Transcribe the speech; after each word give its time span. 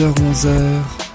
10h-11h 0.00 1.10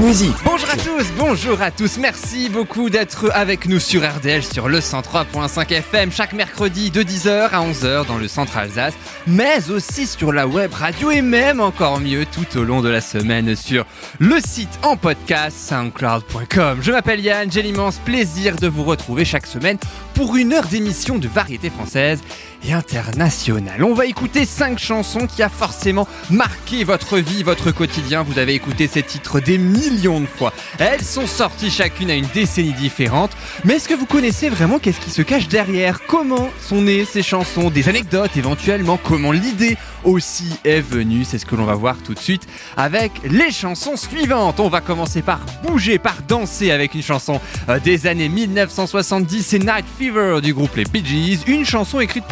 Musique. 0.00 0.34
Bonjour 0.44 0.70
à 0.70 0.76
tous, 0.76 1.06
bonjour 1.18 1.60
à 1.60 1.70
tous, 1.70 1.98
merci 1.98 2.48
beaucoup 2.48 2.88
d'être 2.88 3.30
avec 3.34 3.66
nous 3.66 3.78
sur 3.80 4.08
RDL 4.08 4.42
sur 4.42 4.68
le 4.68 4.78
103.5 4.78 5.70
FM 5.70 6.10
chaque 6.10 6.32
mercredi 6.32 6.90
de 6.90 7.02
10h 7.02 7.48
à 7.50 7.60
11h 7.60 8.06
dans 8.06 8.16
le 8.16 8.28
centre 8.28 8.56
Alsace, 8.56 8.94
mais 9.26 9.70
aussi 9.70 10.06
sur 10.06 10.32
la 10.32 10.46
web 10.46 10.72
radio 10.72 11.10
et 11.10 11.20
même 11.20 11.60
encore 11.60 12.00
mieux 12.00 12.24
tout 12.24 12.58
au 12.58 12.64
long 12.64 12.80
de 12.80 12.88
la 12.88 13.00
semaine 13.02 13.54
sur 13.54 13.84
le 14.18 14.36
site 14.40 14.78
en 14.82 14.96
podcast 14.96 15.58
soundcloud.com. 15.58 16.78
Je 16.80 16.92
m'appelle 16.92 17.20
Yann, 17.20 17.50
j'ai 17.52 17.62
l'immense 17.62 17.98
plaisir 17.98 18.56
de 18.56 18.68
vous 18.68 18.84
retrouver 18.84 19.24
chaque 19.24 19.46
semaine 19.46 19.78
pour 20.14 20.36
une 20.36 20.52
heure 20.52 20.66
d'émission 20.66 21.18
de 21.18 21.28
variété 21.28 21.70
française 21.70 22.20
et 22.64 22.72
internationale. 22.72 23.84
On 23.84 23.94
va 23.94 24.06
écouter 24.06 24.44
cinq 24.44 24.78
chansons 24.78 25.26
qui 25.26 25.42
a 25.42 25.48
forcément 25.48 26.08
marqué 26.30 26.84
votre 26.84 27.18
vie, 27.18 27.42
votre 27.42 27.70
quotidien. 27.70 28.22
Vous 28.22 28.38
avez 28.38 28.54
écouté 28.54 28.86
ces 28.86 29.02
titres 29.02 29.40
des 29.40 29.58
millions 29.58 30.20
de 30.20 30.26
fois. 30.26 30.52
Elles 30.78 31.02
sont 31.02 31.26
sorties 31.26 31.70
chacune 31.70 32.10
à 32.10 32.14
une 32.14 32.26
décennie 32.34 32.72
différente. 32.72 33.32
Mais 33.64 33.74
est-ce 33.74 33.88
que 33.88 33.94
vous 33.94 34.06
connaissez 34.06 34.48
vraiment 34.48 34.78
qu'est-ce 34.78 35.00
qui 35.00 35.10
se 35.10 35.22
cache 35.22 35.48
derrière? 35.48 36.00
Comment 36.06 36.50
sont 36.60 36.82
nées 36.82 37.04
ces 37.04 37.22
chansons? 37.22 37.70
Des 37.70 37.88
anecdotes 37.88 38.36
éventuellement? 38.36 38.98
Comment 39.02 39.32
l'idée 39.32 39.76
aussi 40.04 40.58
est 40.64 40.80
venue? 40.80 41.24
C'est 41.24 41.38
ce 41.38 41.46
que 41.46 41.56
l'on 41.56 41.64
va 41.64 41.74
voir 41.74 41.96
tout 42.04 42.14
de 42.14 42.18
suite 42.18 42.46
avec 42.76 43.12
les 43.24 43.50
chansons 43.50 43.96
suivantes. 43.96 44.60
On 44.60 44.68
va 44.68 44.80
commencer 44.80 45.22
par 45.22 45.40
bouger, 45.62 45.98
par 45.98 46.16
danser 46.26 46.70
avec 46.70 46.94
une 46.94 47.02
chanson 47.02 47.40
euh, 47.68 47.78
des 47.78 48.06
années 48.06 48.28
1970. 48.28 49.46
C'est 49.46 49.58
Night 49.58 49.84
Fever 49.98 50.40
du 50.42 50.54
groupe 50.54 50.76
les 50.76 50.84
Bee 50.84 51.04
Gees. 51.04 51.40
Une 51.46 51.64
chanson 51.64 52.00
écrite 52.00 52.24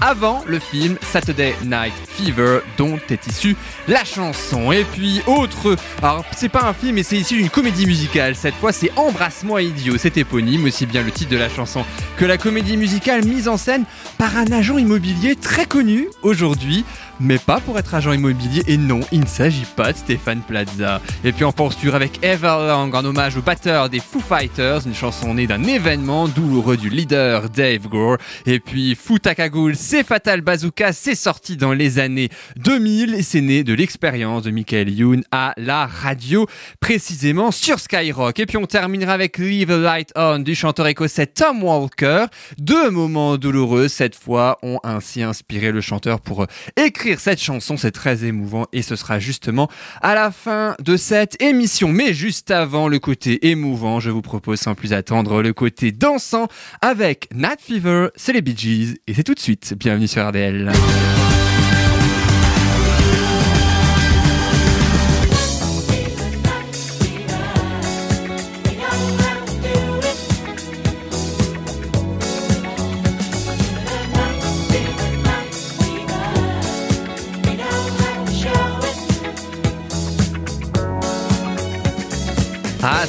avant 0.00 0.42
le 0.46 0.58
film 0.58 0.96
Saturday 1.02 1.54
Night 1.64 1.94
Fever 2.08 2.60
dont 2.76 2.98
est 3.10 3.26
issue 3.26 3.56
la 3.88 4.04
chanson. 4.04 4.72
Et 4.72 4.84
puis 4.84 5.22
autre, 5.26 5.76
alors 6.02 6.24
c'est 6.36 6.48
pas 6.48 6.64
un 6.64 6.74
film 6.74 6.96
mais 6.96 7.02
c'est 7.02 7.16
issu 7.16 7.36
d'une 7.36 7.50
comédie 7.50 7.86
musicale. 7.86 8.34
Cette 8.34 8.54
fois 8.54 8.72
c'est 8.72 8.90
Embrasse-moi 8.96 9.62
idiot, 9.62 9.96
c'est 9.98 10.16
éponyme, 10.16 10.64
aussi 10.64 10.86
bien 10.86 11.02
le 11.02 11.10
titre 11.10 11.30
de 11.30 11.36
la 11.36 11.48
chanson 11.48 11.84
que 12.16 12.24
la 12.24 12.38
comédie 12.38 12.76
musicale 12.76 13.24
mise 13.24 13.48
en 13.48 13.56
scène 13.56 13.84
par 14.18 14.36
un 14.36 14.50
agent 14.52 14.78
immobilier 14.78 15.36
très 15.36 15.66
connu 15.66 16.08
aujourd'hui 16.22 16.84
mais 17.20 17.38
pas 17.38 17.60
pour 17.60 17.78
être 17.78 17.94
agent 17.94 18.12
immobilier. 18.12 18.62
Et 18.66 18.76
non, 18.76 19.00
il 19.12 19.20
ne 19.20 19.26
s'agit 19.26 19.66
pas 19.76 19.92
de 19.92 19.98
Stéphane 19.98 20.40
Plaza. 20.40 21.00
Et 21.22 21.32
puis 21.32 21.44
on 21.44 21.52
poursuit 21.52 21.90
avec 21.90 22.22
Everlong 22.24 22.92
en 22.92 23.04
hommage 23.04 23.36
au 23.36 23.42
batteur 23.42 23.88
des 23.88 24.00
Foo 24.00 24.20
Fighters, 24.20 24.86
une 24.86 24.94
chanson 24.94 25.34
née 25.34 25.46
d'un 25.46 25.62
événement 25.62 26.28
douloureux 26.28 26.76
du 26.76 26.88
leader 26.88 27.48
Dave 27.50 27.88
Gore. 27.88 28.16
Et 28.46 28.60
puis 28.60 28.94
Futakagoul, 28.94 29.76
c'est 29.76 30.04
Fatal 30.04 30.40
Bazooka, 30.40 30.92
c'est 30.92 31.14
sorti 31.14 31.56
dans 31.56 31.72
les 31.72 31.98
années 31.98 32.30
2000 32.56 33.14
et 33.14 33.22
c'est 33.22 33.40
né 33.40 33.64
de 33.64 33.74
l'expérience 33.74 34.42
de 34.42 34.50
Michael 34.50 34.90
Youn 34.90 35.22
à 35.30 35.54
la 35.56 35.86
radio, 35.86 36.46
précisément 36.80 37.50
sur 37.50 37.78
Skyrock. 37.78 38.38
Et 38.40 38.46
puis 38.46 38.56
on 38.56 38.66
terminera 38.66 39.12
avec 39.12 39.38
Leave 39.38 39.68
the 39.68 39.82
Light 39.82 40.10
On 40.16 40.38
du 40.38 40.54
chanteur 40.54 40.86
écossais 40.86 41.26
Tom 41.26 41.62
Walker. 41.62 42.26
Deux 42.58 42.90
moments 42.90 43.36
douloureux 43.36 43.88
cette 43.88 44.16
fois 44.16 44.58
ont 44.62 44.80
ainsi 44.82 45.22
inspiré 45.22 45.70
le 45.70 45.80
chanteur 45.80 46.20
pour 46.20 46.46
écrire 46.76 47.03
cette 47.18 47.40
chanson, 47.40 47.76
c'est 47.76 47.90
très 47.90 48.24
émouvant 48.24 48.66
et 48.72 48.82
ce 48.82 48.96
sera 48.96 49.18
justement 49.18 49.68
à 50.00 50.14
la 50.14 50.30
fin 50.30 50.74
de 50.80 50.96
cette 50.96 51.40
émission. 51.42 51.88
Mais 51.88 52.14
juste 52.14 52.50
avant 52.50 52.88
le 52.88 52.98
côté 52.98 53.48
émouvant, 53.48 54.00
je 54.00 54.10
vous 54.10 54.22
propose 54.22 54.60
sans 54.60 54.74
plus 54.74 54.92
attendre 54.92 55.42
le 55.42 55.52
côté 55.52 55.92
dansant 55.92 56.48
avec 56.80 57.28
Nat 57.34 57.56
Fever, 57.58 58.08
c'est 58.16 58.32
les 58.32 58.42
Bee 58.42 58.56
Gees 58.56 58.96
et 59.06 59.14
c'est 59.14 59.24
tout 59.24 59.34
de 59.34 59.40
suite. 59.40 59.74
Bienvenue 59.78 60.08
sur 60.08 60.26
RDL. 60.26 60.72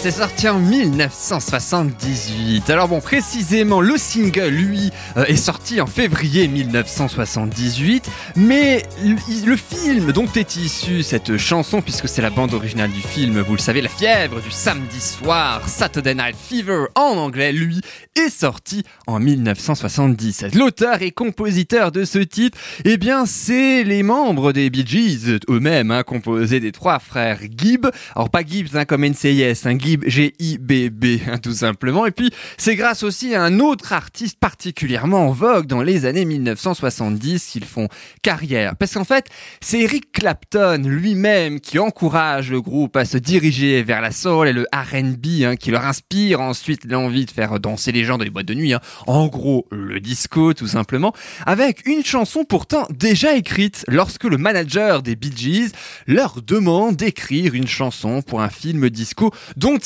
C'est 0.01 0.11
sorti 0.11 0.49
en 0.49 0.59
1978. 0.59 2.69
Alors 2.69 2.87
bon, 2.87 3.01
précisément, 3.01 3.81
le 3.81 3.97
single, 3.97 4.49
lui, 4.49 4.91
euh, 5.15 5.25
est 5.25 5.35
sorti 5.35 5.79
en 5.79 5.87
février 5.87 6.47
1978, 6.47 8.09
mais 8.35 8.83
le, 9.03 9.55
film 9.55 10.11
dont 10.11 10.27
est 10.35 10.57
issue 10.57 11.01
cette 11.01 11.37
chanson, 11.37 11.81
puisque 11.81 12.07
c'est 12.07 12.21
la 12.21 12.29
bande 12.29 12.53
originale 12.53 12.91
du 12.91 13.01
film, 13.01 13.39
vous 13.39 13.53
le 13.53 13.59
savez, 13.59 13.81
La 13.81 13.89
fièvre 13.89 14.41
du 14.41 14.51
samedi 14.51 14.99
soir, 14.99 15.67
Saturday 15.67 16.13
Night 16.13 16.35
Fever 16.35 16.85
en 16.95 17.17
anglais, 17.17 17.53
lui, 17.53 17.81
est 18.15 18.29
sorti 18.29 18.83
en 19.07 19.19
1977. 19.19 20.55
L'auteur 20.55 21.01
et 21.01 21.11
compositeur 21.11 21.91
de 21.91 22.05
ce 22.05 22.19
titre, 22.19 22.57
eh 22.83 22.97
bien, 22.97 23.25
c'est 23.25 23.83
les 23.83 24.03
membres 24.03 24.51
des 24.51 24.69
Bee 24.69 24.85
Gees 24.85 25.39
eux-mêmes, 25.49 25.91
hein, 25.91 26.03
composés 26.03 26.59
des 26.59 26.71
trois 26.71 26.99
frères 26.99 27.39
Gibb. 27.57 27.87
Alors 28.15 28.29
pas 28.29 28.43
Gibbs 28.45 28.75
hein, 28.75 28.85
comme 28.85 29.05
NCIS, 29.05 29.61
un 29.65 29.75
Gibb 29.85 31.05
hein, 31.27 31.37
tout 31.37 31.53
simplement. 31.53 32.05
Et 32.05 32.11
puis 32.11 32.31
c'est 32.57 32.75
grâce 32.75 33.03
aussi 33.03 33.35
à 33.35 33.43
un 33.43 33.59
autre 33.59 33.93
artiste 33.93 34.37
particulièrement 34.39 35.27
en 35.27 35.31
vogue 35.31 35.67
dans 35.67 35.81
les 35.81 36.05
années 36.05 36.25
1970 36.25 37.45
qu'ils 37.45 37.65
font 37.65 37.87
carrière. 38.21 38.75
Parce 38.75 38.93
qu'en 38.93 39.03
fait, 39.03 39.27
c'est 39.61 39.79
Eric 39.79 40.11
Clapton 40.11 40.81
lui-même 40.85 41.59
qui 41.59 41.79
encourage 41.79 42.51
le 42.51 42.61
groupe 42.61 42.95
à 42.97 43.05
se 43.05 43.17
diriger 43.17 43.83
vers 43.83 44.01
la 44.01 44.11
soul 44.11 44.47
et 44.47 44.53
le 44.53 44.65
R&B, 44.73 45.43
hein, 45.43 45.55
qui 45.55 45.71
leur 45.71 45.85
inspire 45.85 46.41
ensuite 46.41 46.85
l'envie 46.85 47.25
de 47.25 47.31
faire 47.31 47.59
danser 47.59 47.91
les 47.91 48.03
gens 48.03 48.17
dans 48.17 48.23
les 48.23 48.29
boîtes 48.29 48.45
de 48.47 48.53
nuit. 48.53 48.73
hein. 48.73 48.81
En 49.07 49.27
gros, 49.27 49.67
le 49.71 49.99
disco 49.99 50.53
tout 50.53 50.67
simplement, 50.67 51.13
avec 51.45 51.87
une 51.87 52.03
chanson 52.03 52.43
pourtant 52.43 52.87
déjà 52.89 53.35
écrite 53.35 53.85
lorsque 53.87 54.23
le 54.23 54.37
manager 54.37 55.01
des 55.01 55.15
Bee 55.15 55.31
Gees 55.35 55.71
leur 56.07 56.41
demande 56.41 56.95
d'écrire 56.95 57.53
une 57.53 57.67
chanson 57.67 58.21
pour 58.21 58.41
un 58.41 58.49
film 58.49 58.89
disco 58.89 59.31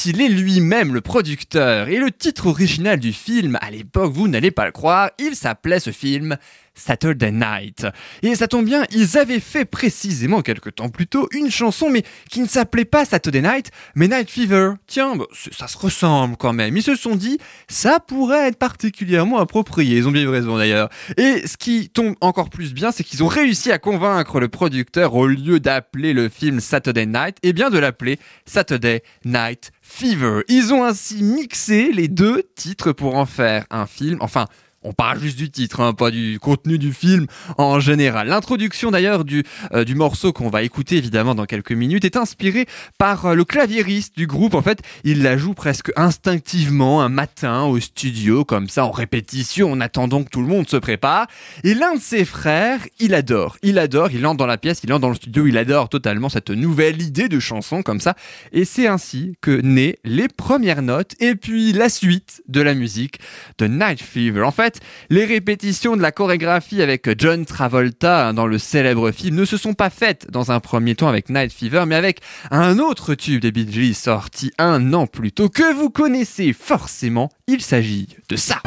il 0.05 0.21
est 0.21 0.29
lui-même 0.29 0.93
le 0.93 1.01
producteur. 1.01 1.87
Et 1.87 1.97
le 1.97 2.11
titre 2.11 2.47
original 2.47 2.99
du 2.99 3.13
film, 3.13 3.57
à 3.61 3.71
l'époque, 3.71 4.11
vous 4.11 4.27
n'allez 4.27 4.51
pas 4.51 4.65
le 4.65 4.71
croire, 4.71 5.11
il 5.19 5.35
s'appelait 5.35 5.79
ce 5.79 5.91
film 5.91 6.37
Saturday 6.79 7.31
Night. 7.31 7.85
Et 8.23 8.35
ça 8.35 8.47
tombe 8.47 8.65
bien, 8.65 8.85
ils 8.91 9.17
avaient 9.17 9.39
fait 9.39 9.65
précisément 9.65 10.41
quelques 10.41 10.75
temps 10.75 10.89
plus 10.89 11.07
tôt 11.07 11.27
une 11.31 11.51
chanson, 11.51 11.89
mais 11.89 12.03
qui 12.29 12.39
ne 12.41 12.47
s'appelait 12.47 12.85
pas 12.85 13.05
Saturday 13.05 13.41
Night, 13.41 13.71
mais 13.95 14.07
Night 14.07 14.29
Fever. 14.29 14.73
Tiens, 14.87 15.15
bah, 15.15 15.25
ça 15.51 15.67
se 15.67 15.77
ressemble 15.77 16.37
quand 16.37 16.53
même. 16.53 16.75
Ils 16.75 16.83
se 16.83 16.95
sont 16.95 17.15
dit, 17.15 17.37
ça 17.67 17.99
pourrait 17.99 18.47
être 18.47 18.57
particulièrement 18.57 19.39
approprié. 19.39 19.97
Ils 19.97 20.07
ont 20.07 20.11
bien 20.11 20.23
eu 20.23 20.29
raison 20.29 20.57
d'ailleurs. 20.57 20.89
Et 21.17 21.45
ce 21.45 21.57
qui 21.57 21.89
tombe 21.89 22.15
encore 22.21 22.49
plus 22.49 22.73
bien, 22.73 22.91
c'est 22.91 23.03
qu'ils 23.03 23.23
ont 23.23 23.27
réussi 23.27 23.71
à 23.71 23.77
convaincre 23.77 24.39
le 24.39 24.47
producteur, 24.47 25.15
au 25.15 25.27
lieu 25.27 25.59
d'appeler 25.59 26.13
le 26.13 26.29
film 26.29 26.59
Saturday 26.59 27.05
Night, 27.05 27.37
eh 27.43 27.53
bien 27.53 27.69
de 27.69 27.77
l'appeler 27.77 28.19
Saturday 28.45 29.03
Night 29.25 29.71
Fever. 29.81 30.41
Ils 30.47 30.73
ont 30.73 30.83
ainsi 30.83 31.23
mixé 31.23 31.91
les 31.91 32.07
deux 32.07 32.43
titres 32.55 32.91
pour 32.91 33.15
en 33.15 33.25
faire 33.25 33.65
un 33.69 33.85
film. 33.85 34.17
Enfin, 34.21 34.45
on 34.83 34.93
parle 34.93 35.19
juste 35.19 35.37
du 35.37 35.49
titre, 35.51 35.81
hein, 35.81 35.93
pas 35.93 36.09
du 36.09 36.39
contenu 36.39 36.77
du 36.77 36.93
film 36.93 37.27
en 37.57 37.79
général. 37.79 38.27
L'introduction 38.27 38.91
d'ailleurs 38.91 39.25
du, 39.25 39.43
euh, 39.73 39.83
du 39.83 39.95
morceau 39.95 40.31
qu'on 40.31 40.49
va 40.49 40.63
écouter 40.63 40.95
évidemment 40.97 41.35
dans 41.35 41.45
quelques 41.45 41.73
minutes 41.73 42.05
est 42.05 42.15
inspirée 42.15 42.65
par 42.97 43.25
euh, 43.25 43.33
le 43.35 43.43
claviériste 43.43 44.15
du 44.17 44.25
groupe. 44.25 44.53
En 44.53 44.61
fait, 44.61 44.79
il 45.03 45.21
la 45.21 45.37
joue 45.37 45.53
presque 45.53 45.91
instinctivement 45.97 47.01
un 47.01 47.09
matin 47.09 47.63
au 47.63 47.79
studio, 47.79 48.45
comme 48.45 48.69
ça 48.69 48.85
en 48.85 48.91
répétition, 48.91 49.71
en 49.71 49.81
attendant 49.81 50.23
que 50.23 50.29
tout 50.29 50.41
le 50.41 50.47
monde 50.47 50.69
se 50.69 50.77
prépare. 50.77 51.27
Et 51.63 51.73
l'un 51.73 51.95
de 51.95 52.01
ses 52.01 52.23
frères, 52.23 52.79
il 52.99 53.13
adore, 53.13 53.57
il 53.61 53.79
adore, 53.79 54.11
il 54.11 54.25
entre 54.25 54.37
dans 54.37 54.45
la 54.45 54.57
pièce, 54.57 54.81
il 54.83 54.93
entre 54.93 55.01
dans 55.01 55.09
le 55.09 55.15
studio, 55.15 55.45
il 55.47 55.57
adore 55.57 55.89
totalement 55.89 56.29
cette 56.29 56.51
nouvelle 56.51 57.01
idée 57.01 57.27
de 57.27 57.39
chanson 57.39 57.83
comme 57.83 57.99
ça. 57.99 58.15
Et 58.53 58.63
c'est 58.63 58.87
ainsi 58.87 59.35
que 59.41 59.59
naissent 59.61 59.95
les 60.05 60.27
premières 60.27 60.81
notes 60.81 61.15
et 61.19 61.35
puis 61.35 61.73
la 61.73 61.89
suite 61.89 62.41
de 62.47 62.61
la 62.61 62.73
musique 62.73 63.19
de 63.57 63.67
Night 63.67 64.01
Fever. 64.01 64.43
En 64.43 64.51
fait, 64.51 64.68
les 65.09 65.25
répétitions 65.25 65.95
de 65.95 66.01
la 66.01 66.11
chorégraphie 66.11 66.81
avec 66.81 67.09
John 67.19 67.45
Travolta 67.45 68.33
dans 68.33 68.47
le 68.47 68.57
célèbre 68.57 69.11
film 69.11 69.35
ne 69.35 69.45
se 69.45 69.57
sont 69.57 69.73
pas 69.73 69.89
faites 69.89 70.29
dans 70.29 70.51
un 70.51 70.59
premier 70.59 70.95
temps 70.95 71.07
avec 71.07 71.29
Night 71.29 71.51
Fever, 71.51 71.83
mais 71.87 71.95
avec 71.95 72.19
un 72.51 72.79
autre 72.79 73.15
tube 73.15 73.41
des 73.41 73.51
Bee 73.51 73.93
sorti 73.93 74.51
un 74.57 74.93
an 74.93 75.07
plus 75.07 75.31
tôt 75.31 75.49
que 75.49 75.73
vous 75.73 75.89
connaissez 75.89 76.53
forcément. 76.53 77.29
Il 77.47 77.61
s'agit 77.61 78.07
de 78.29 78.35
ça. 78.35 78.61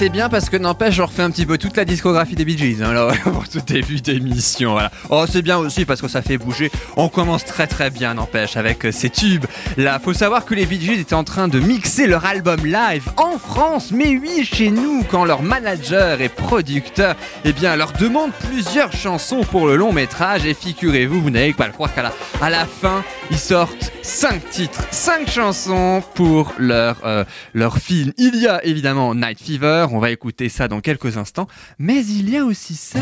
C'est 0.00 0.08
bien 0.08 0.30
parce 0.30 0.48
que 0.48 0.56
n'empêche, 0.56 0.94
je 0.94 1.02
refais 1.02 1.20
un 1.20 1.30
petit 1.30 1.44
peu 1.44 1.58
toute 1.58 1.76
la 1.76 1.84
discographie 1.84 2.34
des 2.34 2.46
Bee 2.46 2.56
Gees, 2.56 2.82
hein, 2.82 2.94
là, 2.94 3.12
pour 3.22 3.46
tout 3.46 3.60
début 3.60 4.00
d'émission. 4.00 4.78
Oh, 5.10 5.26
c'est 5.28 5.42
bien 5.42 5.58
aussi 5.58 5.84
parce 5.84 6.00
que 6.00 6.08
ça 6.08 6.22
fait 6.22 6.38
bouger. 6.38 6.70
On 6.96 7.10
commence 7.10 7.44
très 7.44 7.66
très 7.66 7.90
bien, 7.90 8.14
n'empêche, 8.14 8.56
avec 8.56 8.86
euh, 8.86 8.92
ces 8.92 9.10
tubes. 9.10 9.44
Là, 9.76 9.98
faut 10.02 10.14
savoir 10.14 10.46
que 10.46 10.54
les 10.54 10.64
Bee 10.64 10.80
Gees 10.80 11.00
étaient 11.00 11.12
en 11.12 11.22
train 11.22 11.48
de 11.48 11.60
mixer 11.60 12.06
leur 12.06 12.24
album 12.24 12.64
live 12.64 13.10
en 13.18 13.36
France, 13.36 13.90
mais 13.92 14.16
oui, 14.16 14.48
chez 14.50 14.70
nous, 14.70 15.04
quand 15.10 15.26
leur 15.26 15.42
manager 15.42 16.22
et 16.22 16.30
producteur, 16.30 17.14
eh 17.44 17.52
bien, 17.52 17.76
leur 17.76 17.92
demande 17.92 18.30
plusieurs 18.48 18.92
chansons 18.92 19.42
pour 19.42 19.66
le 19.66 19.76
long 19.76 19.92
métrage. 19.92 20.46
Et 20.46 20.54
figurez-vous, 20.54 21.20
vous, 21.20 21.30
n'avez 21.30 21.52
pas 21.52 21.66
le 21.66 21.74
croire 21.74 21.94
qu'à 21.94 22.10
à 22.40 22.48
la 22.48 22.64
fin, 22.64 23.04
ils 23.30 23.38
sortent 23.38 23.92
5 24.02 24.50
titres, 24.50 24.82
5 24.90 25.28
chansons 25.28 26.02
pour 26.14 26.52
leur, 26.58 27.04
euh, 27.04 27.24
leur 27.54 27.78
film. 27.78 28.12
Il 28.18 28.36
y 28.36 28.46
a 28.46 28.64
évidemment 28.64 29.14
Night 29.14 29.40
Fever, 29.40 29.86
on 29.90 29.98
va 29.98 30.10
écouter 30.10 30.48
ça 30.48 30.68
dans 30.68 30.80
quelques 30.80 31.16
instants, 31.16 31.48
mais 31.78 32.04
il 32.04 32.30
y 32.30 32.36
a 32.36 32.44
aussi 32.44 32.74
ça. 32.74 33.00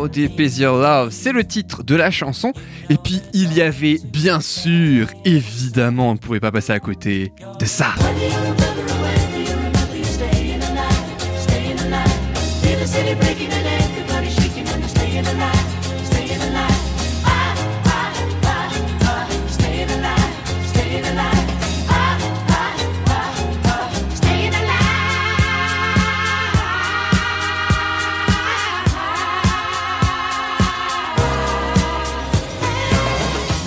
How 0.00 0.08
Deep 0.08 0.38
Love, 0.38 1.10
c'est 1.10 1.32
le 1.32 1.44
titre 1.44 1.82
de 1.82 1.94
la 1.94 2.10
chanson. 2.10 2.54
Et 2.88 2.96
puis 2.96 3.20
il 3.34 3.52
y 3.52 3.60
avait 3.60 3.98
bien 4.02 4.40
sûr, 4.40 5.08
évidemment, 5.26 6.10
on 6.10 6.12
ne 6.14 6.18
pouvait 6.18 6.40
pas 6.40 6.50
passer 6.50 6.72
à 6.72 6.80
côté 6.80 7.32
de 7.58 7.66
ça. 7.66 7.94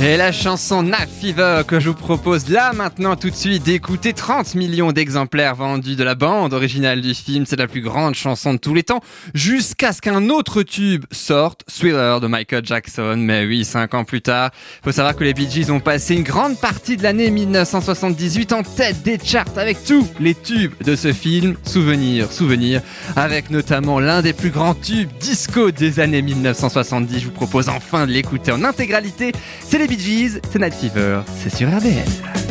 Et 0.05 0.17
la 0.17 0.33
chanson 0.33 0.83
Night 0.83 1.07
Fever 1.21 1.61
que 1.65 1.79
je 1.79 1.87
vous 1.87 1.95
propose 1.95 2.49
là 2.49 2.73
maintenant 2.73 3.15
tout 3.15 3.29
de 3.29 3.35
suite 3.35 3.63
d'écouter 3.63 4.11
30 4.11 4.53
millions 4.55 4.91
d'exemplaires 4.91 5.55
vendus 5.55 5.95
de 5.95 6.03
la 6.03 6.13
bande 6.13 6.53
originale 6.53 6.99
du 6.99 7.13
film, 7.13 7.45
c'est 7.45 7.55
la 7.55 7.67
plus 7.67 7.79
grande 7.79 8.13
chanson 8.13 8.53
de 8.53 8.57
tous 8.57 8.73
les 8.73 8.83
temps, 8.83 8.99
jusqu'à 9.33 9.93
ce 9.93 10.01
qu'un 10.01 10.29
autre 10.29 10.61
tube 10.61 11.05
sorte, 11.13 11.61
Thriller 11.69 12.19
de 12.19 12.27
Michael 12.27 12.65
Jackson, 12.65 13.15
mais 13.17 13.45
oui, 13.45 13.63
5 13.63 13.93
ans 13.93 14.03
plus 14.03 14.21
tard. 14.21 14.51
Faut 14.83 14.91
savoir 14.91 15.15
que 15.15 15.23
les 15.23 15.33
Bee 15.33 15.49
Gees 15.49 15.71
ont 15.71 15.79
passé 15.79 16.15
une 16.15 16.23
grande 16.23 16.59
partie 16.59 16.97
de 16.97 17.03
l'année 17.03 17.31
1978 17.31 18.51
en 18.51 18.63
tête 18.63 19.03
des 19.03 19.17
charts 19.23 19.45
avec 19.55 19.85
tous 19.85 20.05
les 20.19 20.35
tubes 20.35 20.73
de 20.83 20.97
ce 20.97 21.13
film, 21.13 21.55
Souvenir, 21.63 22.29
Souvenir, 22.29 22.81
avec 23.15 23.49
notamment 23.49 24.01
l'un 24.01 24.21
des 24.21 24.33
plus 24.33 24.49
grands 24.49 24.75
tubes 24.75 25.09
disco 25.21 25.71
des 25.71 26.01
années 26.01 26.21
1970. 26.21 27.19
Je 27.19 27.25
vous 27.27 27.31
propose 27.31 27.69
enfin 27.69 28.05
de 28.05 28.11
l'écouter 28.11 28.51
en 28.51 28.65
intégralité. 28.65 29.31
C'est 29.65 29.77
les 29.77 29.92
C'est 29.95 30.59
Night 30.59 30.73
Fever, 30.73 31.21
c'est 31.37 31.55
sur 31.55 31.69
RDL. 31.69 32.42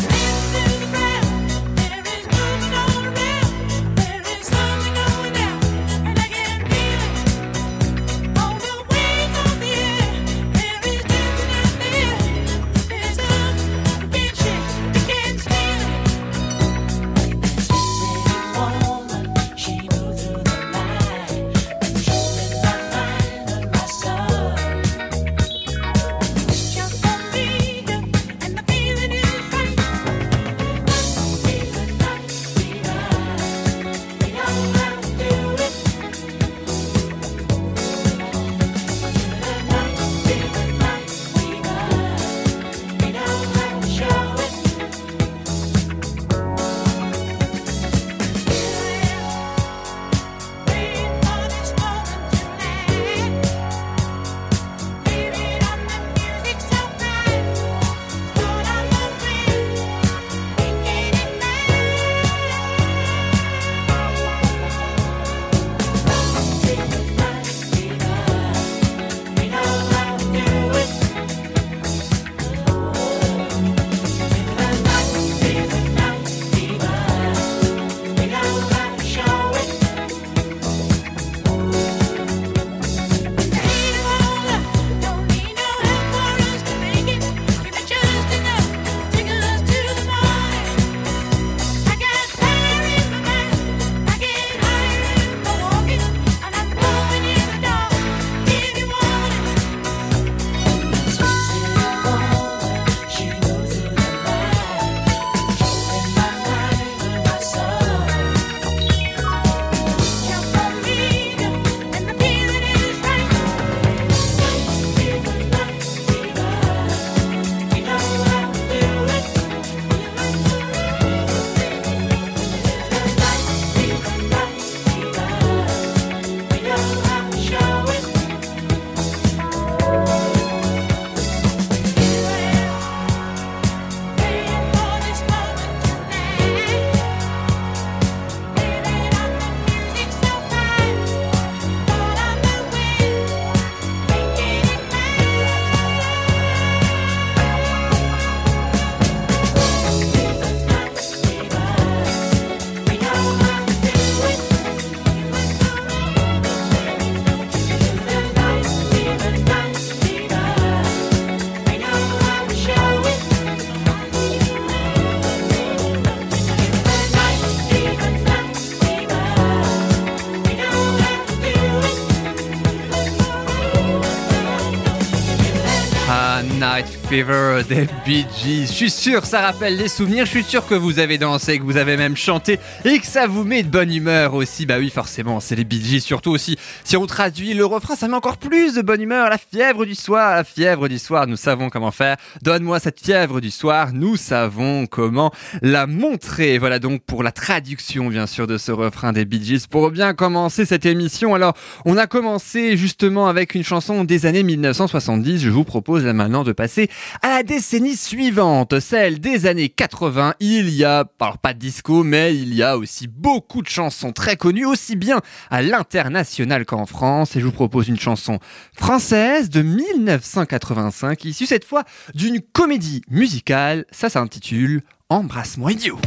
Des 177.12 177.86
Bee. 178.06 178.24
Je 178.42 178.72
suis 178.72 178.88
sûr, 178.88 179.26
ça 179.26 179.42
rappelle 179.42 179.76
des 179.76 179.88
souvenirs. 179.88 180.24
Je 180.24 180.30
suis 180.30 180.44
sûr 180.44 180.66
que 180.66 180.74
vous 180.74 180.98
avez 180.98 181.18
dansé, 181.18 181.58
que 181.58 181.62
vous 181.62 181.76
avez 181.76 181.98
même 181.98 182.16
chanté 182.16 182.58
et 182.86 182.98
que 183.00 183.06
ça 183.06 183.26
vous 183.26 183.44
met 183.44 183.62
de 183.62 183.68
bonne 183.68 183.92
humeur 183.92 184.32
aussi. 184.32 184.64
Bah 184.64 184.76
oui, 184.78 184.88
forcément, 184.88 185.38
c'est 185.38 185.54
les 185.54 185.64
Bee. 185.64 186.00
Surtout 186.00 186.30
aussi, 186.30 186.56
si 186.84 186.96
on 186.96 187.04
traduit 187.04 187.52
le 187.52 187.66
refrain, 187.66 187.96
ça 187.96 188.08
met 188.08 188.14
encore 188.14 188.38
plus 188.38 188.76
de 188.76 188.80
bonne 188.80 189.02
humeur. 189.02 189.28
La 189.28 189.36
fièvre 189.36 189.84
du 189.84 189.94
soir, 189.94 190.36
la 190.36 190.42
fièvre 190.42 190.88
du 190.88 190.98
soir. 190.98 191.26
Nous 191.26 191.36
savons 191.36 191.68
comment 191.68 191.90
faire. 191.90 192.16
Donne-moi 192.40 192.80
cette 192.80 192.98
fièvre 192.98 193.42
du 193.42 193.50
soir. 193.50 193.90
Nous 193.92 194.16
savons 194.16 194.86
comment 194.86 195.32
la 195.60 195.86
montrer. 195.86 196.56
Voilà 196.56 196.78
donc 196.78 197.02
pour 197.02 197.22
la 197.22 197.30
traduction, 197.30 198.08
bien 198.08 198.26
sûr, 198.26 198.46
de 198.46 198.56
ce 198.56 198.72
refrain 198.72 199.12
des 199.12 199.26
Bee. 199.26 199.62
Pour 199.70 199.90
bien 199.90 200.14
commencer 200.14 200.64
cette 200.64 200.86
émission, 200.86 201.34
alors 201.34 201.52
on 201.84 201.98
a 201.98 202.06
commencé 202.06 202.78
justement 202.78 203.26
avec 203.26 203.54
une 203.54 203.64
chanson 203.64 204.04
des 204.04 204.24
années 204.24 204.44
1970. 204.44 205.42
Je 205.42 205.50
vous 205.50 205.64
propose 205.64 206.04
maintenant 206.06 206.42
de 206.42 206.52
passer 206.52 206.88
à 207.22 207.28
la 207.28 207.42
décennie 207.42 207.96
suivante, 207.96 208.80
celle 208.80 209.20
des 209.20 209.46
années 209.46 209.68
80. 209.68 210.34
Il 210.40 210.70
y 210.70 210.84
a, 210.84 211.04
alors 211.20 211.38
pas 211.38 211.54
de 211.54 211.58
disco, 211.58 212.04
mais 212.04 212.34
il 212.34 212.54
y 212.54 212.62
a 212.62 212.76
aussi 212.76 213.08
beaucoup 213.08 213.62
de 213.62 213.68
chansons 213.68 214.12
très 214.12 214.36
connues, 214.36 214.66
aussi 214.66 214.96
bien 214.96 215.20
à 215.50 215.62
l'international 215.62 216.64
qu'en 216.64 216.86
France. 216.86 217.36
Et 217.36 217.40
je 217.40 217.46
vous 217.46 217.52
propose 217.52 217.88
une 217.88 217.98
chanson 217.98 218.38
française 218.74 219.50
de 219.50 219.62
1985, 219.62 221.24
issue 221.24 221.46
cette 221.46 221.64
fois 221.64 221.84
d'une 222.14 222.40
comédie 222.40 223.02
musicale. 223.08 223.84
Ça 223.90 224.08
s'intitule 224.08 224.82
Embrasse-moi 225.08 225.72
idiot. 225.72 225.98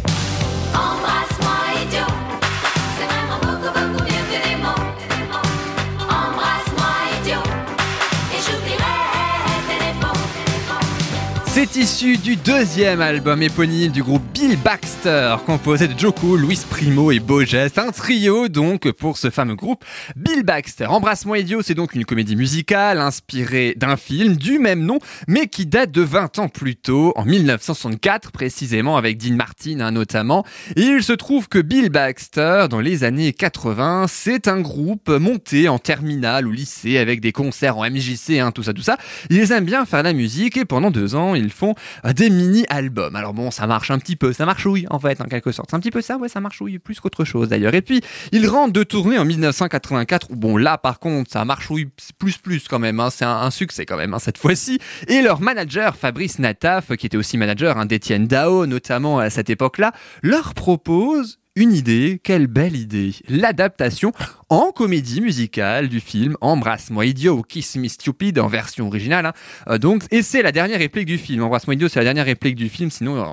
C'est 11.56 11.78
issu 11.78 12.18
du 12.18 12.36
deuxième 12.36 13.00
album 13.00 13.42
éponyme 13.42 13.90
du 13.90 14.04
groupe 14.04 14.22
Bill 14.34 14.58
Baxter, 14.58 15.38
composé 15.46 15.88
de 15.88 16.10
Cool, 16.10 16.42
Luis 16.42 16.60
Primo 16.70 17.14
et 17.14 17.22
Beau 17.22 17.46
Geste. 17.46 17.78
Un 17.78 17.92
trio 17.92 18.50
donc 18.50 18.92
pour 18.92 19.18
ce 19.18 19.30
fameux 19.30 19.56
groupe 19.56 19.86
Bill 20.18 20.44
Baxter. 20.44 20.88
Embrasse-moi 20.88 21.40
idiot, 21.40 21.62
c'est 21.62 21.74
donc 21.74 21.96
une 21.96 22.04
comédie 22.04 22.36
musicale 22.36 23.00
inspirée 23.00 23.74
d'un 23.78 23.96
film 23.96 24.36
du 24.36 24.60
même 24.60 24.84
nom, 24.84 25.00
mais 25.30 25.48
qui 25.48 25.66
date 25.66 25.92
de 25.92 26.02
20 26.02 26.40
ans 26.40 26.50
plus 26.50 26.76
tôt, 26.76 27.14
en 27.16 27.24
1964 27.24 28.34
précisément, 28.34 28.98
avec 28.98 29.18
Dean 29.18 29.36
Martin 29.36 29.80
hein, 29.80 29.92
notamment. 29.92 30.46
Il 30.76 31.04
se 31.04 31.14
trouve 31.14 31.48
que 31.48 31.60
Bill 31.60 31.88
Baxter, 31.88 32.66
dans 32.70 32.82
les 32.82 33.06
années 33.06 33.32
80, 33.32 34.08
c'est 34.10 34.50
un 34.50 34.60
groupe 34.60 35.08
monté 35.08 35.70
en 35.70 35.80
terminale 35.80 36.48
ou 36.48 36.52
lycée 36.52 36.98
avec 36.98 37.22
des 37.22 37.32
concerts 37.32 37.78
en 37.78 37.90
MJC, 37.90 38.40
hein, 38.42 38.52
tout 38.52 38.64
ça, 38.64 38.74
tout 38.74 38.82
ça. 38.82 38.98
Ils 39.30 39.54
aiment 39.54 39.64
bien 39.64 39.86
faire 39.86 40.04
la 40.04 40.12
musique 40.12 40.58
et 40.58 40.66
pendant 40.66 40.92
deux 40.92 41.16
ans, 41.16 41.34
ils 41.34 41.45
font 41.52 41.76
euh, 42.06 42.14
des 42.14 42.30
mini-albums. 42.30 43.16
Alors 43.16 43.34
bon, 43.34 43.52
ça 43.52 43.68
marche 43.68 43.92
un 43.92 44.00
petit 44.00 44.16
peu, 44.16 44.34
ça 44.34 44.46
marchouille 44.46 44.86
en 44.90 45.00
fait, 45.00 45.22
en 45.22 45.26
quelque 45.26 45.52
sorte. 45.52 45.70
C'est 45.70 45.76
un 45.76 45.80
petit 45.80 45.92
peu 45.92 46.02
ça, 46.02 46.18
ouais, 46.18 46.30
ça 46.30 46.42
marchouille 46.42 46.80
plus 46.80 47.00
qu'autre 47.00 47.26
chose 47.26 47.50
d'ailleurs. 47.50 47.74
Et 47.74 47.82
puis, 47.82 48.02
ils 48.32 48.48
rentrent 48.48 48.74
de 48.74 48.84
tournée 48.84 49.18
en 49.18 49.26
1984, 49.26 50.32
où 50.32 50.36
bon, 50.36 50.58
là 50.58 50.78
par 50.78 51.00
contre, 51.00 51.32
ça 51.32 51.46
marchouille 51.46 51.90
plus 52.18 52.38
plus 52.38 52.68
quand 52.68 52.80
même, 52.80 53.00
hein. 53.00 53.10
c'est 53.10 53.26
un, 53.26 53.38
un 53.38 53.52
succès 53.52 53.86
quand 53.86 53.98
même 53.98 54.14
hein, 54.14 54.20
cette 54.20 54.38
fois-ci. 54.38 54.80
Et 55.08 55.22
leur 55.22 55.42
manager, 55.42 55.96
Fabrice 55.96 56.40
Nataf, 56.40 56.96
qui 56.96 57.06
était 57.06 57.18
aussi 57.18 57.38
manager 57.38 57.78
hein, 57.78 57.86
d'Étienne 57.86 58.28
Dao, 58.28 58.66
notamment 58.66 59.20
à 59.20 59.30
cette 59.30 59.50
époque-là, 59.50 59.92
leur 60.22 60.54
propose 60.54 61.40
une 61.58 61.72
idée, 61.72 62.20
quelle 62.22 62.48
belle 62.48 62.76
idée 62.76 63.14
L'adaptation 63.30 64.12
en 64.50 64.72
comédie 64.72 65.22
musicale 65.22 65.90
du 65.90 66.00
film 66.00 66.38
Embrasse-moi 66.42 67.06
idiot 67.06 67.38
ou 67.38 67.42
Kiss 67.42 67.76
Me 67.78 67.88
Stupid 67.88 68.40
en 68.40 68.48
version 68.48 68.88
originale. 68.88 69.26
hein. 69.26 69.34
Euh, 69.70 69.78
donc, 69.78 70.04
et 70.12 70.22
c'est 70.22 70.42
la 70.42 70.52
dernière 70.52 70.80
réplique 70.80 71.06
du 71.06 71.18
film. 71.18 71.44
Embrasse-moi 71.44 71.76
idiot, 71.76 71.88
c'est 71.88 72.00
la 72.00 72.06
dernière 72.06 72.26
réplique 72.26 72.56
du 72.56 72.70
film. 72.70 72.92
Sinon, 72.92 73.18
euh, 73.18 73.26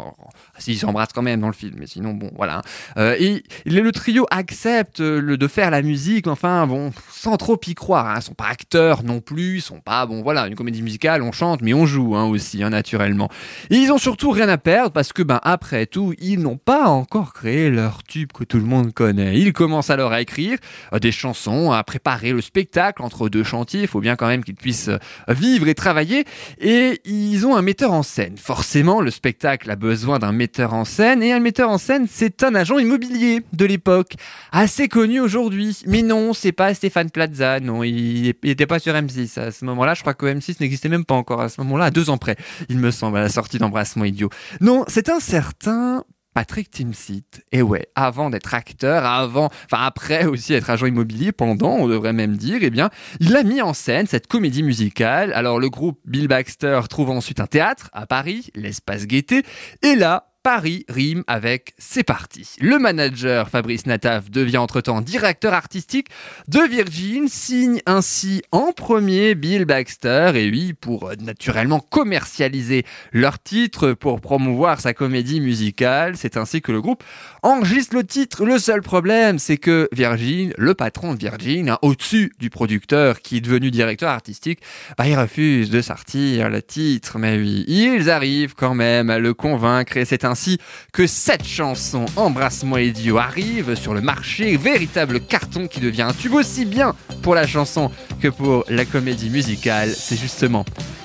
si 0.59 0.73
ils 0.73 0.78
s'embrassent 0.78 1.12
quand 1.14 1.23
même 1.23 1.40
dans 1.40 1.49
le 1.49 1.52
film, 1.52 1.75
mais 1.78 1.87
sinon 1.87 2.14
bon, 2.14 2.31
voilà. 2.37 2.59
hein. 2.59 2.62
Euh, 2.97 3.16
et 3.19 3.42
le, 3.66 3.92
trio 3.92 4.26
accepte 4.31 5.00
euh, 5.00 5.37
de 5.37 5.49
faire 5.49 5.71
la 5.71 5.83
musique, 5.83 6.26
enfin 6.26 6.66
bon, 6.66 6.92
sans 7.11 7.37
trop 7.37 7.59
y 7.66 7.75
croire. 7.75 8.07
Hein. 8.07 8.14
Ils 8.19 8.23
sont 8.23 8.35
pas 8.35 8.49
acteurs 8.49 9.02
non 9.02 9.21
plus, 9.21 9.57
ils 9.57 9.62
sont 9.62 9.81
pas 9.81 10.07
bon, 10.07 10.23
voilà, 10.23 10.47
une 10.47 10.54
comédie 10.54 10.83
musicale, 10.83 11.23
on 11.23 11.33
chante, 11.33 11.61
mais 11.62 11.75
on 11.75 11.87
joue 11.87 12.16
hein, 12.16 12.25
aussi, 12.25 12.59
naturellement. 12.59 13.28
Et 13.71 13.76
ils 13.76 13.92
ont 13.92 13.99
surtout 13.99 14.31
rien 14.31 14.49
à 14.49 14.59
perdre 14.59 14.92
parce 14.92 15.12
que 15.12 15.23
ben 15.23 15.40
après 15.42 15.87
tout, 15.87 16.14
ils 16.19 16.40
n'ont 16.40 16.57
pas 16.57 16.87
encore 16.88 17.35
créé 17.35 17.71
leur 17.71 18.02
tube 18.04 18.33
que 18.33 18.45
tout 18.45 18.59
le 18.59 18.64
monde 18.64 18.92
connaît. 18.92 19.38
Ils 19.38 19.52
commencent 19.52 19.90
alors 19.90 20.12
à 20.12 20.21
écrire 20.21 20.59
euh, 20.92 20.99
des 21.02 21.12
chansons, 21.12 21.73
à 21.73 21.82
préparer 21.85 22.32
le 22.32 22.40
spectacle 22.40 23.02
entre 23.02 23.28
deux 23.28 23.44
chantiers. 23.44 23.82
Il 23.82 23.88
faut 23.88 24.00
bien 24.00 24.16
quand 24.16 24.28
même 24.28 24.42
qu'ils 24.42 24.54
puissent 24.54 24.88
euh, 24.88 24.99
vivre 25.28 25.68
et 25.68 25.75
travailler. 25.75 26.25
Et 26.59 27.00
ils 27.04 27.47
ont 27.47 27.56
un 27.56 27.62
metteur 27.62 27.92
en 27.92 28.02
scène. 28.02 28.38
Forcément, 28.38 29.02
le 29.02 29.11
spectacle 29.11 29.71
a 29.71 29.76
besoin 29.76 30.18
d'un 30.18 30.32
metteur 30.32 30.73
en 30.73 30.87
scène. 30.87 31.23
Et 31.23 31.32
un 31.32 31.40
metteur 31.40 31.68
en 31.68 31.78
scène, 31.78 32.06
c'est 32.09 32.42
un 32.42 32.54
agent 32.54 32.78
immobilier 32.78 33.42
de 33.52 33.64
l'époque, 33.66 34.14
assez 34.52 34.88
connu 34.88 35.21
aujourd'hui. 35.21 35.82
Mais 35.87 36.02
non, 36.02 36.32
c'est 36.32 36.52
pas 36.52 36.73
Stéphane 36.73 37.11
Plaza. 37.11 37.61
Non, 37.61 37.82
il 37.82 38.35
n'était 38.42 38.66
pas 38.66 38.78
sur 38.78 38.94
M6 38.94 39.38
à 39.38 39.50
ce 39.50 39.64
moment-là. 39.64 39.94
Je 39.94 40.00
crois 40.00 40.14
que 40.14 40.26
M6 40.26 40.56
n'existait 40.61 40.88
même 40.88 41.04
pas 41.04 41.14
encore 41.14 41.40
à 41.40 41.49
ce 41.49 41.61
moment-là, 41.61 41.87
à 41.87 41.90
deux 41.90 42.09
ans 42.11 42.18
près, 42.18 42.37
il 42.68 42.78
me 42.78 42.90
semble, 42.92 43.18
à 43.18 43.23
la 43.23 43.28
sortie 43.28 43.59
d'Embrassement 43.59 44.04
Idiot. 44.04 44.30
Non, 44.61 44.85
c'est 44.87 45.09
un 45.09 45.21
certain 45.21 46.04
Patrick 46.34 46.70
Timsit. 46.70 47.24
Et 47.52 47.62
ouais, 47.62 47.88
avant 47.94 48.30
d'être 48.30 48.54
acteur, 48.54 49.04
avant, 49.04 49.50
enfin 49.66 49.84
après 49.84 50.24
aussi 50.24 50.54
être 50.54 50.70
agent 50.70 50.86
immobilier, 50.86 51.32
pendant, 51.32 51.76
on 51.76 51.88
devrait 51.88 52.12
même 52.12 52.36
dire, 52.36 52.58
eh 52.62 52.70
bien, 52.70 52.90
il 53.20 53.36
a 53.36 53.42
mis 53.42 53.60
en 53.60 53.74
scène 53.74 54.06
cette 54.06 54.26
comédie 54.26 54.62
musicale. 54.62 55.32
Alors 55.34 55.58
le 55.58 55.68
groupe 55.68 56.00
Bill 56.04 56.28
Baxter 56.28 56.80
trouve 56.88 57.10
ensuite 57.10 57.40
un 57.40 57.46
théâtre 57.46 57.90
à 57.92 58.06
Paris, 58.06 58.50
l'espace 58.54 59.06
Gaieté, 59.06 59.42
et 59.82 59.94
là, 59.94 60.31
Paris 60.42 60.84
rime 60.88 61.22
avec 61.28 61.72
C'est 61.78 62.02
parti. 62.02 62.56
Le 62.61 62.80
manager 62.80 63.49
Fabrice 63.49 63.87
Nataf 63.87 64.28
devient 64.28 64.56
entre-temps 64.56 65.00
directeur 65.00 65.54
artistique 65.54 66.08
de 66.49 66.58
Virgin, 66.58 67.28
signe 67.28 67.80
ainsi 67.87 68.42
en 68.50 68.72
premier 68.72 69.37
Bill 69.37 69.66
Baxter 69.66 70.32
et 70.34 70.46
lui 70.46 70.72
pour 70.75 71.12
naturellement 71.20 71.78
commercialiser 71.78 72.84
leur 73.12 73.40
titre 73.40 73.92
pour 73.92 74.20
promouvoir 74.20 74.80
sa 74.80 74.94
comédie 74.94 75.40
musicale. 75.40 76.16
C'est 76.16 76.37
ainsi 76.37 76.61
que 76.61 76.72
le 76.72 76.80
groupe 76.80 77.04
enregistre 77.44 77.94
le 77.94 78.04
titre. 78.04 78.44
Le 78.44 78.58
seul 78.58 78.82
problème, 78.82 79.38
c'est 79.38 79.58
que 79.58 79.88
Virgin, 79.92 80.52
le 80.58 80.75
patron 80.75 81.14
de 81.14 81.20
Virgin, 81.20 81.70
hein, 81.70 81.78
au-dessus 81.82 82.32
du 82.40 82.50
producteur 82.50 83.20
qui 83.20 83.37
est 83.37 83.40
devenu 83.40 83.70
directeur 83.70 84.11
artistique, 84.11 84.58
bah, 84.99 85.06
il 85.06 85.16
refuse 85.16 85.70
de 85.70 85.80
sortir 85.80 86.49
le 86.49 86.62
titre. 86.62 87.18
Mais 87.18 87.38
oui, 87.38 87.64
ils 87.68 88.11
arrivent 88.11 88.54
quand 88.56 88.75
même 88.75 89.08
à 89.08 89.20
le 89.20 89.34
convaincre 89.34 89.96
et 89.96 90.04
c'est 90.04 90.25
ainsi 90.32 90.58
que 90.92 91.06
cette 91.06 91.46
chanson 91.46 92.06
Embrasse-moi 92.16 92.82
idiot 92.82 93.18
arrive 93.18 93.74
sur 93.74 93.94
le 93.94 94.00
marché, 94.00 94.56
véritable 94.56 95.20
carton 95.20 95.68
qui 95.68 95.78
devient 95.78 96.02
un 96.02 96.12
tube 96.12 96.34
aussi 96.34 96.64
bien 96.64 96.94
pour 97.22 97.34
la 97.34 97.46
chanson 97.46 97.90
que 98.20 98.28
pour 98.28 98.64
la 98.68 98.84
comédie 98.84 99.30
musicale. 99.30 99.92
C'est 99.94 100.18
justement 100.18 100.64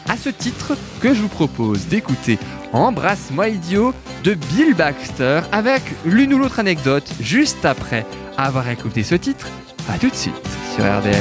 à 0.10 0.17
ce 0.17 0.29
titre 0.29 0.77
que 1.01 1.13
je 1.13 1.22
vous 1.22 1.27
propose 1.27 1.88
d'écouter 1.88 2.39
Embrasse-moi 2.74 3.50
idiot 3.50 3.93
de 4.24 4.34
Bill 4.34 4.74
Baxter 4.74 5.41
avec 5.51 5.81
l'une 6.05 6.34
ou 6.34 6.39
l'autre 6.39 6.60
anecdote 6.60 7.10
juste 7.19 7.65
après 7.65 8.05
avoir 8.38 8.69
écouté 8.69 9.03
ce 9.03 9.15
titre. 9.15 9.48
À 9.89 9.98
tout 9.98 10.10
de 10.10 10.15
suite 10.15 10.34
sur 10.75 10.84
RDL. 10.84 11.15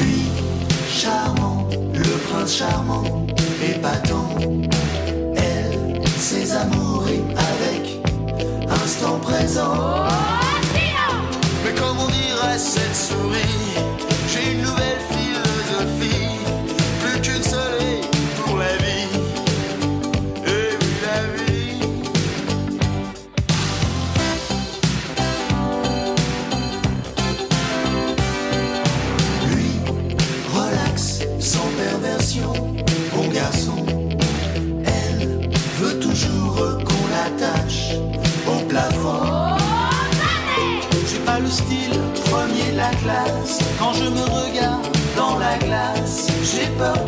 Lui, 0.00 0.22
charmant, 0.88 1.68
le 1.94 2.28
prince 2.28 2.56
charmant, 2.56 3.26
épatant. 3.62 4.36
Avec 8.90 9.02
instant 9.02 9.18
présent. 9.18 10.08
Mais 11.64 11.74
comme 11.74 11.98
on 11.98 12.08
dirait 12.08 12.58
cette 12.58 12.94
souris, 12.94 13.69
Quand 43.78 43.92
je 43.92 44.04
me 44.04 44.22
regarde 44.22 44.86
dans 45.16 45.38
la 45.38 45.58
glace, 45.58 46.28
j'ai 46.42 46.66
peur 46.78 46.99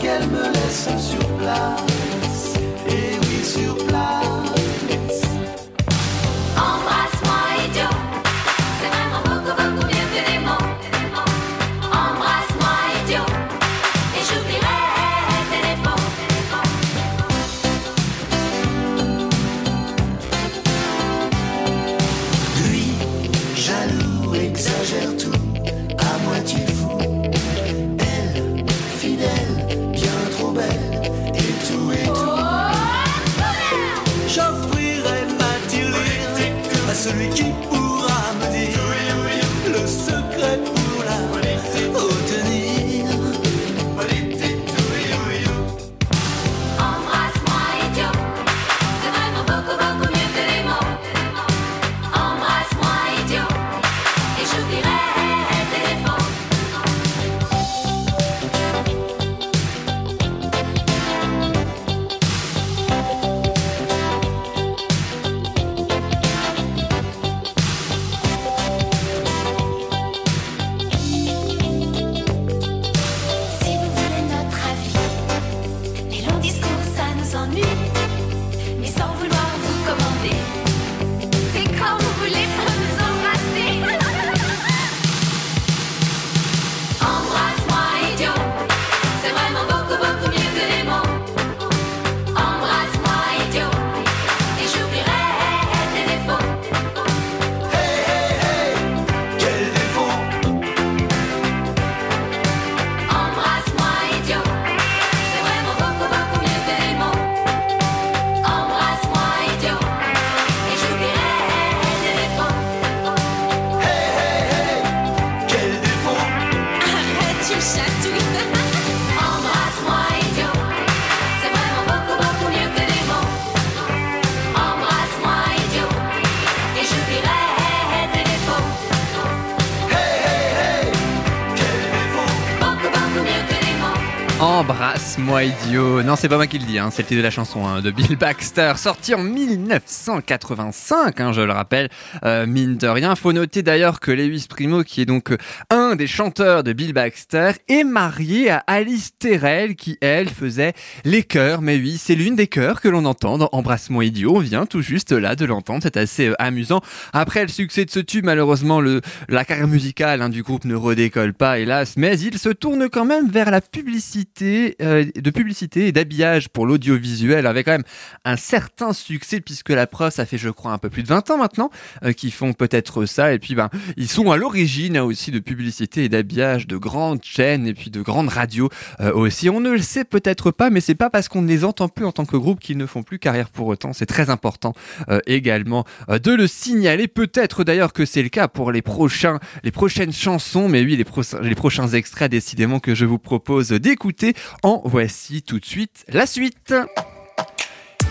Embrasse-moi 134.63 135.43
idiot. 135.43 136.05
Non, 136.05 136.15
c'est 136.15 136.29
pas 136.29 136.37
moi 136.37 136.47
qui 136.47 136.57
le 136.57 136.65
dis, 136.65 136.79
hein, 136.79 136.91
c'est 136.93 137.03
le 137.03 137.09
titre 137.09 137.19
de 137.19 137.25
la 137.25 137.33
chanson 137.33 137.67
hein, 137.67 137.81
de 137.81 137.91
Bill 137.91 138.15
Baxter, 138.17 138.75
sorti 138.77 139.13
en 139.13 139.25
1985, 139.25 141.21
hein, 141.21 141.33
je 141.33 141.41
le 141.41 141.53
rappelle, 141.53 141.89
euh, 142.25 142.47
mine 142.47 142.77
de 142.77 142.87
rien. 142.87 143.17
Faut 143.17 143.33
noter 143.33 143.65
d'ailleurs 143.65 143.99
que 143.99 144.13
Lewis 144.13 144.47
Primo, 144.49 144.85
qui 144.85 145.01
est 145.01 145.05
donc 145.05 145.33
euh, 145.33 145.37
un 145.71 145.97
des 145.97 146.07
chanteurs 146.07 146.63
de 146.63 146.73
Bill 146.73 146.93
Baxter, 146.93 147.55
est 147.69 147.83
marié 147.83 148.51
à 148.51 148.59
Alice 148.69 149.11
Terrell, 149.19 149.75
qui 149.75 149.99
elle 150.01 150.29
faisait 150.29 150.75
les 151.05 151.25
chœurs. 151.25 151.61
Mais 151.61 151.77
oui, 151.77 151.99
c'est 151.99 152.15
l'une 152.15 152.37
des 152.37 152.47
chœurs 152.47 152.81
que 152.81 152.89
l'on 152.89 153.05
entend 153.05 153.39
dans 153.39 153.49
Embrasse-moi 153.51 154.05
idiot. 154.05 154.37
On 154.37 154.41
vient 154.41 154.67
tout 154.67 154.81
juste 154.81 155.11
là 155.11 155.35
de 155.35 155.45
l'entendre, 155.45 155.81
c'est 155.83 155.97
assez 155.97 156.29
euh, 156.29 156.37
amusant. 156.39 156.83
Après 157.13 157.43
le 157.43 157.49
succès 157.49 157.85
de 157.85 157.91
ce 157.91 157.99
tube, 157.99 158.27
malheureusement, 158.27 158.81
la 159.29 159.45
carrière 159.45 159.67
musicale 159.67 160.31
du 160.31 160.45
groupe 160.45 160.67
ne 160.67 160.77
redécolle 160.77 161.35
pas, 161.35 161.59
hélas, 161.59 161.95
mais 161.97 162.17
il 162.21 162.39
se 162.39 162.51
tourne 162.51 162.89
quand 162.89 163.05
même 163.05 163.29
vers 163.29 163.51
la 163.51 163.61
publicité, 163.61 164.52
euh, 164.81 165.05
de 165.15 165.31
publicité 165.31 165.89
et 165.89 165.93
d'habillage 165.93 166.49
pour 166.49 166.67
l'audiovisuel, 166.67 167.47
avec 167.47 167.67
quand 167.67 167.73
même 167.73 167.85
un 168.25 168.37
certain 168.37 168.93
succès, 168.93 169.41
puisque 169.41 169.71
la 169.71 169.87
preuve, 169.87 170.13
ça 170.13 170.27
fait, 170.27 170.39
je 170.39 170.51
crois, 170.51 170.73
un 170.73 170.79
peu 170.79 170.91
plus 170.91 171.03
de 171.03 171.09
20 171.09 171.31
ans 171.31 171.39
maintenant, 171.39 171.71
euh, 172.05 172.13
qu'ils 172.13 172.33
font 172.33 172.53
peut-être 172.53 173.07
ça, 173.07 173.33
et 173.33 173.39
puis 173.39 173.55
ben, 173.55 173.71
ils 173.97 174.09
sont 174.09 174.31
à 174.31 174.37
l'origine 174.37 174.97
hein, 174.97 175.05
aussi 175.05 175.31
de 175.31 175.39
publicité 175.39 176.05
et 176.05 176.09
d'habillage 176.09 176.67
de 176.67 176.77
grandes 176.77 177.23
chaînes 177.23 177.67
et 177.67 177.75
puis 177.75 177.91
de 177.91 178.03
grandes 178.03 178.29
radios 178.29 178.69
euh, 179.01 179.13
aussi. 179.13 179.49
On 179.51 179.61
ne 179.61 179.71
le 179.71 179.83
sait 179.83 180.05
peut-être 180.05 180.51
pas, 180.51 180.71
mais 180.71 180.81
c'est 180.81 180.95
pas 180.95 181.11
parce 181.11 181.29
qu'on 181.29 181.43
ne 181.43 181.49
les 181.49 181.65
entend 181.65 181.89
plus 181.89 182.05
en 182.05 182.13
tant 182.13 182.25
que 182.25 182.37
groupe 182.37 182.61
qu'ils 182.61 182.79
ne 182.79 182.87
font 182.87 183.03
plus 183.03 183.19
carrière 183.19 183.51
pour 183.51 183.67
autant. 183.67 183.93
C'est 183.93 184.07
très 184.07 184.31
important 184.31 184.75
euh, 185.09 185.21
également 185.27 185.85
de 186.09 186.33
le 186.33 186.47
signaler. 186.47 187.09
Peut-être 187.09 187.65
d'ailleurs 187.65 187.93
que 187.93 188.05
c'est 188.05 188.23
le 188.23 188.29
cas 188.29 188.49
pour 188.49 188.73
les 188.73 188.83
prochains, 188.83 189.39
les 189.65 189.71
prochaines 189.71 190.13
chansons, 190.13 190.69
mais 190.69 190.83
oui, 190.83 190.97
les, 190.97 191.05
les 191.43 191.55
prochains 191.55 191.89
extraits 191.89 192.31
décidément 192.31 192.81
que 192.81 192.95
je 192.95 193.05
vous 193.05 193.19
propose 193.19 193.69
d'écouter. 193.71 194.35
En 194.63 194.83
voici 194.85 195.43
tout 195.43 195.59
de 195.59 195.65
suite 195.65 196.05
la 196.09 196.27
suite. 196.27 196.75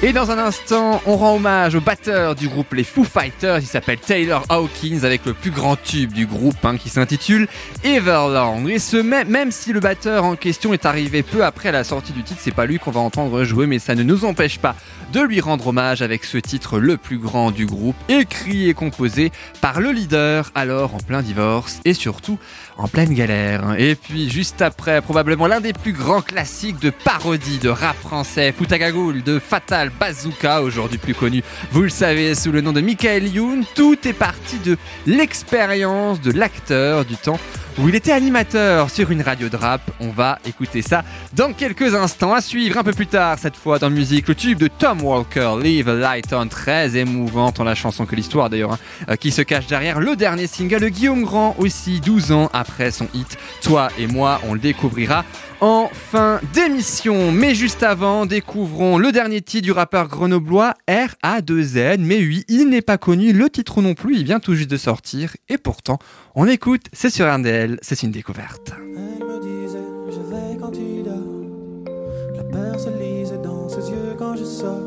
Et 0.04 0.14
dans 0.14 0.32
un 0.32 0.40
instant, 0.40 1.00
on 1.06 1.16
rend 1.16 1.36
hommage 1.36 1.76
au 1.76 1.80
batteur 1.80 2.34
du 2.34 2.48
groupe 2.48 2.74
les 2.74 2.84
Foo 2.84 3.04
Fighters. 3.04 3.60
Il 3.60 3.68
s'appelle 3.68 4.00
Taylor 4.00 4.44
Hawkins 4.50 5.04
avec 5.04 5.24
le 5.28 5.34
plus 5.36 5.52
grand 5.52 5.76
tube 5.76 6.12
du 6.12 6.26
groupe 6.26 6.66
hein, 6.66 6.76
qui 6.76 6.90
s'intitule 6.90 7.48
Everlong. 7.84 8.68
Et 8.68 8.80
ce 8.80 8.98
même, 8.98 9.30
même 9.30 9.52
si 9.52 9.74
le 9.74 9.80
batteur 9.80 10.26
en 10.26 10.36
question 10.36 10.74
est 10.74 10.88
arrivé 10.88 11.22
peu 11.22 11.46
après 11.46 11.72
la 11.72 11.84
sortie 11.84 12.14
du 12.14 12.24
titre, 12.24 12.40
c'est 12.42 12.50
pas 12.50 12.66
lui 12.66 12.80
qu'on 12.80 12.90
va 12.90 13.00
entendre 13.00 13.44
jouer, 13.44 13.68
mais 13.68 13.78
ça 13.78 13.94
ne 13.94 14.02
nous 14.02 14.26
empêche 14.26 14.58
pas 14.58 14.76
de 15.14 15.20
lui 15.20 15.40
rendre 15.40 15.68
hommage 15.68 16.02
avec 16.02 16.24
ce 16.24 16.40
titre 16.40 16.80
le 16.80 16.98
plus 16.98 17.20
grand 17.20 17.52
du 17.52 17.68
groupe, 17.68 17.96
écrit 18.10 18.70
et 18.70 18.74
composé 18.74 19.32
par 19.62 19.82
le 19.82 19.92
leader, 19.92 20.52
alors 20.56 20.96
en 20.96 21.00
plein 21.00 21.22
divorce 21.22 21.80
et 21.86 21.94
surtout 21.94 22.40
en 22.78 22.88
pleine 22.88 23.14
galère. 23.14 23.76
Et 23.78 23.96
puis 23.96 24.30
juste 24.30 24.62
après, 24.62 25.02
probablement 25.02 25.48
l'un 25.48 25.62
des 25.62 25.74
plus 25.74 25.94
grands 25.94 26.22
classiques 26.22 26.80
de 26.80 26.90
parodie 26.90 27.60
de 27.60 27.70
rap 27.70 27.96
français, 27.98 28.52
Foutagagoul 28.52 29.24
de 29.24 29.40
Fatal 29.40 29.90
Bazooka, 29.90 30.62
aujourd'hui 30.62 30.98
plus 30.98 31.14
connu, 31.14 31.44
vous 31.72 31.84
le 31.84 31.90
savez, 31.90 32.36
sous 32.36 32.52
le 32.52 32.62
nom 32.62 32.72
de 32.72 32.82
Michael 32.82 33.28
Youn. 33.28 33.64
Tout 33.76 33.98
est 34.08 34.14
parti 34.14 34.58
de 34.60 34.78
l'expérience 35.06 36.22
de 36.22 36.32
l'acteur 36.32 37.06
du 37.06 37.16
temps 37.16 37.40
où 37.78 37.90
il 37.90 37.96
était 37.96 38.12
animateur 38.12 38.90
sur 38.90 39.12
une 39.12 39.22
radio 39.22 39.50
de 39.50 39.56
rap. 39.56 39.82
On 40.00 40.10
va 40.10 40.40
écouter 40.46 40.82
ça 40.82 41.04
dans 41.34 41.54
quelques 41.54 41.96
instants. 41.96 42.34
À 42.34 42.42
suivre 42.42 42.78
un 42.78 42.84
peu 42.84 42.94
plus 42.94 43.08
tard, 43.08 43.38
cette 43.40 43.56
fois 43.56 43.80
dans 43.80 43.90
musique, 43.90 44.28
le 44.28 44.36
tube 44.36 44.60
de 44.60 44.68
Tom 44.68 45.02
Walker, 45.02 45.56
Leave 45.62 45.90
a 45.90 45.94
Light 45.94 46.34
On, 46.34 46.48
très 46.48 46.98
émouvante 46.98 47.60
en 47.60 47.64
la 47.64 47.76
chanson 47.76 48.06
que 48.06 48.16
l'histoire 48.16 48.50
d'ailleurs, 48.50 48.78
hein, 49.08 49.16
qui 49.18 49.32
se 49.32 49.42
cache 49.42 49.68
derrière 49.68 50.00
le 50.00 50.16
dernier 50.16 50.48
single 50.48 50.82
de 50.82 50.90
Guillaume 50.90 51.24
Grand, 51.24 51.56
aussi 51.60 52.00
12 52.00 52.32
ans 52.32 52.50
après 52.54 52.92
son 52.92 53.08
hit 53.14 53.38
Toi 53.62 53.90
et 53.98 54.08
moi, 54.08 54.42
on 54.48 54.54
le 54.54 54.60
découvrira 54.60 55.24
en 55.62 55.90
fin 55.94 56.42
d'émission. 56.54 57.32
Mais 57.32 57.56
juste 57.56 57.84
avant, 57.84 58.26
découvrons 58.26 58.98
le 58.98 59.12
dernier 59.12 59.42
titre 59.42 59.64
du 59.64 59.72
rappeur 59.72 60.08
grenoblois 60.08 60.74
RA2Z. 60.90 62.00
Mais 62.00 62.18
oui, 62.18 62.44
il 62.50 62.70
n'est 62.70 62.82
pas 62.82 62.98
connu, 62.98 63.32
le 63.32 63.50
titre 63.50 63.82
non 63.82 63.94
plus, 63.94 64.18
il 64.18 64.24
vient 64.24 64.40
tout 64.40 64.56
juste 64.56 64.72
de 64.72 64.78
sortir. 64.78 65.38
Et 65.50 65.58
pourtant, 65.58 66.00
on 66.36 66.48
écoute, 66.48 66.86
c'est 66.94 67.10
sur 67.10 67.32
RDL, 67.34 67.78
c'est 67.82 68.04
une 68.04 68.12
découverte. 68.12 68.72
Elle 68.80 69.26
me 69.26 69.40
disait, 69.42 69.80
je 70.10 70.22
veille 70.22 70.58
quand 70.60 70.72
tu 70.72 71.04
dors. 71.04 72.36
La 72.36 72.44
peur 72.44 72.80
se 72.80 72.90
lisait 72.90 73.38
dans 73.38 73.68
ses 73.68 73.90
yeux 73.92 74.16
quand 74.18 74.36
je 74.36 74.44
sors. 74.44 74.80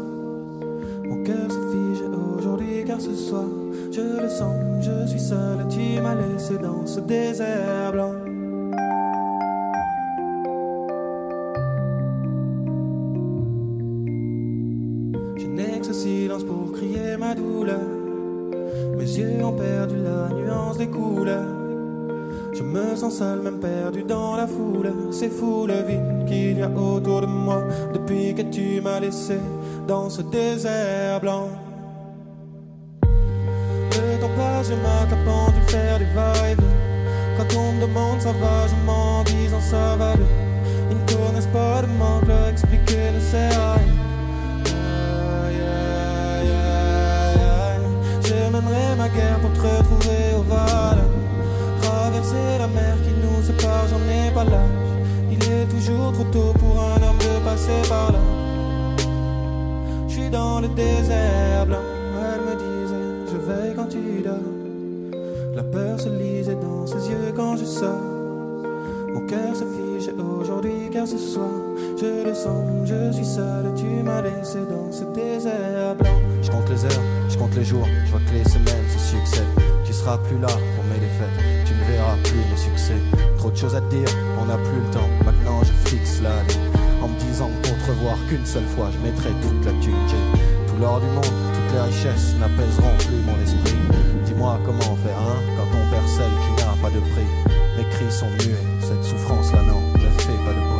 Mon 1.04 1.22
cœur 1.22 1.50
se 1.50 1.58
fige 1.70 2.02
aujourd'hui 2.38 2.84
car 2.86 3.00
ce 3.00 3.14
soir, 3.14 3.44
je 3.92 4.22
le 4.22 4.28
sens, 4.28 4.54
je 4.80 5.06
suis 5.06 5.20
seul 5.20 5.66
tu 5.68 6.00
m'as 6.00 6.14
laissé 6.14 6.56
dans 6.58 6.86
ce 6.86 7.00
désert 7.00 7.92
blanc. 7.92 8.14
Je 15.36 15.46
n'ai 15.46 15.80
que 15.80 15.86
ce 15.86 15.92
silence 15.92 16.44
pour 16.44 16.72
crier 16.72 17.16
ma 17.18 17.34
douleur. 17.34 18.03
Mes 18.96 19.04
yeux 19.04 19.44
ont 19.44 19.52
perdu 19.52 19.96
la 20.02 20.34
nuance 20.34 20.78
des 20.78 20.88
couleurs. 20.88 21.44
Je 22.52 22.62
me 22.62 22.94
sens 22.96 23.18
seul, 23.18 23.40
même 23.40 23.58
perdu 23.58 24.04
dans 24.04 24.36
la 24.36 24.46
foule. 24.46 24.92
C'est 25.10 25.28
fou 25.28 25.66
le 25.66 25.74
vide 25.86 26.26
qu'il 26.26 26.58
y 26.58 26.62
a 26.62 26.70
autour 26.70 27.20
de 27.22 27.26
moi 27.26 27.62
depuis 27.92 28.34
que 28.34 28.42
tu 28.42 28.80
m'as 28.80 29.00
laissé 29.00 29.38
dans 29.86 30.08
ce 30.08 30.22
désert 30.22 31.20
blanc. 31.20 31.48
Le 33.02 34.20
temps 34.20 34.30
passe, 34.36 34.68
je 34.68 34.74
m'accapant 34.74 35.50
du 35.52 35.60
faire 35.72 35.98
des 35.98 36.04
vibes. 36.04 36.66
Quand 37.36 37.58
on 37.58 37.72
me 37.72 37.80
demande 37.80 38.20
ça 38.20 38.32
va, 38.32 38.66
je 38.68 38.86
m'en 38.86 39.24
disant 39.24 39.60
ça 39.60 39.96
va 39.96 40.14
ne 40.94 41.12
connaissent 41.12 41.46
pas 41.46 41.82
de 41.82 41.86
manque, 41.98 42.24
expliquer 42.50 43.10
ne 43.14 43.20
sert 43.20 43.60
à. 43.60 44.03
Ma 48.96 49.08
guerre 49.08 49.38
pour 49.40 49.52
te 49.52 49.60
retrouver 49.60 50.34
au 50.38 50.42
Val. 50.42 50.98
Traverser 51.82 52.58
la 52.58 52.68
mer 52.68 52.96
qui 53.02 53.12
nous 53.22 53.42
sépare, 53.42 53.86
j'en 53.90 54.02
ai 54.08 54.30
pas 54.32 54.44
l'âge. 54.44 54.90
Il 55.30 55.42
est 55.42 55.66
toujours 55.66 56.12
trop 56.12 56.24
tôt 56.24 56.52
pour 56.58 56.74
un 56.80 57.02
homme 57.06 57.18
de 57.18 57.44
passer 57.44 57.88
par 57.88 58.12
là. 58.12 58.18
Je 60.08 60.12
suis 60.14 60.30
dans 60.30 60.60
le 60.60 60.68
désert 60.68 61.66
blanc. 61.66 61.86
Elle 62.26 62.42
me 62.48 62.54
disait, 62.64 63.32
je 63.32 63.36
veille 63.36 63.74
quand 63.74 63.88
tu 63.88 64.22
dors. 64.22 65.64
peur 65.72 66.00
se 66.00 66.08
lisait 66.08 66.56
dans 66.56 66.86
ses 66.86 67.10
yeux 67.10 67.32
quand 67.34 67.56
je 67.56 67.64
sors. 67.64 68.12
Mon 69.12 69.26
cœur 69.26 69.54
se 69.54 69.64
fiche 69.64 70.10
aujourd'hui 70.18 70.90
car 70.92 71.06
ce 71.06 71.18
soir 71.18 71.64
je 71.96 72.24
le 72.28 72.34
sens, 72.34 72.64
je 72.84 73.12
suis 73.12 73.24
seul 73.24 73.72
tu 73.76 74.02
m'as 74.02 74.20
laissé 74.20 74.58
dans 74.68 74.90
ce 74.90 75.04
désert 75.14 75.94
blanc. 75.96 76.18
Je 76.42 76.50
compte 76.50 76.68
les 76.68 76.84
heures, 76.84 77.02
je 77.34 77.38
compte 77.38 77.56
les 77.56 77.64
jours, 77.64 77.86
je 78.06 78.10
vois 78.12 78.20
que 78.20 78.32
les 78.32 78.44
semaines 78.44 78.86
se 78.88 78.98
succèdent. 78.98 79.54
Tu 79.84 79.92
seras 79.92 80.18
plus 80.18 80.38
là 80.38 80.46
pour 80.46 80.84
mes 80.84 81.00
défaites, 81.00 81.34
tu 81.66 81.72
ne 81.74 81.84
verras 81.84 82.16
plus 82.22 82.38
mes 82.38 82.56
succès. 82.56 82.94
Trop 83.38 83.50
de 83.50 83.56
choses 83.56 83.74
à 83.74 83.80
te 83.80 83.90
dire, 83.90 84.08
on 84.40 84.46
n'a 84.46 84.56
plus 84.56 84.78
le 84.78 84.90
temps. 84.92 85.10
Maintenant 85.24 85.60
je 85.64 85.72
fixe 85.90 86.20
la 86.22 86.42
ligne 86.44 86.70
en 87.02 87.08
me 87.08 87.18
disant 87.18 87.50
pour 87.62 87.76
te 87.78 87.90
revoir 87.90 88.16
qu'une 88.28 88.46
seule 88.46 88.66
fois, 88.76 88.88
je 88.92 88.98
mettrai 89.04 89.30
toute 89.42 89.64
la 89.66 89.72
thune. 89.82 89.98
tout 90.68 90.76
l'or 90.80 91.00
du 91.00 91.06
monde, 91.06 91.24
toutes 91.24 91.72
les 91.74 91.80
richesses 91.80 92.34
n'apaiseront 92.38 92.94
plus 92.98 93.20
mon 93.26 93.38
esprit. 93.42 93.82
Dis-moi 94.26 94.60
comment 94.64 94.96
faire, 95.02 95.18
hein, 95.18 95.40
quand 95.56 95.70
on 95.74 95.90
perd 95.90 96.06
celle 96.06 96.34
qui 96.44 96.62
n'a 96.62 96.70
pas 96.80 96.90
de 96.94 97.00
prix. 97.00 97.30
Mes 97.76 97.88
cris 97.90 98.12
sont 98.12 98.30
muets, 98.30 98.62
cette 98.80 99.02
souffrance-là, 99.02 99.62
non, 99.62 99.80
ne 99.98 100.10
fait 100.22 100.38
pas 100.46 100.54
de 100.54 100.60
bruit. 100.60 100.73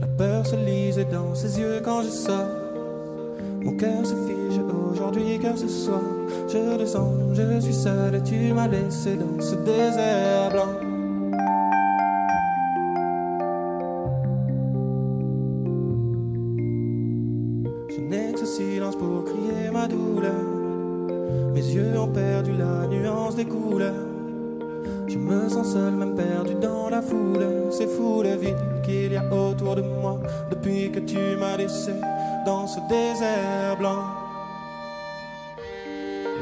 La 0.00 0.06
peur 0.18 0.46
se 0.46 0.56
lisait 0.56 1.04
dans 1.04 1.34
ses 1.34 1.60
yeux 1.60 1.80
quand 1.84 2.02
je 2.02 2.08
sors. 2.08 2.48
Mon 3.62 3.76
cœur 3.76 4.04
se 4.04 4.14
fige 4.14 4.60
aujourd'hui 4.92 5.38
car 5.40 5.56
ce 5.56 5.68
soir, 5.68 6.02
je 6.48 6.78
le 6.78 6.86
sens, 6.86 7.14
je 7.32 7.60
suis 7.60 7.74
seul 7.74 8.16
et 8.16 8.22
tu 8.22 8.52
m'as 8.52 8.68
laissé 8.68 9.16
dans 9.16 9.40
ce 9.40 9.54
désert 9.54 10.50
blanc. 10.50 10.83
Que 30.94 31.00
tu 31.00 31.36
m'as 31.38 31.56
laissé 31.56 31.92
dans 32.46 32.66
ce 32.68 32.78
désert 32.88 33.76
blanc. 33.78 34.04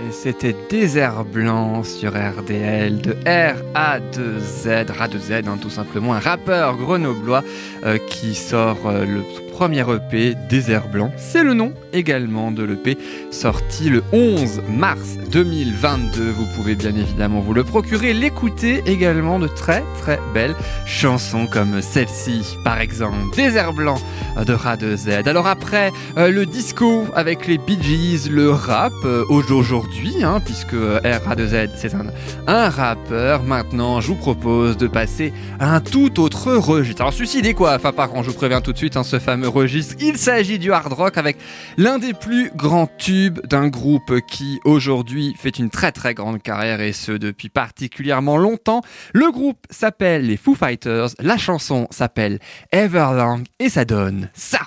Et 0.07 0.12
c'était 0.12 0.55
Désert 0.69 1.25
Blanc 1.25 1.85
sur 1.85 2.11
RDL 2.11 3.01
de 3.01 3.12
R-A-2-Z, 3.25 4.67
RA2Z 4.67 5.49
hein, 5.49 5.59
tout 5.61 5.71
simplement, 5.71 6.15
un 6.15 6.19
rappeur 6.19 6.77
grenoblois 6.77 7.43
euh, 7.85 7.99
qui 8.09 8.35
sort 8.35 8.79
euh, 8.87 9.07
le 9.07 9.23
premier 9.53 9.83
EP 9.83 10.35
Désert 10.49 10.88
Blanc. 10.88 11.12
C'est 11.19 11.45
le 11.45 11.53
nom 11.53 11.75
également 11.93 12.51
de 12.51 12.62
l'EP 12.65 12.97
sorti 13.31 13.91
le 13.91 14.03
11 14.12 14.62
mars 14.69 15.19
2022. 15.31 16.31
Vous 16.31 16.47
pouvez 16.57 16.75
bien 16.75 16.97
évidemment 16.97 17.41
vous 17.41 17.53
le 17.53 17.62
procurer, 17.62 18.15
l'écouter 18.15 18.83
également 18.87 19.38
de 19.38 19.47
très 19.47 19.85
très 20.01 20.19
belles 20.33 20.57
chansons 20.87 21.47
comme 21.47 21.83
celle-ci 21.83 22.57
par 22.65 22.81
exemple, 22.81 23.37
Désert 23.37 23.75
Blanc 23.75 23.99
de 24.37 24.55
RA2Z. 24.55 25.29
Alors 25.29 25.47
après 25.47 25.93
euh, 26.17 26.31
le 26.31 26.47
disco 26.47 27.05
avec 27.15 27.47
les 27.47 27.59
Bee 27.59 27.79
Gees, 27.81 28.31
le 28.31 28.51
rap 28.51 28.93
euh, 29.05 29.25
aujourd'hui, 29.29 30.25
hein, 30.25 30.41
puisque 30.43 30.75
euh, 30.75 30.99
RA2Z 31.05 31.71
c'est 31.77 31.95
un, 31.95 32.07
un 32.47 32.71
rappeur, 32.71 33.43
maintenant 33.43 34.01
je 34.01 34.09
vous 34.09 34.15
propose 34.15 34.79
de 34.79 34.87
passer 34.87 35.35
à 35.61 35.75
un 35.75 35.81
tout 35.81 36.21
autre 36.21 36.55
registre. 36.55 37.03
Alors 37.03 37.12
celui-ci 37.12 37.43
quoi? 37.55 37.75
Enfin 37.75 37.93
par 37.93 38.09
contre 38.09 38.25
je 38.25 38.31
vous 38.31 38.37
préviens 38.37 38.62
tout 38.62 38.73
de 38.73 38.79
suite, 38.79 38.97
hein, 38.97 39.05
ce 39.05 39.19
fameux 39.19 39.41
registre, 39.46 39.94
il 40.00 40.18
s'agit 40.18 40.59
du 40.59 40.72
hard 40.72 40.92
rock 40.92 41.18
avec 41.18 41.37
l'un 41.76 41.98
des 41.98 42.14
plus 42.14 42.50
grands 42.55 42.88
tubes 42.98 43.40
d'un 43.46 43.68
groupe 43.68 44.20
qui 44.26 44.61
aujourd'hui 44.64 45.35
fait 45.38 45.59
une 45.59 45.70
très 45.70 45.92
très 45.92 46.14
grande 46.14 46.42
carrière 46.42 46.81
et 46.81 46.92
ce 46.92 47.12
depuis 47.12 47.48
particulièrement 47.48 48.37
longtemps. 48.37 48.83
Le 49.12 49.31
groupe 49.31 49.59
s'appelle 49.70 50.26
les 50.26 50.37
Foo 50.37 50.55
Fighters, 50.55 51.09
la 51.20 51.37
chanson 51.37 51.87
s'appelle 51.90 52.38
Everlong 52.72 53.44
et 53.59 53.68
ça 53.68 53.85
donne 53.85 54.31
ça. 54.35 54.61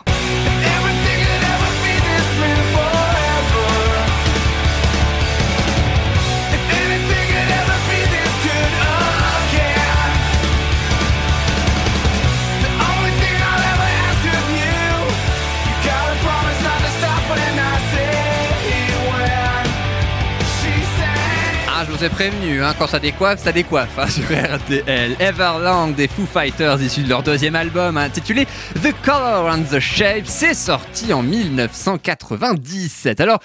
Vous 21.96 22.04
ai 22.04 22.10
prévenu, 22.10 22.62
hein, 22.62 22.74
quand 22.78 22.88
ça 22.88 23.00
décoiffe, 23.00 23.42
ça 23.42 23.54
décoiffe 23.54 23.98
hein, 23.98 24.08
sur 24.10 24.26
RTL. 24.26 25.16
Everlong 25.20 25.94
des 25.94 26.10
Foo 26.10 26.26
Fighters, 26.26 26.82
issu 26.82 27.04
de 27.04 27.10
leur 27.10 27.24
deuxième 27.24 27.56
album 27.56 27.96
intitulé 27.96 28.48
The 28.84 28.94
Color 29.04 29.46
and 29.48 29.64
the 29.72 29.80
Shape, 29.80 30.26
c'est 30.26 30.54
sorti 30.54 31.14
en 31.14 31.24
1997. 31.24 33.22
Alors, 33.22 33.40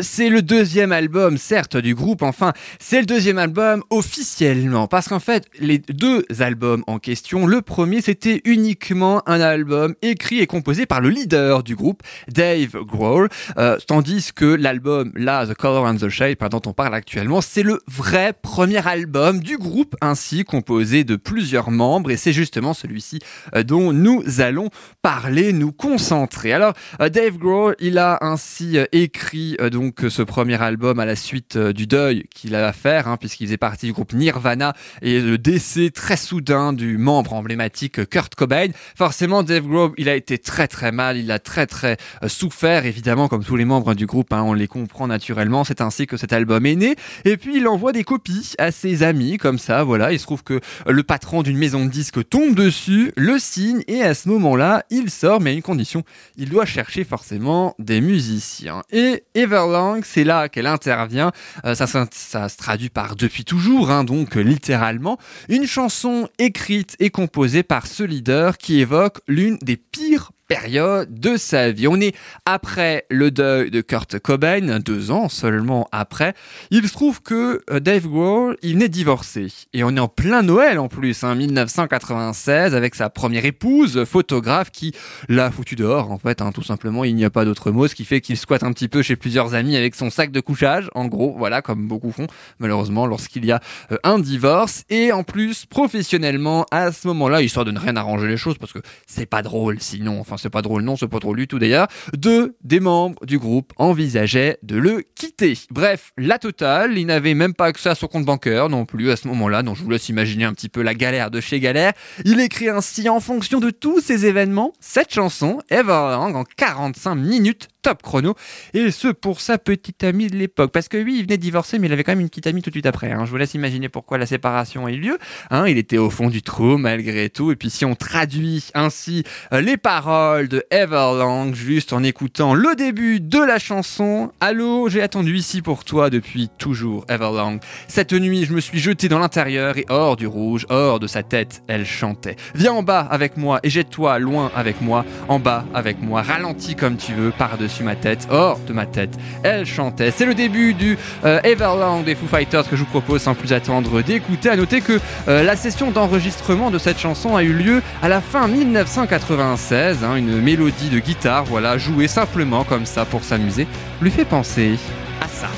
c'est 0.00 0.30
le 0.30 0.42
deuxième 0.42 0.90
album, 0.90 1.36
certes, 1.38 1.76
du 1.76 1.94
groupe, 1.94 2.22
enfin, 2.22 2.52
c'est 2.80 2.98
le 2.98 3.06
deuxième 3.06 3.38
album 3.38 3.84
officiellement, 3.90 4.88
parce 4.88 5.06
qu'en 5.06 5.20
fait, 5.20 5.46
les 5.60 5.78
deux 5.78 6.24
albums 6.40 6.82
en 6.88 6.98
question, 6.98 7.46
le 7.46 7.62
premier, 7.62 8.00
c'était 8.00 8.40
uniquement 8.44 9.22
un 9.26 9.40
album 9.40 9.94
écrit 10.02 10.40
et 10.40 10.48
composé 10.48 10.86
par 10.86 11.00
le 11.00 11.08
leader 11.08 11.62
du 11.62 11.76
groupe, 11.76 12.02
Dave 12.28 12.82
Grohl, 12.84 13.28
euh, 13.58 13.78
tandis 13.86 14.32
que 14.34 14.46
l'album, 14.46 15.12
là, 15.14 15.46
The 15.46 15.54
Color 15.54 15.86
and 15.86 15.96
the 15.96 16.08
Shape, 16.08 16.42
hein, 16.42 16.48
dont 16.48 16.62
on 16.66 16.72
parle 16.72 16.94
actuellement, 16.96 17.40
c'est 17.40 17.62
le 17.62 17.80
vrai 17.92 18.32
premier 18.40 18.86
album 18.86 19.40
du 19.40 19.58
groupe, 19.58 19.96
ainsi 20.00 20.44
composé 20.44 21.04
de 21.04 21.16
plusieurs 21.16 21.70
membres, 21.70 22.10
et 22.10 22.16
c'est 22.16 22.32
justement 22.32 22.72
celui-ci 22.72 23.18
euh, 23.54 23.62
dont 23.64 23.92
nous 23.92 24.22
allons 24.40 24.70
parler, 25.02 25.52
nous 25.52 25.72
concentrer. 25.72 26.54
Alors, 26.54 26.72
euh, 27.00 27.10
Dave 27.10 27.36
Grohl, 27.36 27.76
il 27.80 27.98
a 27.98 28.18
ainsi 28.22 28.78
euh, 28.78 28.86
écrit 28.92 29.58
donc 29.70 30.06
ce 30.08 30.22
premier 30.22 30.60
album 30.62 31.00
à 31.00 31.04
la 31.04 31.16
suite 31.16 31.58
du 31.58 31.86
deuil 31.86 32.24
qu'il 32.34 32.54
a 32.54 32.66
à 32.66 32.72
faire, 32.72 33.08
hein, 33.08 33.18
puisqu'il 33.18 33.46
faisait 33.46 33.58
partie 33.58 33.86
du 33.86 33.92
groupe 33.92 34.14
Nirvana, 34.14 34.72
et 35.02 35.20
le 35.20 35.36
décès 35.36 35.90
très 35.90 36.16
soudain 36.16 36.72
du 36.72 36.96
membre 36.96 37.34
emblématique 37.34 38.08
Kurt 38.08 38.34
Cobain. 38.34 38.68
Forcément, 38.96 39.42
Dave 39.42 39.66
Grohl, 39.66 39.92
il 39.98 40.08
a 40.08 40.14
été 40.14 40.38
très 40.38 40.66
très 40.66 40.92
mal, 40.92 41.18
il 41.18 41.30
a 41.30 41.38
très 41.38 41.66
très 41.66 41.98
souffert, 42.26 42.86
évidemment, 42.86 43.28
comme 43.28 43.44
tous 43.44 43.56
les 43.56 43.66
membres 43.66 43.94
du 43.94 44.06
groupe, 44.06 44.32
hein, 44.32 44.42
on 44.42 44.54
les 44.54 44.68
comprend 44.68 45.06
naturellement. 45.06 45.64
C'est 45.64 45.82
ainsi 45.82 46.06
que 46.06 46.16
cet 46.16 46.32
album 46.32 46.64
est 46.64 46.76
né. 46.76 46.96
Et 47.24 47.36
puis, 47.36 47.58
il 47.58 47.68
envoie 47.68 47.81
des 47.90 48.04
copies 48.04 48.54
à 48.58 48.70
ses 48.70 49.02
amis, 49.02 49.38
comme 49.38 49.58
ça, 49.58 49.82
voilà. 49.82 50.12
Il 50.12 50.20
se 50.20 50.24
trouve 50.24 50.44
que 50.44 50.60
le 50.86 51.02
patron 51.02 51.42
d'une 51.42 51.58
maison 51.58 51.84
de 51.84 51.90
disques 51.90 52.28
tombe 52.28 52.54
dessus, 52.54 53.12
le 53.16 53.40
signe, 53.40 53.82
et 53.88 54.02
à 54.02 54.14
ce 54.14 54.28
moment-là, 54.28 54.84
il 54.90 55.10
sort, 55.10 55.40
mais 55.40 55.50
à 55.50 55.52
une 55.54 55.62
condition. 55.62 56.04
Il 56.36 56.50
doit 56.50 56.66
chercher 56.66 57.02
forcément 57.02 57.74
des 57.80 58.00
musiciens. 58.00 58.82
Et 58.92 59.24
Everlong, 59.34 60.02
c'est 60.04 60.24
là 60.24 60.48
qu'elle 60.48 60.68
intervient. 60.68 61.32
Euh, 61.64 61.74
ça, 61.74 61.88
ça, 61.88 62.06
ça 62.12 62.48
se 62.48 62.56
traduit 62.56 62.90
par 62.90 63.16
depuis 63.16 63.44
toujours, 63.44 63.90
hein, 63.90 64.04
donc 64.04 64.36
littéralement. 64.36 65.18
Une 65.48 65.66
chanson 65.66 66.28
écrite 66.38 66.96
et 67.00 67.10
composée 67.10 67.62
par 67.62 67.86
ce 67.86 68.02
leader 68.02 68.58
qui 68.58 68.80
évoque 68.80 69.20
l'une 69.26 69.58
des 69.62 69.76
pires 69.76 70.30
période 70.52 71.18
de 71.18 71.38
sa 71.38 71.70
vie. 71.70 71.88
On 71.88 71.98
est 71.98 72.14
après 72.44 73.06
le 73.08 73.30
deuil 73.30 73.70
de 73.70 73.80
Kurt 73.80 74.18
Cobain, 74.18 74.80
deux 74.80 75.10
ans 75.10 75.30
seulement 75.30 75.88
après. 75.92 76.34
Il 76.70 76.86
se 76.86 76.92
trouve 76.92 77.22
que 77.22 77.62
euh, 77.70 77.80
Dave 77.80 78.06
Grohl, 78.06 78.58
il 78.60 78.74
venait 78.74 78.88
de 78.88 78.92
divorcer. 78.92 79.48
Et 79.72 79.82
on 79.82 79.96
est 79.96 80.00
en 80.00 80.08
plein 80.08 80.42
Noël 80.42 80.78
en 80.78 80.88
plus, 80.88 81.24
hein, 81.24 81.34
1996, 81.34 82.74
avec 82.74 82.94
sa 82.94 83.08
première 83.08 83.46
épouse, 83.46 84.04
photographe, 84.04 84.70
qui 84.70 84.92
l'a 85.30 85.50
foutu 85.50 85.74
dehors, 85.74 86.10
en 86.10 86.18
fait, 86.18 86.42
hein, 86.42 86.52
tout 86.52 86.62
simplement. 86.62 87.04
Il 87.04 87.16
n'y 87.16 87.24
a 87.24 87.30
pas 87.30 87.46
d'autre 87.46 87.70
mot, 87.70 87.88
ce 87.88 87.94
qui 87.94 88.04
fait 88.04 88.20
qu'il 88.20 88.36
squatte 88.36 88.62
un 88.62 88.72
petit 88.74 88.88
peu 88.88 89.00
chez 89.00 89.16
plusieurs 89.16 89.54
amis 89.54 89.76
avec 89.76 89.94
son 89.94 90.10
sac 90.10 90.32
de 90.32 90.40
couchage, 90.40 90.90
en 90.94 91.06
gros, 91.06 91.34
voilà, 91.38 91.62
comme 91.62 91.88
beaucoup 91.88 92.12
font, 92.12 92.26
malheureusement, 92.58 93.06
lorsqu'il 93.06 93.46
y 93.46 93.52
a 93.52 93.60
euh, 93.90 93.96
un 94.04 94.18
divorce. 94.18 94.84
Et 94.90 95.12
en 95.12 95.24
plus, 95.24 95.64
professionnellement, 95.64 96.66
à 96.70 96.92
ce 96.92 97.08
moment-là, 97.08 97.40
histoire 97.40 97.64
de 97.64 97.70
ne 97.70 97.78
rien 97.78 97.96
arranger 97.96 98.28
les 98.28 98.36
choses, 98.36 98.58
parce 98.58 98.74
que 98.74 98.80
c'est 99.06 99.24
pas 99.24 99.40
drôle 99.40 99.80
sinon, 99.80 100.20
enfin 100.20 100.36
c'est 100.42 100.50
pas 100.50 100.62
drôle, 100.62 100.82
non, 100.82 100.96
c'est 100.96 101.08
pas 101.08 101.18
drôle 101.18 101.36
du 101.36 101.48
tout 101.48 101.58
d'ailleurs, 101.58 101.86
deux 102.16 102.56
des 102.62 102.80
membres 102.80 103.24
du 103.24 103.38
groupe 103.38 103.72
envisageaient 103.76 104.58
de 104.62 104.76
le 104.76 105.02
quitter. 105.14 105.56
Bref, 105.70 106.12
la 106.18 106.38
totale, 106.38 106.98
il 106.98 107.06
n'avait 107.06 107.34
même 107.34 107.54
pas 107.54 107.66
accès 107.66 107.90
à 107.90 107.94
son 107.94 108.08
compte 108.08 108.24
bancaire 108.24 108.68
non 108.68 108.84
plus 108.84 109.10
à 109.10 109.16
ce 109.16 109.28
moment-là, 109.28 109.62
donc 109.62 109.76
je 109.76 109.82
vous 109.82 109.90
laisse 109.90 110.08
imaginer 110.08 110.44
un 110.44 110.52
petit 110.52 110.68
peu 110.68 110.82
la 110.82 110.94
galère 110.94 111.30
de 111.30 111.40
chez 111.40 111.60
Galère. 111.60 111.92
Il 112.24 112.40
écrit 112.40 112.68
ainsi 112.68 113.08
en 113.08 113.20
fonction 113.20 113.60
de 113.60 113.70
tous 113.70 114.00
ces 114.00 114.26
événements, 114.26 114.72
cette 114.80 115.12
chanson, 115.12 115.60
Everlong, 115.70 116.34
en 116.34 116.44
45 116.44 117.14
minutes 117.14 117.68
top 117.82 118.02
chrono. 118.02 118.34
Et 118.74 118.90
ce 118.90 119.08
pour 119.08 119.40
sa 119.40 119.58
petite 119.58 120.04
amie 120.04 120.28
de 120.28 120.36
l'époque. 120.36 120.72
Parce 120.72 120.88
que 120.88 120.96
oui, 121.02 121.16
il 121.18 121.22
venait 121.24 121.36
de 121.36 121.42
divorcer, 121.42 121.78
mais 121.78 121.88
il 121.88 121.92
avait 121.92 122.04
quand 122.04 122.12
même 122.12 122.20
une 122.20 122.28
petite 122.28 122.46
amie 122.46 122.62
tout 122.62 122.70
de 122.70 122.74
suite 122.74 122.86
après. 122.86 123.10
hein. 123.12 123.24
Je 123.24 123.30
vous 123.30 123.36
laisse 123.36 123.54
imaginer 123.54 123.88
pourquoi 123.88 124.18
la 124.18 124.26
séparation 124.26 124.86
a 124.86 124.92
eu 124.92 124.98
lieu. 124.98 125.18
Hein, 125.50 125.66
il 125.66 125.78
était 125.78 125.98
au 125.98 126.10
fond 126.10 126.30
du 126.30 126.42
trou 126.42 126.78
malgré 126.78 127.28
tout. 127.28 127.50
Et 127.52 127.56
puis 127.56 127.70
si 127.70 127.84
on 127.84 127.94
traduit 127.94 128.64
ainsi 128.74 129.24
euh, 129.52 129.60
les 129.60 129.76
paroles 129.76 130.48
de 130.48 130.64
Everlong 130.70 131.52
juste 131.54 131.92
en 131.92 132.02
écoutant 132.02 132.54
le 132.54 132.74
début 132.76 133.20
de 133.20 133.38
la 133.38 133.58
chanson. 133.58 134.30
Allô, 134.40 134.88
j'ai 134.88 135.02
attendu 135.02 135.34
ici 135.36 135.62
pour 135.62 135.84
toi 135.84 136.10
depuis 136.10 136.48
toujours, 136.58 137.04
Everlong. 137.08 137.58
Cette 137.88 138.12
nuit, 138.12 138.44
je 138.44 138.52
me 138.52 138.60
suis 138.60 138.78
jeté 138.78 139.08
dans 139.08 139.18
l'intérieur 139.18 139.76
et 139.78 139.86
hors 139.88 140.16
du 140.16 140.26
rouge, 140.26 140.66
hors 140.68 141.00
de 141.00 141.06
sa 141.06 141.22
tête, 141.22 141.62
elle 141.68 141.84
chantait. 141.84 142.36
Viens 142.54 142.72
en 142.72 142.82
bas 142.82 143.00
avec 143.00 143.36
moi 143.36 143.58
et 143.62 143.70
jette-toi 143.70 144.18
loin 144.18 144.50
avec 144.54 144.80
moi, 144.80 145.04
en 145.28 145.38
bas 145.38 145.64
avec 145.74 146.00
moi, 146.00 146.22
ralentis 146.22 146.76
comme 146.76 146.96
tu 146.96 147.12
veux, 147.12 147.30
par-dessus 147.30 147.71
ma 147.80 147.96
tête, 147.96 148.26
hors 148.30 148.58
de 148.66 148.72
ma 148.72 148.86
tête. 148.86 149.10
Elle 149.42 149.64
chantait. 149.66 150.10
C'est 150.10 150.26
le 150.26 150.34
début 150.34 150.74
du 150.74 150.98
euh, 151.24 151.40
Everlong 151.44 152.02
des 152.04 152.14
Foo 152.14 152.26
Fighters 152.26 152.68
que 152.68 152.76
je 152.76 152.80
vous 152.80 152.90
propose 152.90 153.22
sans 153.22 153.34
plus 153.34 153.52
attendre 153.52 154.02
d'écouter. 154.02 154.50
À 154.50 154.56
noter 154.56 154.80
que 154.80 155.00
euh, 155.28 155.42
la 155.42 155.56
session 155.56 155.90
d'enregistrement 155.90 156.70
de 156.70 156.78
cette 156.78 156.98
chanson 156.98 157.36
a 157.36 157.42
eu 157.42 157.52
lieu 157.52 157.82
à 158.02 158.08
la 158.08 158.20
fin 158.20 158.48
1996. 158.48 160.04
hein, 160.04 160.16
une 160.16 160.40
mélodie 160.40 160.90
de 160.90 160.98
guitare, 160.98 161.44
voilà, 161.44 161.78
jouée 161.78 162.08
simplement 162.08 162.64
comme 162.64 162.86
ça 162.86 163.04
pour 163.04 163.24
s'amuser, 163.24 163.66
lui 164.00 164.10
fait 164.10 164.24
penser 164.24 164.78
à 165.20 165.28
ça. 165.28 165.48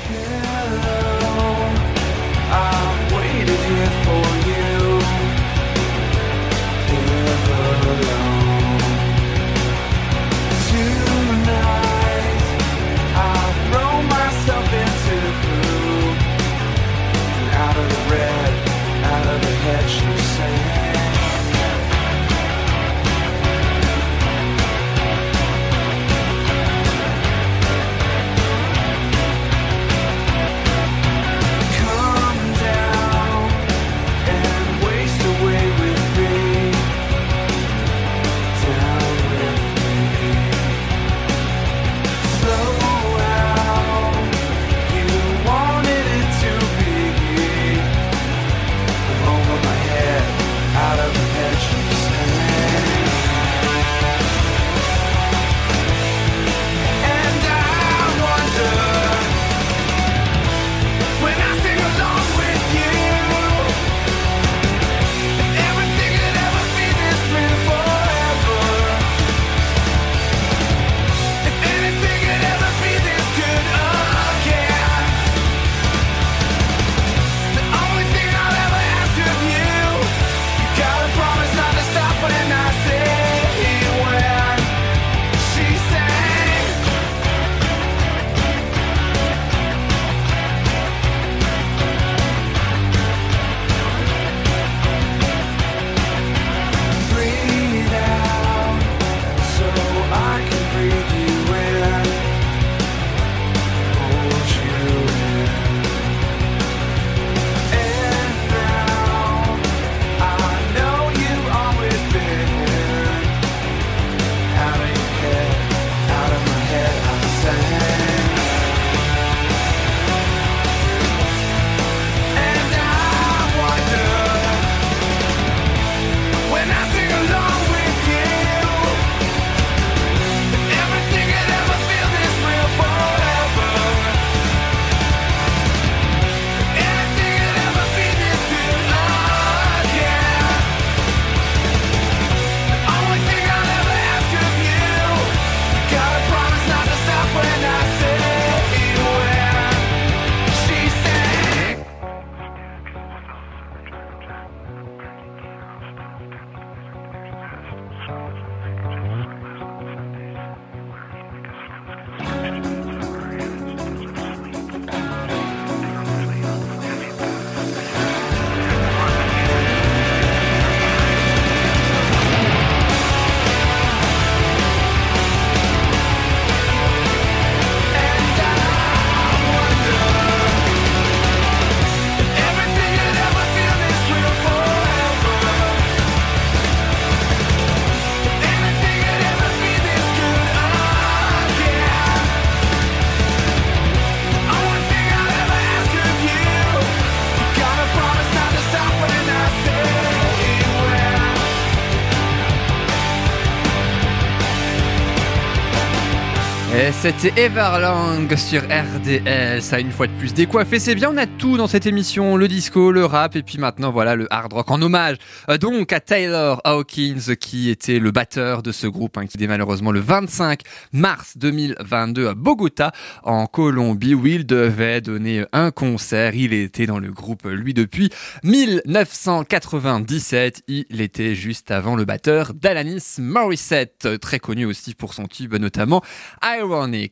C'était 207.05 207.39
Everlong 207.39 208.35
sur 208.35 208.63
RDL, 208.63 209.61
ça 209.61 209.79
une 209.79 209.91
fois 209.91 210.07
de 210.07 210.13
plus 210.13 210.33
décoiffé, 210.33 210.79
c'est 210.79 210.95
bien, 210.95 211.11
on 211.11 211.17
a 211.17 211.27
tout 211.27 211.55
dans 211.55 211.67
cette 211.67 211.85
émission, 211.85 212.35
le 212.35 212.47
disco, 212.47 212.91
le 212.91 213.05
rap 213.05 213.35
et 213.35 213.43
puis 213.43 213.59
maintenant 213.59 213.91
voilà 213.91 214.15
le 214.15 214.25
hard 214.33 214.51
rock 214.51 214.71
en 214.71 214.81
hommage. 214.81 215.17
Euh, 215.49 215.59
donc 215.59 215.93
à 215.93 215.99
Taylor 215.99 216.61
Hawkins 216.63 217.35
qui 217.39 217.69
était 217.69 217.99
le 217.99 218.09
batteur 218.09 218.63
de 218.63 218.71
ce 218.71 218.87
groupe 218.87 219.19
hein, 219.19 219.27
qui 219.27 219.43
est 219.43 219.45
malheureusement 219.45 219.91
le 219.91 219.99
25 219.99 220.61
mars 220.93 221.37
2022 221.37 222.27
à 222.27 222.33
Bogota 222.33 222.91
en 223.21 223.45
Colombie 223.45 224.15
où 224.15 224.25
il 224.25 224.47
devait 224.47 224.99
donner 224.99 225.45
un 225.53 225.69
concert, 225.69 226.33
il 226.33 226.53
était 226.53 226.87
dans 226.87 226.97
le 226.97 227.11
groupe 227.11 227.45
lui 227.45 227.75
depuis 227.75 228.09
1997, 228.43 230.63
il 230.67 231.01
était 231.01 231.35
juste 231.35 231.69
avant 231.69 231.95
le 231.95 232.05
batteur 232.05 232.55
d'Alanis 232.55 233.17
Morissette, 233.19 234.07
très 234.19 234.39
connu 234.39 234.65
aussi 234.65 234.95
pour 234.95 235.13
son 235.13 235.27
tube 235.27 235.53
notamment 235.53 236.01
I 236.41 236.61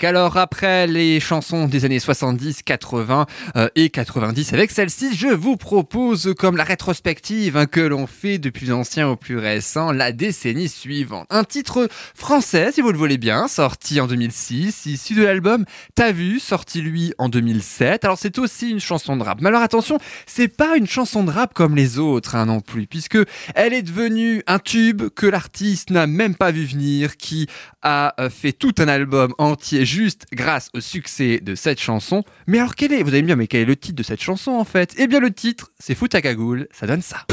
Alors 0.04 0.38
après 0.38 0.88
les 0.88 1.19
chansons 1.19 1.67
des 1.67 1.86
années 1.86 2.00
70, 2.00 2.63
80 2.63 3.26
euh, 3.56 3.67
et 3.76 3.89
90 3.89 4.54
avec 4.54 4.72
celle-ci, 4.72 5.15
je 5.15 5.28
vous 5.28 5.58
propose 5.58 6.34
comme 6.38 6.56
la 6.56 6.63
rétrospective 6.63 7.58
hein, 7.58 7.65
que 7.65 7.82
l'on 7.82 8.08
fait 8.08 8.38
du 8.38 8.52
plus 8.52 8.72
ancien 8.72 9.10
au 9.10 9.15
plus 9.15 9.38
récent, 9.38 9.91
la 9.91 10.12
décennie 10.12 10.69
suivante. 10.69 11.28
Un 11.30 11.43
titre 11.43 11.89
français, 12.15 12.72
si 12.72 12.82
vous 12.82 12.91
le 12.91 12.98
voulez 12.98 13.17
bien, 13.17 13.48
sorti 13.48 14.00
en 14.00 14.08
2006, 14.08 14.86
issu 14.86 15.15
de 15.15 15.24
l'album 15.24 15.65
T'as 15.96 16.12
vu, 16.12 16.39
sorti 16.39 16.82
lui 16.82 17.13
en 17.17 17.28
2007. 17.28 18.06
Alors 18.06 18.17
c'est 18.17 18.38
aussi 18.39 18.69
une 18.69 18.80
chanson 18.80 19.17
de 19.17 19.24
rap. 19.24 19.41
Mais 19.41 19.50
alors 19.50 19.62
attention, 19.62 19.98
c'est 20.26 20.48
pas 20.48 20.78
une 20.78 20.88
chanson 20.88 21.24
de 21.24 21.32
rap 21.32 21.54
comme 21.54 21.76
les 21.76 22.00
autres 22.00 22.36
hein, 22.36 22.46
non 22.46 22.62
plus, 22.62 22.88
puisque 22.88 23.17
elle 23.56 23.74
est 23.74 23.84
devenue 23.84 24.43
un 24.48 24.60
tube 24.60 25.10
que 25.10 25.26
l'artiste 25.26 25.89
n'a 25.89 26.08
même 26.08 26.36
pas 26.36 26.52
vu 26.52 26.65
venir, 26.65 27.17
qui 27.17 27.48
a 27.82 28.13
euh, 28.19 28.30
fait 28.30 28.54
tout 28.54 28.74
un 28.78 28.88
album 28.88 29.34
entier 29.38 29.73
juste 29.82 30.26
grâce 30.34 30.70
au 30.74 30.80
succès 30.80 31.40
de 31.42 31.56
cette 31.56 31.80
chanson. 31.80 32.24
Mais 32.48 32.60
alors 32.60 32.76
quel 32.76 32.94
est, 32.94 33.04
vous 33.04 33.10
allez 33.10 33.24
me 33.24 33.28
mais 33.36 33.48
quel 33.48 33.62
est 33.62 33.66
le 33.66 33.76
titre 33.76 33.96
de 33.96 34.04
cette 34.04 34.22
chanson 34.22 34.52
en 34.52 34.66
fait? 34.66 34.94
Eh 34.98 35.08
bien 35.08 35.20
le 35.20 35.32
titre, 35.32 35.72
c'est 35.80 35.96
cagoule, 36.22 36.68
ça 36.72 36.88
donne 36.88 37.02
ça. 37.02 37.26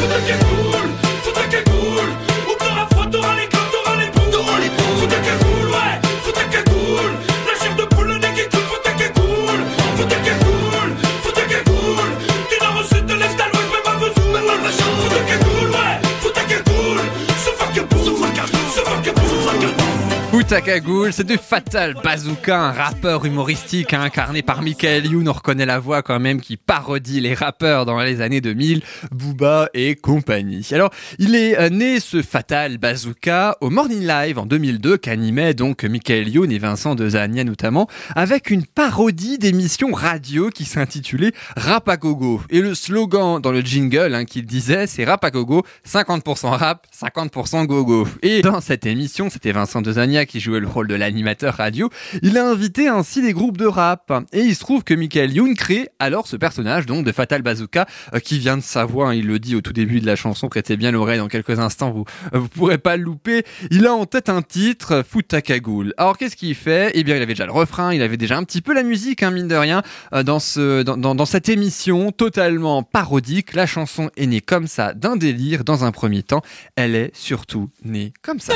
À 20.52 20.60
cagoule, 20.62 21.12
c'est 21.12 21.26
de 21.26 21.36
Fatal 21.36 21.94
Bazooka, 22.02 22.58
un 22.58 22.72
rappeur 22.72 23.24
humoristique 23.24 23.92
hein, 23.92 24.00
incarné 24.02 24.42
par 24.42 24.62
Michael 24.62 25.06
Youn. 25.06 25.28
On 25.28 25.32
reconnaît 25.32 25.66
la 25.66 25.78
voix 25.78 26.02
quand 26.02 26.18
même 26.18 26.40
qui 26.40 26.56
parodie 26.56 27.20
les 27.20 27.34
rappeurs 27.34 27.86
dans 27.86 28.00
les 28.00 28.20
années 28.20 28.40
2000, 28.40 28.82
Booba 29.12 29.68
et 29.74 29.94
compagnie. 29.94 30.66
Alors, 30.72 30.90
il 31.18 31.36
est 31.36 31.56
euh, 31.60 31.68
né 31.68 32.00
ce 32.00 32.22
Fatal 32.22 32.78
Bazooka 32.78 33.58
au 33.60 33.70
Morning 33.70 34.04
Live 34.04 34.38
en 34.40 34.46
2002 34.46 34.96
qu'animait 34.96 35.54
donc 35.54 35.84
Michael 35.84 36.28
Youn 36.28 36.50
et 36.50 36.58
Vincent 36.58 36.96
Dezania 36.96 37.44
notamment, 37.44 37.86
avec 38.16 38.50
une 38.50 38.66
parodie 38.66 39.38
d'émission 39.38 39.92
radio 39.92 40.50
qui 40.50 40.64
s'intitulait 40.64 41.32
Rap 41.56 41.88
à 41.88 41.96
gogo. 41.96 42.42
Et 42.50 42.60
le 42.60 42.74
slogan 42.74 43.40
dans 43.40 43.52
le 43.52 43.60
jingle 43.60 44.14
hein, 44.14 44.24
qu'il 44.24 44.46
disait, 44.46 44.88
c'est 44.88 45.04
Rap 45.04 45.24
à 45.24 45.30
gogo, 45.30 45.64
50% 45.88 46.48
rap, 46.48 46.86
50% 46.98 47.66
gogo. 47.66 48.08
Et 48.22 48.42
dans 48.42 48.60
cette 48.60 48.86
émission, 48.86 49.30
c'était 49.30 49.52
Vincent 49.52 49.80
Dezania 49.80 50.26
qui 50.26 50.39
jouait 50.40 50.60
le 50.60 50.68
rôle 50.68 50.88
de 50.88 50.94
l'animateur 50.94 51.54
radio, 51.54 51.90
il 52.22 52.36
a 52.38 52.46
invité 52.46 52.88
ainsi 52.88 53.22
des 53.22 53.32
groupes 53.32 53.56
de 53.56 53.66
rap. 53.66 54.12
Et 54.32 54.40
il 54.40 54.54
se 54.54 54.60
trouve 54.60 54.84
que 54.84 54.94
Michael 54.94 55.32
Youn 55.32 55.54
crée 55.54 55.88
alors 55.98 56.26
ce 56.26 56.36
personnage 56.36 56.86
donc 56.86 57.04
de 57.04 57.12
Fatal 57.12 57.42
Bazooka 57.42 57.86
euh, 58.14 58.18
qui 58.18 58.38
vient 58.38 58.56
de 58.56 58.62
sa 58.62 58.84
voix, 58.84 59.08
hein, 59.08 59.14
il 59.14 59.26
le 59.26 59.38
dit 59.38 59.56
au 59.56 59.60
tout 59.60 59.72
début 59.72 60.00
de 60.00 60.06
la 60.06 60.16
chanson, 60.16 60.48
prêtez 60.48 60.76
bien 60.76 60.90
l'oreille 60.90 61.18
dans 61.18 61.28
quelques 61.28 61.58
instants, 61.58 61.90
vous 61.90 62.04
euh, 62.34 62.38
vous 62.38 62.48
pourrez 62.48 62.78
pas 62.78 62.96
le 62.96 63.02
louper. 63.04 63.44
Il 63.70 63.86
a 63.86 63.94
en 63.94 64.06
tête 64.06 64.28
un 64.28 64.42
titre, 64.42 65.04
Fout 65.08 65.28
ta 65.28 65.42
cagoule. 65.42 65.94
Alors 65.96 66.18
qu'est-ce 66.18 66.36
qu'il 66.36 66.54
fait? 66.54 66.90
Eh 66.94 67.04
bien 67.04 67.16
il 67.16 67.22
avait 67.22 67.34
déjà 67.34 67.46
le 67.46 67.52
refrain, 67.52 67.92
il 67.92 68.02
avait 68.02 68.16
déjà 68.16 68.36
un 68.36 68.44
petit 68.44 68.60
peu 68.62 68.74
la 68.74 68.82
musique, 68.82 69.22
hein, 69.22 69.30
mine 69.30 69.48
de 69.48 69.54
rien, 69.54 69.82
euh, 70.12 70.22
dans, 70.22 70.40
ce, 70.40 70.82
dans, 70.82 70.96
dans, 70.96 71.14
dans 71.14 71.26
cette 71.26 71.48
émission 71.48 72.12
totalement 72.12 72.82
parodique. 72.82 73.54
La 73.54 73.66
chanson 73.66 74.10
est 74.16 74.26
née 74.26 74.40
comme 74.40 74.66
ça 74.66 74.94
d'un 74.94 75.16
délire 75.16 75.64
dans 75.64 75.84
un 75.84 75.92
premier 75.92 76.22
temps. 76.22 76.42
Elle 76.76 76.94
est 76.94 77.10
surtout 77.14 77.70
née 77.84 78.12
comme 78.22 78.40
ça. 78.40 78.54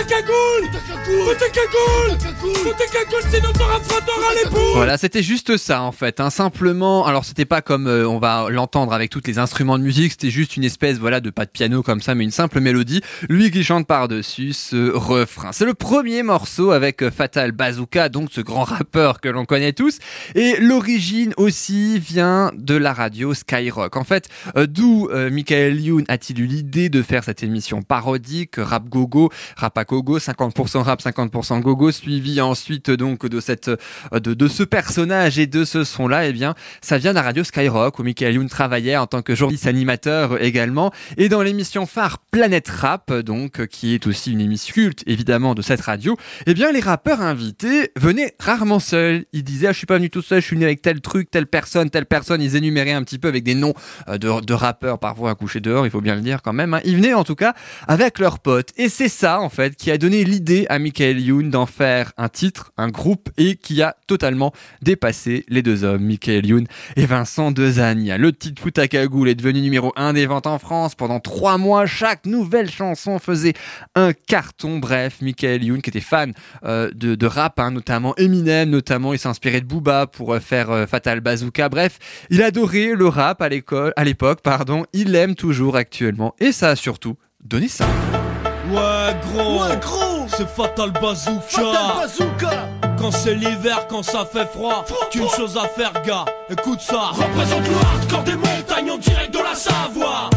Voilà, 4.74 4.98
c'était 4.98 5.22
juste 5.22 5.56
ça 5.56 5.82
en 5.82 5.92
fait. 5.92 6.20
Hein. 6.20 6.30
Simplement, 6.30 7.06
alors 7.06 7.24
c'était 7.24 7.44
pas 7.44 7.62
comme 7.62 7.86
euh, 7.86 8.08
on 8.08 8.18
va 8.18 8.48
l'entendre 8.50 8.92
avec 8.92 9.10
tous 9.10 9.22
les 9.26 9.38
instruments 9.38 9.78
de 9.78 9.84
musique, 9.84 10.12
c'était 10.12 10.30
juste 10.30 10.56
une 10.56 10.64
espèce 10.64 10.98
voilà 10.98 11.20
de 11.20 11.30
pas 11.30 11.44
de 11.44 11.50
piano 11.50 11.82
comme 11.82 12.00
ça, 12.00 12.14
mais 12.14 12.24
une 12.24 12.30
simple 12.30 12.60
mélodie. 12.60 13.00
Lui 13.28 13.50
qui 13.50 13.64
chante 13.64 13.86
par-dessus 13.86 14.52
ce 14.52 14.90
refrain. 14.90 15.52
C'est 15.52 15.64
le 15.64 15.74
premier 15.74 16.22
morceau 16.22 16.70
avec 16.70 17.02
euh, 17.02 17.10
Fatal 17.10 17.52
Bazooka, 17.52 18.08
donc 18.08 18.28
ce 18.32 18.40
grand 18.40 18.64
rappeur 18.64 19.20
que 19.20 19.28
l'on 19.28 19.44
connaît 19.44 19.72
tous. 19.72 19.98
Et 20.34 20.56
l'origine 20.60 21.34
aussi 21.36 21.98
vient 21.98 22.50
de 22.56 22.74
la 22.74 22.92
radio 22.92 23.34
Skyrock. 23.34 23.96
En 23.96 24.04
fait, 24.04 24.28
euh, 24.56 24.66
d'où 24.66 25.08
Michael 25.30 25.80
Youn 25.80 26.04
a-t-il 26.08 26.40
eu 26.40 26.46
l'idée 26.46 26.88
de 26.88 27.02
faire 27.02 27.24
cette 27.24 27.42
émission 27.42 27.82
parodique, 27.82 28.54
rap 28.56 28.88
gogo, 28.88 29.30
rap 29.56 29.76
à 29.78 29.84
gogo, 29.84 30.18
50% 30.18 30.82
rap, 30.82 31.02
50% 31.02 31.60
gogo, 31.64 31.90
suivi 31.90 32.40
ensuite 32.40 32.90
donc 32.90 33.26
de 33.26 33.40
cette 33.40 33.70
de, 34.12 34.34
de 34.34 34.48
ce 34.48 34.62
personnage 34.62 35.38
et 35.38 35.46
de 35.46 35.64
ce 35.64 35.82
son-là, 35.82 36.26
eh 36.28 36.32
bien, 36.32 36.54
ça 36.82 36.98
vient 36.98 37.10
de 37.10 37.16
la 37.16 37.22
radio 37.22 37.42
Skyrock 37.42 37.98
où 37.98 38.02
Michael 38.04 38.34
Youn 38.34 38.48
travaillait 38.48 38.96
en 38.96 39.06
tant 39.06 39.22
que 39.22 39.34
journaliste 39.34 39.66
animateur 39.66 40.40
également 40.42 40.92
et 41.16 41.28
dans 41.28 41.42
l'émission 41.42 41.86
phare 41.86 42.18
Planète 42.30 42.68
Rap, 42.68 43.12
donc 43.12 43.66
qui 43.66 43.94
est 43.94 44.06
aussi 44.06 44.32
une 44.32 44.40
émission 44.40 44.74
culte 44.74 45.02
évidemment 45.06 45.54
de 45.54 45.62
cette 45.62 45.80
radio, 45.80 46.16
eh 46.46 46.54
bien 46.54 46.70
les 46.72 46.80
rappeurs 46.80 47.20
invités 47.20 47.90
venaient 47.96 48.34
rarement 48.38 48.80
seuls. 48.80 49.24
Ils 49.32 49.44
disaient 49.44 49.68
ah, 49.68 49.72
je 49.72 49.78
suis 49.78 49.86
pas 49.86 49.96
venu 49.96 50.10
tout 50.10 50.22
seul, 50.22 50.40
je 50.40 50.46
suis 50.46 50.56
venu 50.56 50.64
avec 50.64 50.82
tel 50.82 51.00
truc, 51.00 51.30
telle 51.30 51.46
personne, 51.46 51.90
telle 51.90 52.06
personne. 52.06 52.40
Ils 52.42 52.56
énuméraient 52.56 52.92
un 52.92 53.02
petit 53.02 53.18
peu 53.18 53.28
avec 53.28 53.44
des 53.44 53.54
noms 53.54 53.74
euh, 54.08 54.18
de, 54.18 54.40
de 54.40 54.54
rappeurs 54.54 54.98
parfois 54.98 55.30
à 55.30 55.34
coucher 55.34 55.60
dehors, 55.60 55.86
il 55.86 55.90
faut 55.90 56.00
bien 56.00 56.14
le 56.14 56.20
dire 56.20 56.42
quand 56.42 56.52
même. 56.52 56.74
hein. 56.74 56.80
Ils 56.84 56.96
venaient 56.96 57.14
en 57.14 57.24
tout 57.24 57.34
cas 57.34 57.54
avec 57.88 58.18
leurs 58.18 58.38
potes 58.38 58.70
et 58.76 58.88
c'est 58.88 59.08
ça 59.08 59.40
en 59.40 59.48
fait 59.48 59.76
qui 59.76 59.90
a 59.90 59.98
donné 59.98 60.24
l'idée 60.24 60.66
à 60.68 60.78
Michael 60.78 61.20
Youn 61.20 61.50
d'en 61.54 61.66
faire 61.66 62.12
un 62.16 62.28
titre, 62.28 62.72
un 62.76 62.88
groupe 62.88 63.30
et 63.38 63.54
qui 63.54 63.80
a 63.80 63.94
totalement 64.08 64.52
dépassé 64.82 65.44
les 65.46 65.62
deux 65.62 65.84
hommes, 65.84 66.02
Michael 66.02 66.44
Youn 66.44 66.66
et 66.96 67.06
Vincent 67.06 67.52
Dezania. 67.52 68.18
Le 68.18 68.32
titre 68.32 68.68
cagoule 68.70 69.28
est 69.28 69.36
devenu 69.36 69.60
numéro 69.60 69.92
un 69.94 70.14
des 70.14 70.26
ventes 70.26 70.48
en 70.48 70.58
France 70.58 70.96
pendant 70.96 71.20
trois 71.20 71.56
mois. 71.56 71.86
Chaque 71.86 72.26
nouvelle 72.26 72.68
chanson 72.68 73.20
faisait 73.20 73.52
un 73.94 74.12
carton. 74.12 74.78
Bref, 74.78 75.18
Michael 75.20 75.62
Youn 75.62 75.80
qui 75.80 75.90
était 75.90 76.00
fan 76.00 76.32
euh, 76.64 76.90
de, 76.92 77.14
de 77.14 77.26
rap, 77.26 77.60
hein, 77.60 77.70
notamment 77.70 78.16
Eminem, 78.16 78.68
notamment 78.70 79.12
il 79.12 79.20
s'inspirait 79.20 79.60
de 79.60 79.66
Booba 79.66 80.08
pour 80.08 80.34
euh, 80.34 80.40
faire 80.40 80.72
euh, 80.72 80.86
Fatal 80.86 81.20
Bazooka. 81.20 81.68
Bref, 81.68 82.00
il 82.30 82.42
adorait 82.42 82.94
le 82.96 83.06
rap 83.06 83.40
à 83.40 83.48
l'école, 83.48 83.92
à 83.94 84.02
l'époque, 84.02 84.40
pardon. 84.42 84.86
Il 84.92 85.12
l'aime 85.12 85.36
toujours 85.36 85.76
actuellement 85.76 86.34
et 86.40 86.50
ça 86.50 86.70
a 86.70 86.76
surtout 86.76 87.14
donné 87.44 87.68
ça. 87.68 87.86
Ouais 88.70 89.14
gros, 89.22 89.62
Ouais, 89.62 89.78
gros 89.80 90.13
c'est 90.36 90.48
Fatal 90.48 90.90
Bazooka. 90.90 91.40
Fatal 91.48 91.96
Bazooka 92.00 92.68
Quand 92.98 93.10
c'est 93.10 93.34
l'hiver, 93.34 93.86
quand 93.88 94.02
ça 94.02 94.24
fait 94.24 94.46
froid, 94.46 94.84
qu'une 95.10 95.28
chose 95.28 95.56
à 95.56 95.68
faire 95.68 95.92
gars, 96.04 96.24
écoute 96.50 96.80
ça. 96.80 97.10
Représente 97.12 97.68
le 97.68 97.74
hardcore 97.76 98.22
des 98.24 98.36
montagnes 98.36 98.90
en 98.90 98.98
direct 98.98 99.32
de 99.32 99.38
la 99.38 99.54
Savoie 99.54 100.30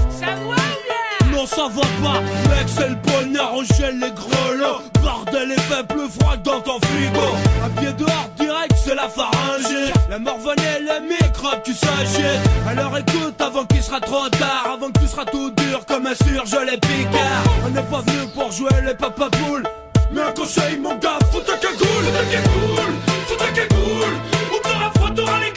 Non 1.31 1.45
ça 1.45 1.67
va 1.69 1.81
pas, 1.81 2.21
mec 2.21 2.67
c'est 2.67 2.89
le 2.89 2.95
bonheur, 2.95 3.51
on 3.53 3.63
gèle 3.63 3.99
les 3.99 4.11
grelots. 4.11 4.81
Bordel 5.01 5.51
et 5.51 5.61
fait 5.61 5.87
plus 5.87 6.09
froid 6.09 6.35
que 6.35 6.43
dans 6.43 6.59
ton 6.61 6.79
frigo. 6.79 7.27
Un 7.63 7.69
pied 7.81 7.93
dehors 7.93 8.29
direct, 8.37 8.73
c'est 8.83 8.95
la 8.95 9.07
pharyngée. 9.07 9.93
La 10.09 10.19
morvonne 10.19 10.57
et 10.59 10.81
les 10.81 11.07
microbes, 11.07 11.61
tu 11.63 11.73
s'agites. 11.73 12.41
Alors 12.67 12.97
écoute 12.97 13.39
avant 13.39 13.65
qu'il 13.65 13.81
sera 13.81 13.99
trop 13.99 14.29
tard, 14.29 14.71
avant 14.73 14.91
que 14.91 14.99
tu 14.99 15.07
seras 15.07 15.25
tout 15.25 15.51
dur 15.51 15.85
comme 15.87 16.07
un 16.07 16.15
surgelé 16.15 16.77
picard. 16.77 17.43
On 17.65 17.69
n'est 17.69 17.81
pas 17.83 18.01
venu 18.01 18.27
pour 18.33 18.51
jouer 18.51 18.69
les 18.85 18.93
papa 18.93 19.29
poules. 19.31 19.63
Me 20.11 20.21
ako 20.21 20.45
se 20.45 20.61
i 20.73 20.79
moga 20.79 21.19
Futa 21.31 21.57
ke 21.61 21.67
gul 21.79 22.03
Futa 22.05 22.23
ke 22.31 22.39
gul 22.47 22.91
Futa 23.27 23.47
ke 23.53 23.67
gul 23.69 24.13
U 24.55 24.59
bëra 24.63 24.91
foto 24.95 25.23
ali 25.27 25.56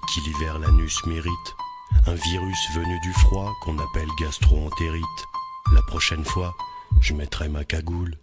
qui 0.13 0.21
l'hiver 0.21 0.59
l'anus 0.59 1.05
mérite. 1.05 1.55
Un 2.05 2.15
virus 2.15 2.71
venu 2.73 2.99
du 3.01 3.13
froid 3.13 3.53
qu'on 3.61 3.77
appelle 3.79 4.09
gastro-entérite. 4.19 5.03
La 5.73 5.81
prochaine 5.83 6.25
fois, 6.25 6.53
je 6.99 7.13
mettrai 7.13 7.47
ma 7.47 7.63
cagoule. 7.63 8.17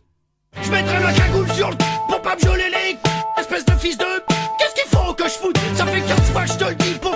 Je 0.61 0.71
mettrai 0.71 0.99
ma 1.01 1.13
cagoule 1.13 1.51
sur 1.53 1.71
le 1.71 1.77
pour 2.09 2.21
pas 2.21 2.37
me 2.37 2.41
geler 2.41 2.71
les 2.71 3.41
espèce 3.41 3.65
de 3.65 3.73
fils 3.73 3.97
de 3.97 4.05
Qu'est-ce 4.59 4.75
qu'il 4.75 4.91
faut 4.91 5.15
que 5.15 5.25
je 5.25 5.35
foute? 5.35 5.59
Ça 5.75 5.87
fait 5.87 6.01
15 6.01 6.31
fois 6.33 6.45
que 6.45 6.53
je 6.53 6.59
te 6.59 6.65
le 6.65 6.75
dis 6.75 6.99
pour 7.01 7.15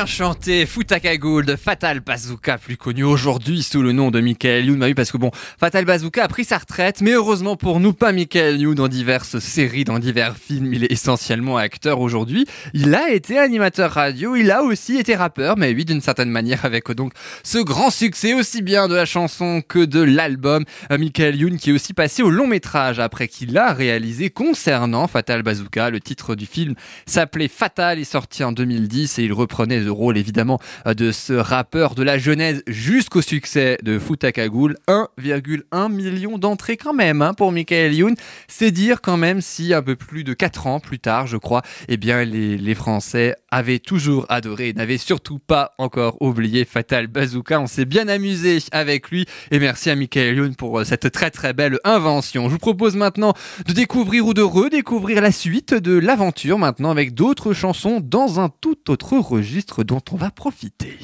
Pierre 0.00 0.08
chanté 0.10 0.66
Futa 0.66 0.98
Cagoule 0.98 1.46
de 1.46 1.54
Fatal 1.54 2.00
Bazooka, 2.00 2.58
plus 2.58 2.76
connu 2.76 3.04
aujourd'hui 3.04 3.62
sous 3.62 3.80
le 3.80 3.92
nom 3.92 4.10
de 4.10 4.20
Michael 4.20 4.66
Youn. 4.66 4.78
Bah 4.78 4.86
oui, 4.86 4.94
parce 4.94 5.12
que 5.12 5.16
bon, 5.18 5.30
Fatal 5.32 5.84
Bazooka 5.84 6.24
a 6.24 6.28
pris 6.28 6.44
sa 6.44 6.58
retraite, 6.58 7.00
mais 7.00 7.12
heureusement 7.12 7.54
pour 7.54 7.78
nous, 7.78 7.92
pas 7.92 8.10
Michael 8.10 8.60
Youn 8.60 8.74
dans 8.74 8.88
diverses 8.88 9.38
séries, 9.38 9.84
dans 9.84 10.00
divers 10.00 10.36
films. 10.36 10.74
Il 10.74 10.82
est 10.82 10.90
essentiellement 10.90 11.56
acteur 11.58 12.00
aujourd'hui. 12.00 12.44
Il 12.74 12.92
a 12.96 13.10
été 13.10 13.38
animateur 13.38 13.92
radio, 13.92 14.34
il 14.34 14.50
a 14.50 14.64
aussi 14.64 14.98
été 14.98 15.14
rappeur, 15.14 15.56
mais 15.56 15.72
oui, 15.72 15.84
d'une 15.84 16.00
certaine 16.00 16.30
manière, 16.30 16.64
avec 16.64 16.90
donc 16.90 17.12
ce 17.44 17.58
grand 17.58 17.90
succès 17.90 18.34
aussi 18.34 18.62
bien 18.62 18.88
de 18.88 18.96
la 18.96 19.04
chanson 19.04 19.62
que 19.66 19.84
de 19.84 20.00
l'album. 20.00 20.64
Euh, 20.90 20.98
Michael 20.98 21.36
Youn 21.36 21.56
qui 21.56 21.70
est 21.70 21.72
aussi 21.72 21.94
passé 21.94 22.24
au 22.24 22.30
long 22.30 22.48
métrage 22.48 22.98
après 22.98 23.28
qu'il 23.28 23.56
a 23.56 23.72
réalisé 23.72 24.28
concernant 24.28 25.06
Fatal 25.06 25.44
Bazooka. 25.44 25.90
Le 25.90 26.00
titre 26.00 26.34
du 26.34 26.46
film 26.46 26.74
s'appelait 27.06 27.48
Fatal, 27.48 28.00
est 28.00 28.04
sorti 28.04 28.42
en 28.42 28.50
2010 28.50 29.20
et 29.20 29.22
il 29.22 29.32
reprenait 29.32 29.78
le 29.78 29.99
évidemment 30.08 30.58
euh, 30.86 30.94
de 30.94 31.12
ce 31.12 31.32
rappeur 31.32 31.94
de 31.94 32.02
la 32.02 32.18
genèse 32.18 32.62
jusqu'au 32.66 33.22
succès 33.22 33.78
de 33.82 33.98
Futa 33.98 34.32
Cagoule. 34.32 34.76
1,1 34.88 35.92
million 35.92 36.38
d'entrées 36.38 36.76
quand 36.76 36.94
même 36.94 37.22
hein, 37.22 37.34
pour 37.34 37.52
Michael 37.52 37.94
Youn. 37.94 38.14
C'est 38.48 38.70
dire 38.70 39.00
quand 39.00 39.16
même 39.16 39.40
si 39.40 39.74
un 39.74 39.82
peu 39.82 39.96
plus 39.96 40.24
de 40.24 40.32
4 40.32 40.66
ans 40.66 40.80
plus 40.80 40.98
tard, 40.98 41.26
je 41.26 41.36
crois, 41.36 41.62
eh 41.88 41.96
bien 41.96 42.24
les, 42.24 42.56
les 42.56 42.74
Français 42.74 43.34
avaient 43.50 43.78
toujours 43.78 44.26
adoré 44.28 44.70
et 44.70 44.72
n'avaient 44.72 44.98
surtout 44.98 45.38
pas 45.38 45.72
encore 45.78 46.16
oublié 46.20 46.64
Fatal 46.64 47.06
Bazooka. 47.06 47.60
On 47.60 47.66
s'est 47.66 47.84
bien 47.84 48.08
amusé 48.08 48.58
avec 48.72 49.10
lui 49.10 49.26
et 49.50 49.58
merci 49.58 49.90
à 49.90 49.96
Michael 49.96 50.36
Youn 50.36 50.54
pour 50.54 50.78
euh, 50.78 50.84
cette 50.84 51.10
très 51.12 51.30
très 51.30 51.52
belle 51.52 51.78
invention. 51.84 52.44
Je 52.44 52.52
vous 52.52 52.58
propose 52.58 52.96
maintenant 52.96 53.34
de 53.66 53.72
découvrir 53.72 54.26
ou 54.26 54.34
de 54.34 54.42
redécouvrir 54.42 55.20
la 55.20 55.32
suite 55.32 55.74
de 55.74 55.98
l'aventure 55.98 56.58
maintenant 56.58 56.90
avec 56.90 57.14
d'autres 57.14 57.52
chansons 57.52 58.00
dans 58.00 58.40
un 58.40 58.48
tout 58.48 58.90
autre 58.90 59.18
registre 59.18 59.82
dont 59.90 60.02
on 60.12 60.16
va 60.16 60.30
profiter. 60.30 60.96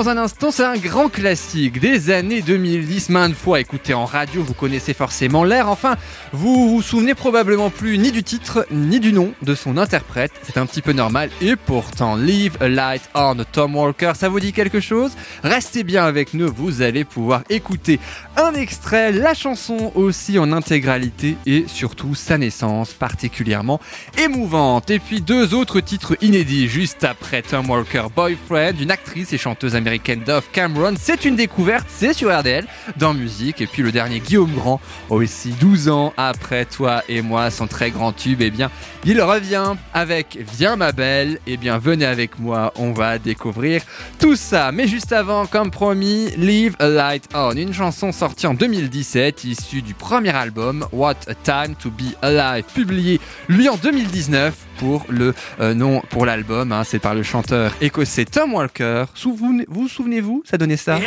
Dans 0.00 0.08
un 0.08 0.16
instant, 0.16 0.50
c'est 0.50 0.64
un 0.64 0.78
grand 0.78 1.10
classique 1.10 1.78
des 1.78 2.08
années 2.08 2.40
2010, 2.40 3.10
maintes 3.10 3.34
fois 3.34 3.60
écouté 3.60 3.92
en 3.92 4.06
radio, 4.06 4.42
vous 4.42 4.54
connaissez 4.54 4.94
forcément 4.94 5.44
l'air. 5.44 5.68
Enfin, 5.68 5.98
vous 6.32 6.70
vous 6.70 6.80
souvenez 6.80 7.14
probablement 7.14 7.68
plus 7.68 7.98
ni 7.98 8.10
du 8.10 8.22
titre 8.22 8.66
ni 8.70 8.98
du 8.98 9.12
nom 9.12 9.34
de 9.42 9.54
son 9.54 9.76
interprète. 9.76 10.32
C'est 10.42 10.56
un 10.56 10.64
petit 10.64 10.80
peu 10.80 10.94
normal 10.94 11.28
et 11.42 11.54
pourtant, 11.54 12.16
Leave 12.16 12.56
a 12.60 12.70
Light 12.70 13.02
On 13.14 13.44
Tom 13.52 13.76
Walker, 13.76 14.12
ça 14.14 14.30
vous 14.30 14.40
dit 14.40 14.54
quelque 14.54 14.80
chose? 14.80 15.12
Restez 15.42 15.84
bien 15.84 16.06
avec 16.06 16.32
nous, 16.32 16.50
vous 16.50 16.80
allez 16.80 17.04
pouvoir 17.04 17.42
écouter 17.50 18.00
un 18.38 18.54
extrait, 18.54 19.12
la 19.12 19.34
chanson 19.34 19.92
aussi 19.94 20.38
en 20.38 20.50
intégralité 20.52 21.36
et 21.44 21.66
surtout 21.66 22.14
sa 22.14 22.38
naissance 22.38 22.94
particulièrement 22.94 23.80
émouvante. 24.16 24.88
Et 24.88 24.98
puis 24.98 25.20
deux 25.20 25.52
autres 25.52 25.80
titres 25.80 26.16
inédits 26.22 26.68
juste 26.68 27.04
après 27.04 27.42
Tom 27.42 27.68
Walker 27.68 28.04
Boyfriend, 28.16 28.80
une 28.80 28.90
actrice 28.90 29.34
et 29.34 29.38
chanteuse 29.38 29.76
américaine 29.76 29.89
Dove 29.98 30.44
Cameron. 30.52 30.94
C'est 30.98 31.24
une 31.24 31.36
découverte, 31.36 31.86
c'est 31.88 32.12
sur 32.12 32.36
RDL 32.36 32.66
dans 32.96 33.12
musique. 33.14 33.60
Et 33.60 33.66
puis 33.66 33.82
le 33.82 33.92
dernier 33.92 34.20
Guillaume 34.20 34.52
Grand, 34.52 34.80
aussi 35.08 35.50
12 35.60 35.88
ans 35.88 36.12
après 36.16 36.64
toi 36.64 37.02
et 37.08 37.22
moi, 37.22 37.50
son 37.50 37.66
très 37.66 37.90
grand 37.90 38.12
tube, 38.12 38.40
eh 38.42 38.50
bien 38.50 38.70
il 39.04 39.20
revient 39.20 39.74
avec 39.94 40.38
Viens 40.56 40.76
ma 40.76 40.92
belle. 40.92 41.38
Eh 41.46 41.56
bien 41.56 41.78
venez 41.78 42.04
avec 42.06 42.38
moi, 42.38 42.72
on 42.76 42.92
va 42.92 43.18
découvrir 43.18 43.82
tout 44.18 44.36
ça. 44.36 44.70
Mais 44.72 44.86
juste 44.86 45.12
avant, 45.12 45.46
comme 45.46 45.70
promis, 45.70 46.30
Leave 46.36 46.76
a 46.78 46.88
Light 46.88 47.24
On, 47.34 47.52
une 47.52 47.72
chanson 47.72 48.12
sortie 48.12 48.46
en 48.46 48.54
2017, 48.54 49.44
issue 49.44 49.82
du 49.82 49.94
premier 49.94 50.30
album 50.30 50.86
What 50.92 51.16
a 51.28 51.34
Time 51.34 51.74
to 51.76 51.90
Be 51.90 52.14
Alive, 52.22 52.64
publié 52.74 53.20
lui 53.48 53.68
en 53.68 53.76
2019 53.76 54.54
pour 54.78 55.04
le 55.10 55.34
euh, 55.60 55.74
nom 55.74 56.00
pour 56.10 56.24
l'album. 56.24 56.72
hein, 56.72 56.84
c'est 56.84 56.98
par 56.98 57.14
le 57.14 57.22
chanteur 57.22 57.72
écossais 57.80 58.24
Tom 58.24 58.54
Walker. 58.54 59.04
Souvenez- 59.14 59.66
vous 59.70 59.88
souvenez-vous, 59.88 60.42
ça 60.44 60.58
donnait 60.58 60.76
ça. 60.76 60.98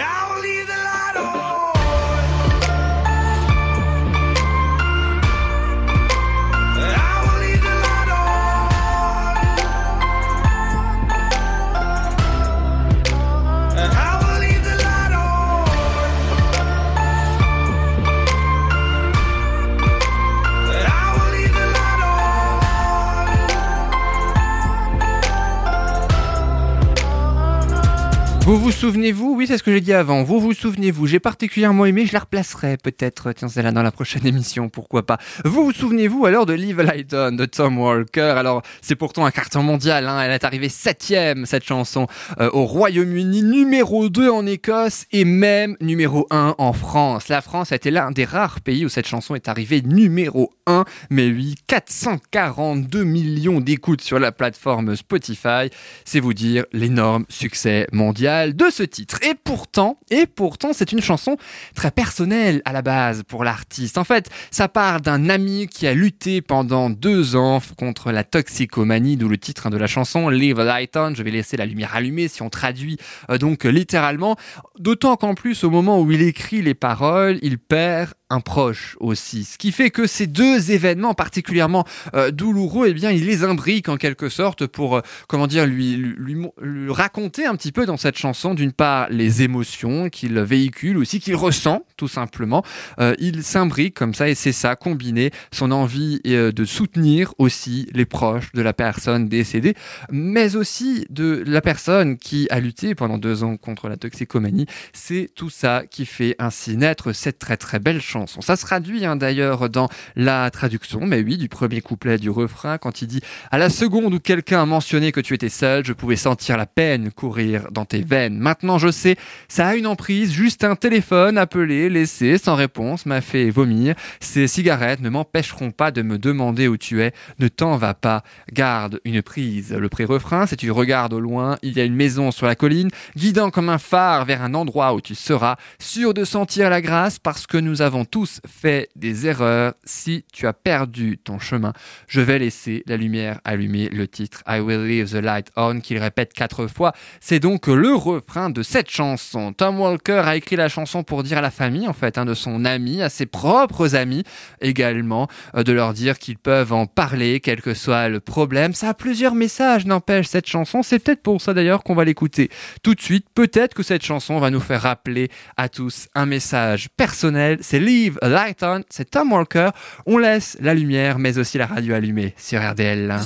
Vous 28.46 28.58
vous 28.58 28.72
souvenez-vous 28.72 29.36
Oui, 29.38 29.48
c'est 29.48 29.58
ce 29.58 29.64
que 29.64 29.72
j'ai 29.72 29.80
dit 29.80 29.94
avant. 29.94 30.22
Vous 30.24 30.42
vous 30.42 30.52
souvenez-vous 30.52 31.08
J'ai 31.08 31.22
particulièrement 31.22 31.86
aimé, 31.86 32.06
je 32.06 32.12
la 32.12 32.20
replacerai 32.20 32.76
peut-être, 32.76 33.32
tiens, 33.32 33.48
celle-là 33.48 33.72
dans 33.72 33.84
la 33.84 33.92
prochaine 33.92 34.28
émission, 34.28 34.68
pourquoi 34.68 35.06
pas. 35.06 35.18
Vous 35.46 35.64
vous 35.64 35.72
souvenez-vous 35.72 36.26
alors 36.26 36.46
de 36.46 36.52
Live 36.52 36.82
a 36.82 36.84
Light 36.84 37.14
On 37.14 37.32
de 37.32 37.46
Tom 37.46 37.80
Walker 37.80 38.34
Alors, 38.36 38.62
c'est 38.82 38.98
pourtant 38.98 39.26
un 39.26 39.32
carton 39.32 39.64
mondial, 39.64 40.10
hein. 40.10 40.20
elle 40.22 40.32
est 40.32 40.44
arrivée 40.44 40.68
septième, 40.68 41.46
cette 41.46 41.64
chanson, 41.64 42.08
euh, 42.42 42.50
au 42.52 42.66
Royaume-Uni, 42.66 43.44
numéro 43.44 44.10
2 44.10 44.30
en 44.30 44.46
Écosse 44.46 45.06
et 45.14 45.24
même 45.24 45.78
numéro 45.80 46.28
1 46.30 46.56
en 46.58 46.74
France. 46.74 47.30
La 47.30 47.42
France 47.42 47.72
a 47.72 47.78
été 47.78 47.92
l'un 47.92 48.12
des 48.12 48.26
rares 48.26 48.60
pays 48.60 48.84
où 48.84 48.90
cette 48.90 49.08
chanson 49.08 49.36
est 49.36 49.48
arrivée 49.48 49.82
numéro 49.82 50.52
1, 50.68 50.84
mais 51.10 51.28
oui, 51.28 51.56
442 51.68 53.06
millions 53.06 53.62
d'écoutes 53.62 54.02
sur 54.02 54.20
la 54.20 54.34
plateforme 54.34 54.98
Spotify. 54.98 55.70
C'est 56.04 56.20
vous 56.20 56.34
dire 56.34 56.66
l'énorme 56.74 57.24
succès 57.30 57.88
mondial. 57.94 58.33
De 58.48 58.70
ce 58.70 58.84
titre. 58.84 59.20
Et 59.24 59.36
pourtant, 59.36 59.98
et 60.10 60.26
pourtant, 60.26 60.72
c'est 60.74 60.92
une 60.92 61.02
chanson 61.02 61.38
très 61.76 61.92
personnelle 61.92 62.62
à 62.66 62.74
la 62.74 62.82
base 62.82 63.24
pour 63.28 63.44
l'artiste. 63.44 63.98
En 63.98 64.04
fait, 64.04 64.30
ça 64.52 64.68
part 64.68 65.02
d'un 65.02 65.30
ami 65.30 65.68
qui 65.68 65.88
a 65.88 65.94
lutté 65.94 66.42
pendant 66.42 66.90
deux 66.90 67.36
ans 67.36 67.62
contre 67.78 68.12
la 68.12 68.24
toxicomanie, 68.24 69.18
d'où 69.18 69.30
le 69.30 69.38
titre 69.38 69.70
de 69.70 69.78
la 69.78 69.88
chanson 69.88 70.30
Leave 70.30 70.60
a 70.60 70.64
Light 70.64 70.96
On. 70.98 71.14
Je 71.16 71.24
vais 71.24 71.32
laisser 71.32 71.58
la 71.58 71.66
lumière 71.66 71.96
allumée 71.96 72.28
si 72.28 72.42
on 72.42 72.50
traduit 72.50 72.98
euh, 73.30 73.38
donc 73.38 73.64
littéralement. 73.66 74.36
D'autant 74.80 75.16
qu'en 75.16 75.36
plus, 75.36 75.64
au 75.64 75.70
moment 75.70 76.02
où 76.02 76.12
il 76.12 76.22
écrit 76.22 76.62
les 76.62 76.74
paroles, 76.74 77.40
il 77.42 77.58
perd 77.60 78.12
un 78.30 78.40
proche 78.40 78.98
aussi. 79.00 79.44
Ce 79.44 79.58
qui 79.60 79.72
fait 79.72 79.92
que 79.92 80.08
ces 80.08 80.26
deux 80.26 80.72
événements 80.72 81.14
particulièrement 81.14 81.86
euh, 82.16 82.32
douloureux, 82.32 82.88
eh 82.90 82.94
bien, 82.94 83.12
il 83.12 83.26
les 83.28 83.44
imbrique 83.44 83.90
en 83.90 83.98
quelque 83.98 84.28
sorte 84.30 84.66
pour, 84.66 84.98
euh, 84.98 85.02
comment 85.28 85.46
dire, 85.46 85.68
lui- 85.68 85.98
lui 85.98 86.92
raconter 86.92 87.46
un 87.46 87.56
petit 87.56 87.72
peu 87.72 87.86
dans 87.86 87.98
cette 87.98 88.18
chanson, 88.18 88.23
d'une 88.56 88.72
part, 88.72 89.08
les 89.10 89.42
émotions 89.42 90.10
qu'il 90.10 90.40
véhicule, 90.40 90.98
aussi 90.98 91.20
qu'il 91.20 91.36
ressent, 91.36 91.86
tout 91.98 92.08
simplement. 92.08 92.64
Euh, 93.00 93.16
il 93.20 93.44
s'imbrique 93.44 93.96
comme 93.96 94.14
ça, 94.14 94.30
et 94.30 94.36
c'est 94.36 94.54
ça, 94.54 94.78
combiner 94.78 95.32
son 95.52 95.72
envie 95.72 96.22
euh, 96.28 96.54
de 96.54 96.64
soutenir 96.64 97.34
aussi 97.38 97.90
les 97.94 98.06
proches 98.06 98.54
de 98.54 98.62
la 98.62 98.72
personne 98.72 99.28
décédée, 99.28 99.76
mais 100.10 100.56
aussi 100.56 101.06
de 101.10 101.44
la 101.46 101.60
personne 101.60 102.18
qui 102.18 102.48
a 102.50 102.62
lutté 102.62 102.96
pendant 102.96 103.18
deux 103.18 103.44
ans 103.44 103.58
contre 103.58 103.90
la 103.90 103.98
toxicomanie. 103.98 104.68
C'est 104.94 105.30
tout 105.36 105.50
ça 105.50 105.84
qui 105.90 106.06
fait 106.06 106.36
ainsi 106.40 106.78
naître 106.78 107.12
cette 107.12 107.40
très 107.40 107.58
très 107.58 107.80
belle 107.80 108.02
chanson. 108.02 108.40
Ça 108.40 108.56
se 108.56 108.66
traduit 108.66 109.06
hein, 109.06 109.18
d'ailleurs 109.18 109.70
dans 109.70 109.90
la 110.16 110.50
traduction, 110.50 111.02
mais 111.06 111.22
oui, 111.22 111.38
du 111.38 111.50
premier 111.50 111.82
couplet 111.82 112.18
du 112.18 112.30
refrain, 112.30 112.78
quand 112.78 113.02
il 113.02 113.08
dit 113.08 113.22
À 113.52 113.58
la 113.58 113.70
seconde 113.70 114.14
où 114.14 114.20
quelqu'un 114.20 114.62
a 114.62 114.66
mentionné 114.66 115.12
que 115.12 115.20
tu 115.20 115.34
étais 115.34 115.50
seul, 115.50 115.86
je 115.86 115.92
pouvais 115.92 116.16
sentir 116.16 116.56
la 116.56 116.66
peine 116.66 117.12
courir 117.12 117.68
dans 117.72 117.86
tes 117.86 118.02
veines. 118.02 118.13
Maintenant 118.14 118.78
je 118.78 118.92
sais, 118.92 119.16
ça 119.48 119.70
a 119.70 119.76
une 119.76 119.88
emprise, 119.88 120.32
juste 120.32 120.64
un 120.64 120.76
téléphone 120.76 121.38
appelé, 121.38 121.90
laissé, 121.90 122.38
sans 122.38 122.54
réponse, 122.54 123.08
m'a 123.08 123.22
fait 123.22 123.50
vomir. 123.50 123.96
Ces 124.20 124.48
cigarettes 124.48 125.02
ne 125.02 125.10
m'empêcheront 125.10 125.72
pas 125.72 125.90
de 125.90 126.04
me 126.04 126.20
demander 126.20 126.68
où 126.68 126.78
tu 126.78 127.02
es. 127.02 127.12
Ne 127.40 127.48
t'en 127.48 127.76
va 127.76 127.96
pas, 127.96 128.24
garde 128.52 129.00
une 129.04 129.24
prise. 129.24 129.74
Le 129.74 129.90
pré-refrain, 129.90 130.46
si 130.46 130.56
tu 130.58 130.70
regardes 130.70 131.14
au 131.14 131.20
loin, 131.20 131.58
il 131.64 131.76
y 131.76 131.82
a 131.82 131.86
une 131.86 131.96
maison 131.96 132.30
sur 132.30 132.46
la 132.46 132.56
colline, 132.56 132.90
guidant 133.16 133.50
comme 133.50 133.70
un 133.70 133.80
phare 133.80 134.26
vers 134.26 134.44
un 134.44 134.54
endroit 134.54 134.94
où 134.94 135.02
tu 135.02 135.16
seras, 135.16 135.56
sûr 135.80 136.14
de 136.14 136.24
sentir 136.24 136.70
la 136.70 136.82
grâce 136.82 137.18
parce 137.18 137.48
que 137.48 137.58
nous 137.58 137.82
avons 137.82 138.06
tous 138.06 138.42
fait 138.48 138.90
des 138.96 139.26
erreurs. 139.26 139.74
Si 139.86 140.24
tu 140.32 140.46
as 140.46 140.54
perdu 140.54 141.18
ton 141.18 141.40
chemin, 141.40 141.74
je 142.08 142.22
vais 142.22 142.38
laisser 142.38 142.84
la 142.86 142.98
lumière 142.98 143.40
allumée. 143.44 143.90
Le 143.90 144.08
titre 144.08 144.44
I 144.48 144.60
Will 144.60 144.86
Leave 144.86 145.10
the 145.10 145.24
Light 145.24 145.48
On, 145.56 145.80
qu'il 145.80 145.98
répète 145.98 146.34
quatre 146.34 146.68
fois, 146.68 146.94
c'est 147.20 147.40
donc 147.40 147.66
le 147.66 148.03
refrain 148.04 148.50
de 148.50 148.64
cette 148.64 148.90
chanson. 148.90 149.54
Tom 149.54 149.80
Walker 149.80 150.22
a 150.26 150.36
écrit 150.36 150.56
la 150.56 150.70
chanson 150.70 151.04
pour 151.04 151.24
dire 151.24 151.38
à 151.38 151.42
la 151.42 151.52
famille, 151.52 151.88
en 151.88 151.94
fait, 151.94 152.18
hein, 152.18 152.26
de 152.26 152.34
son 152.34 152.66
ami, 152.66 153.02
à 153.02 153.10
ses 153.10 153.26
propres 153.26 153.96
amis 153.96 154.24
également, 154.62 155.28
euh, 155.56 155.64
de 155.64 155.72
leur 155.72 155.94
dire 155.94 156.20
qu'ils 156.20 156.38
peuvent 156.38 156.74
en 156.74 156.86
parler, 156.86 157.40
quel 157.40 157.62
que 157.62 157.74
soit 157.74 158.10
le 158.10 158.20
problème. 158.20 158.74
Ça 158.74 158.90
a 158.90 158.94
plusieurs 158.94 159.36
messages, 159.36 159.86
n'empêche, 159.86 160.28
cette 160.28 160.48
chanson. 160.48 160.84
C'est 160.84 161.00
peut-être 161.00 161.22
pour 161.22 161.42
ça 161.42 161.54
d'ailleurs 161.54 161.84
qu'on 161.84 161.96
va 161.96 162.04
l'écouter 162.04 162.50
tout 162.84 162.96
de 162.96 163.02
suite. 163.02 163.28
Peut-être 163.34 163.74
que 163.74 163.84
cette 163.84 164.04
chanson 164.04 164.40
va 164.40 164.50
nous 164.50 164.60
faire 164.60 164.82
rappeler 164.82 165.30
à 165.58 165.70
tous 165.70 166.08
un 166.16 166.26
message 166.26 166.90
personnel. 166.98 167.58
C'est 167.62 167.80
Leave 167.80 168.18
a 168.22 168.30
Light 168.30 168.64
On, 168.64 168.82
c'est 168.90 169.10
Tom 169.10 169.32
Walker. 169.32 169.70
On 170.06 170.18
laisse 170.18 170.58
la 170.60 170.74
lumière, 170.74 171.20
mais 171.20 171.38
aussi 171.38 171.58
la 171.58 171.68
radio 171.68 171.94
allumée 171.96 172.34
sur 172.38 172.62
RDL. 172.62 173.20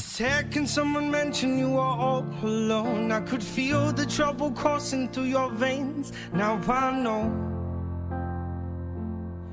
Coursing 4.67 5.07
through 5.07 5.31
your 5.31 5.49
veins. 5.51 6.11
Now 6.33 6.59
I 6.67 6.91
know 6.99 7.31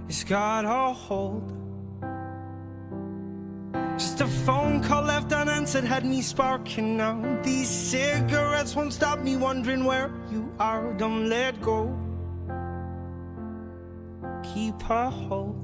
it's 0.09 0.25
got 0.25 0.65
a 0.65 0.93
hold. 0.93 1.49
Just 3.97 4.21
a 4.21 4.27
phone 4.27 4.83
call 4.83 5.05
left 5.05 5.33
unanswered 5.33 5.85
had 5.85 6.05
me 6.05 6.21
sparking 6.21 6.97
now. 6.97 7.17
These 7.45 7.69
cigarettes 7.69 8.75
won't 8.75 8.93
stop 8.93 9.21
me 9.21 9.37
wondering 9.37 9.85
where 9.85 10.11
you 10.33 10.53
are. 10.59 10.93
Don't 10.95 11.29
let 11.29 11.63
go. 11.63 11.97
Keep 14.53 14.91
a 14.91 15.11
hold. 15.11 15.64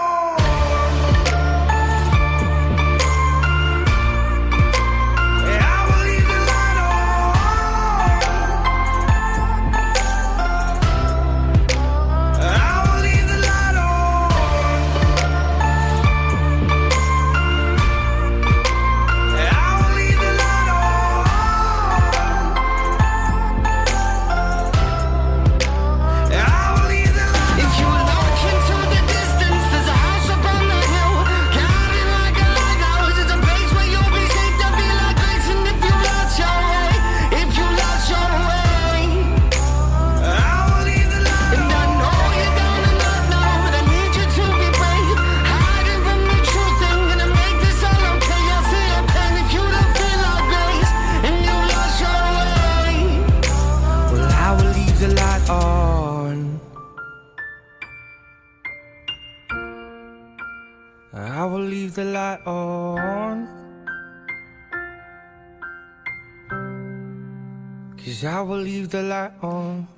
The 61.95 62.05
light 62.05 62.39
on. 62.45 63.60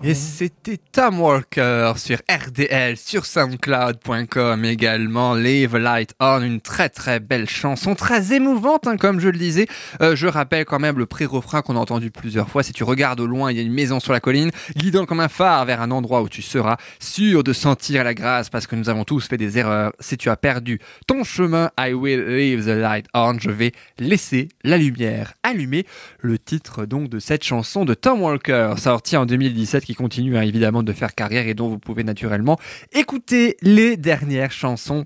Et 0.04 0.14
c'était 0.14 0.78
Tom 0.78 1.20
Walker 1.20 1.94
sur 1.96 2.20
RDL, 2.30 2.96
sur 2.96 3.26
soundcloud.com 3.26 4.66
également, 4.66 5.34
Leave 5.34 5.78
Light 5.78 6.14
On, 6.20 6.42
une 6.44 6.62
très 6.62 6.90
très 6.90 7.20
belle 7.20 7.50
chanson, 7.50 7.96
très 7.96 8.34
émouvante 8.34 8.86
hein, 8.86 8.98
comme 8.98 9.20
je 9.20 9.30
le 9.30 9.38
disais. 9.40 9.66
Euh, 10.02 10.16
je 10.16 10.28
rappelle 10.28 10.66
quand 10.66 10.80
même 10.80 11.00
le 11.00 11.08
pré-refrain 11.08 11.64
qu'on 11.64 11.76
a 11.76 11.80
entendu 11.80 12.12
plusieurs 12.12 12.50
fois. 12.50 12.62
Si 12.62 12.72
tu 12.72 12.84
regardes 12.84 13.20
au 13.20 13.26
loin, 13.26 13.52
il 13.52 13.58
y 13.58 13.60
a 13.60 13.64
une 13.64 13.74
maison 13.74 14.00
sur 14.00 14.14
la 14.14 14.20
colline, 14.20 14.52
guidant 14.76 15.06
comme 15.06 15.20
un 15.20 15.28
phare 15.28 15.66
vers 15.66 15.82
un 15.82 15.90
endroit 15.90 16.22
où 16.22 16.30
tu 16.30 16.44
seras 16.44 16.78
sûr 17.00 17.44
de 17.44 17.52
sentir 17.52 18.04
la 18.04 18.14
grâce 18.14 18.52
parce 18.52 18.68
que 18.68 18.76
nous 18.76 18.90
avons 18.90 19.06
tous 19.06 19.28
fait 19.28 19.38
des 19.38 19.58
erreurs. 19.58 19.92
Si 20.00 20.18
tu 20.18 20.30
as 20.30 20.38
perdu 20.38 20.80
ton 21.08 21.24
chemin, 21.24 21.72
I 21.80 21.94
will 21.94 22.24
leave 22.28 22.64
the 22.66 22.78
light 22.78 23.08
on, 23.16 23.40
je 23.40 23.50
vais 23.50 23.72
laisser 23.98 24.50
la 24.64 24.78
lumière 24.78 25.34
allumée. 25.42 25.88
Le 26.20 26.38
titre 26.38 26.86
donc 26.86 27.10
de 27.10 27.18
cette 27.20 27.44
chanson 27.44 27.86
de 27.86 27.96
Tom 28.04 28.22
Walker, 28.22 28.74
sorti 28.76 29.16
en 29.16 29.26
2017, 29.26 29.86
qui 29.86 29.96
continue 29.96 30.36
hein, 30.38 30.42
évidemment 30.42 30.84
de 30.84 30.92
faire 30.92 31.16
carrière 31.16 31.48
et 31.48 31.54
dont 31.54 31.70
vous 31.70 31.80
pouvez 31.80 32.04
naturellement 32.04 32.60
écouter 32.92 33.56
les 33.62 33.96
dernières 33.96 34.52
chansons 34.52 35.06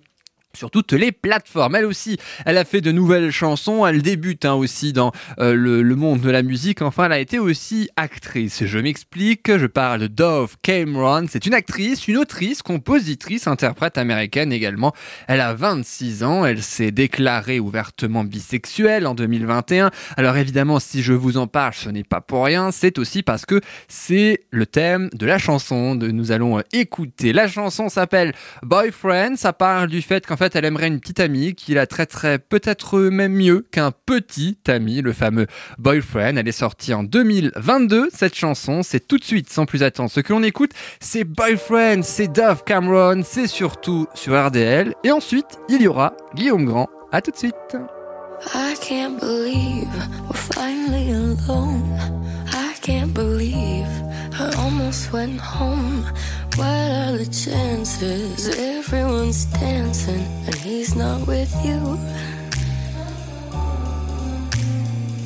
sur 0.57 0.71
toutes 0.71 0.93
les 0.93 1.11
plateformes. 1.11 1.75
Elle 1.75 1.85
aussi, 1.85 2.17
elle 2.45 2.57
a 2.57 2.65
fait 2.65 2.81
de 2.81 2.91
nouvelles 2.91 3.31
chansons. 3.31 3.85
Elle 3.85 4.01
débute 4.01 4.43
hein, 4.45 4.55
aussi 4.55 4.91
dans 4.91 5.11
euh, 5.39 5.53
le, 5.53 5.95
monde 5.95 6.21
de 6.21 6.29
la 6.29 6.43
musique. 6.43 6.81
Enfin, 6.81 7.05
elle 7.05 7.11
a 7.11 7.19
été 7.19 7.39
aussi 7.39 7.89
actrice. 7.95 8.65
Je 8.65 8.79
m'explique. 8.79 9.55
Je 9.57 9.65
parle 9.67 10.01
de 10.01 10.07
Dove 10.07 10.55
Cameron. 10.61 11.25
C'est 11.29 11.45
une 11.45 11.53
actrice, 11.53 12.07
une 12.07 12.17
autrice, 12.17 12.61
compositrice, 12.61 13.47
interprète 13.47 13.97
américaine 13.97 14.51
également. 14.51 14.93
Elle 15.27 15.41
a 15.41 15.53
26 15.53 16.23
ans. 16.23 16.45
Elle 16.45 16.63
s'est 16.63 16.91
déclarée 16.91 17.59
ouvertement 17.59 18.23
bisexuelle 18.23 19.05
en 19.05 19.13
2021. 19.13 19.91
Alors 20.17 20.37
évidemment, 20.37 20.79
si 20.79 21.03
je 21.03 21.13
vous 21.13 21.37
en 21.37 21.47
parle, 21.47 21.73
ce 21.73 21.89
n'est 21.89 22.03
pas 22.03 22.21
pour 22.21 22.45
rien. 22.45 22.71
C'est 22.71 22.97
aussi 22.97 23.21
parce 23.21 23.45
que 23.45 23.61
c'est 23.87 24.45
le 24.49 24.65
thème 24.65 25.09
de 25.13 25.25
la 25.25 25.37
chanson 25.37 25.97
que 25.99 26.05
nous 26.05 26.31
allons 26.31 26.59
euh, 26.59 26.61
écouter. 26.73 27.33
La 27.33 27.47
chanson 27.47 27.89
s'appelle 27.89 28.33
Boyfriend. 28.63 29.35
Ça 29.35 29.53
parle 29.53 29.87
du 29.87 30.01
fait 30.01 30.25
qu'en 30.25 30.37
fait, 30.37 30.46
elle 30.55 30.65
aimerait 30.65 30.87
une 30.87 30.99
petite 30.99 31.19
amie 31.19 31.55
qui 31.55 31.73
la 31.73 31.87
traiterait 31.87 32.39
peut-être 32.39 32.99
même 32.99 33.33
mieux 33.33 33.65
qu'un 33.71 33.91
petit 33.91 34.57
ami, 34.67 35.01
le 35.01 35.13
fameux 35.13 35.47
Boyfriend. 35.77 36.37
Elle 36.37 36.47
est 36.47 36.51
sortie 36.51 36.93
en 36.93 37.03
2022, 37.03 38.09
cette 38.13 38.35
chanson. 38.35 38.81
C'est 38.83 39.07
tout 39.07 39.17
de 39.17 39.23
suite, 39.23 39.51
sans 39.51 39.65
plus 39.65 39.83
attendre. 39.83 40.09
Ce 40.09 40.19
que 40.19 40.33
l'on 40.33 40.43
écoute, 40.43 40.71
c'est 40.99 41.23
Boyfriend, 41.23 42.01
c'est 42.03 42.27
Dove 42.27 42.63
Cameron, 42.65 43.21
c'est 43.23 43.47
surtout 43.47 44.07
sur 44.13 44.33
RDL. 44.45 44.93
Et 45.03 45.11
ensuite, 45.11 45.59
il 45.69 45.81
y 45.81 45.87
aura 45.87 46.13
Guillaume 46.35 46.65
Grand. 46.65 46.87
À 47.11 47.21
tout 47.21 47.31
de 47.31 47.37
suite. 47.37 47.53
Finally 50.33 51.11
alone. 51.11 51.83
I 52.51 52.73
can't 52.81 53.13
believe 53.13 53.87
I 54.39 54.53
almost 54.57 55.11
went 55.11 55.39
home. 55.39 56.05
What 56.57 56.65
are 56.65 57.17
the 57.17 57.29
chances? 57.29 58.47
Everyone's 58.57 59.45
dancing 59.45 60.25
and 60.47 60.55
he's 60.55 60.95
not 60.95 61.27
with 61.27 61.53
you. 61.63 61.79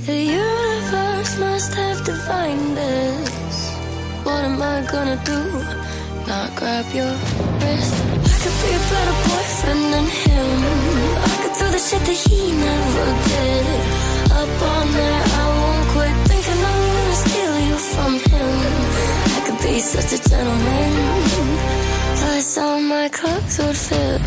The 0.06 0.20
universe 0.44 1.40
must 1.40 1.74
have 1.76 2.04
defined 2.04 2.76
this. 2.76 3.72
What 4.26 4.44
am 4.44 4.62
I 4.62 4.86
gonna 4.92 5.20
do? 5.24 5.42
Not 6.28 6.54
grab 6.58 6.86
your 6.94 7.14
wrist. 7.64 7.96
I 8.28 8.36
could 8.44 8.58
be 8.64 8.72
a 8.76 8.84
better 8.92 9.16
boyfriend 9.28 9.84
than 9.94 10.08
him. 10.24 10.52
I 11.30 11.34
could 11.42 11.56
do 11.62 11.68
the 11.72 11.80
shit 11.80 12.04
that 12.10 12.20
he 12.28 12.42
never 12.68 13.08
did. 13.32 13.66
Up 14.40 14.62
all 14.70 14.86
night, 15.00 15.28
I 15.40 15.46
won't 15.58 15.86
quit 15.94 16.16
thinking 16.28 16.60
I'm 16.72 16.84
gonna 16.96 17.18
steal 17.24 17.56
you 17.70 17.78
from 17.94 18.14
him. 18.20 19.31
Be 19.64 19.80
such 19.80 20.20
a 20.20 20.30
gentleman. 20.30 20.92
Plus, 22.18 22.58
all 22.58 22.80
my 22.82 23.08
clothes 23.10 23.60
would 23.60 23.78
fit. 23.78 24.22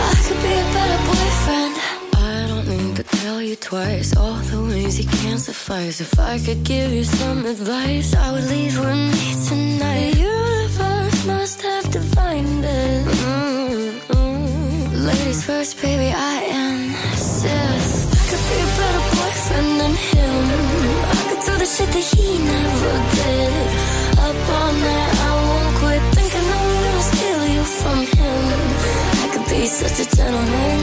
I 0.00 0.14
could 0.24 0.40
be 0.46 0.52
a 0.52 0.66
better 0.76 1.00
boyfriend. 1.08 1.74
I 2.14 2.16
don't 2.48 2.68
need 2.68 2.96
to 2.96 3.02
tell 3.02 3.40
you 3.42 3.56
twice 3.56 4.14
all 4.16 4.34
the 4.34 4.62
ways 4.64 4.98
you 5.00 5.06
can't 5.22 5.40
suffice. 5.40 6.00
If 6.00 6.18
I 6.20 6.38
could 6.38 6.62
give 6.64 6.92
you 6.92 7.04
some 7.04 7.44
advice, 7.46 8.14
I 8.14 8.32
would 8.32 8.44
leave 8.44 8.78
with 8.78 8.96
me 9.12 9.34
tonight. 9.48 10.12
The 10.12 10.20
universe 10.20 11.26
must 11.26 11.62
have 11.62 11.90
defined 11.90 12.64
it. 12.64 13.06
Mm-mm. 13.06 15.04
Ladies 15.06 15.44
first, 15.44 15.80
baby, 15.80 16.12
I 16.14 16.42
insist. 16.44 17.46
I 17.46 17.77
than 19.64 19.94
him. 19.94 20.44
I 21.14 21.20
could 21.28 21.42
do 21.46 21.54
the 21.58 21.66
shit 21.66 21.90
that 21.96 22.06
he 22.12 22.38
never 22.38 22.94
did. 23.18 23.66
Up 24.26 24.38
all 24.58 24.72
night, 24.72 25.12
I 25.28 25.32
won't 25.46 25.76
quit 25.80 26.02
thinking 26.14 26.46
I'm 26.58 26.70
gonna 26.84 27.10
steal 27.10 27.42
you 27.56 27.64
from 27.80 27.98
him. 28.18 28.42
I 29.22 29.26
could 29.32 29.46
be 29.48 29.66
such 29.66 29.98
a 30.04 30.16
gentleman. 30.16 30.78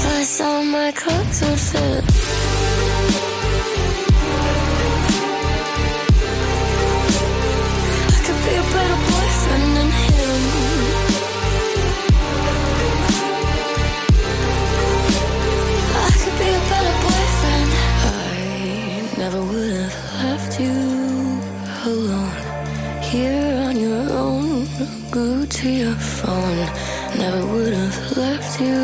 Plus, 0.00 0.40
all 0.40 0.64
my 0.64 0.90
clothes 0.92 1.40
would 1.42 1.60
fit. 1.70 2.63
Alone. 21.86 22.32
Here 23.02 23.56
on 23.68 23.76
your 23.76 24.10
own, 24.10 24.66
glued 25.10 25.50
to 25.50 25.68
your 25.68 25.94
phone. 25.94 26.58
Never 27.18 27.46
would 27.52 27.72
have 27.72 28.16
left 28.16 28.60
you 28.60 28.80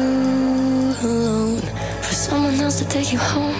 alone 1.08 1.60
for 2.04 2.14
someone 2.14 2.54
else 2.60 2.78
to 2.80 2.88
take 2.88 3.12
you 3.12 3.18
home. 3.18 3.56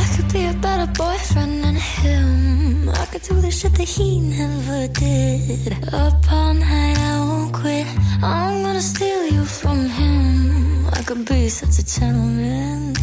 I 0.00 0.04
could 0.14 0.32
be 0.32 0.46
a 0.46 0.54
better 0.54 0.90
boyfriend 0.92 1.64
than 1.64 1.76
him. 1.76 2.88
I 2.88 3.06
could 3.06 3.22
do 3.22 3.34
the 3.40 3.50
shit 3.50 3.74
that 3.74 3.88
he 3.88 4.20
never 4.20 4.88
did. 4.88 5.72
Up 5.94 6.32
all 6.32 6.54
night, 6.54 6.98
I 6.98 7.18
won't 7.20 7.52
quit. 7.54 7.86
I'm 8.22 8.62
gonna 8.64 8.82
steal 8.82 9.26
you 9.26 9.44
from 9.44 9.88
him. 9.88 10.86
I 10.92 11.02
could 11.02 11.24
be 11.24 11.48
such 11.48 11.78
a 11.78 11.84
gentleman. 11.84 12.94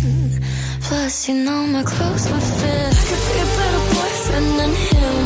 Plus, 0.81 1.27
you 1.27 1.35
know 1.45 1.65
my 1.67 1.83
clothes 1.83 2.29
would 2.31 2.47
fit. 2.59 2.93
I 2.99 3.03
could 3.07 3.23
be 3.27 3.39
a 3.39 3.47
better 3.57 3.76
than 4.31 4.73
him. 4.89 5.25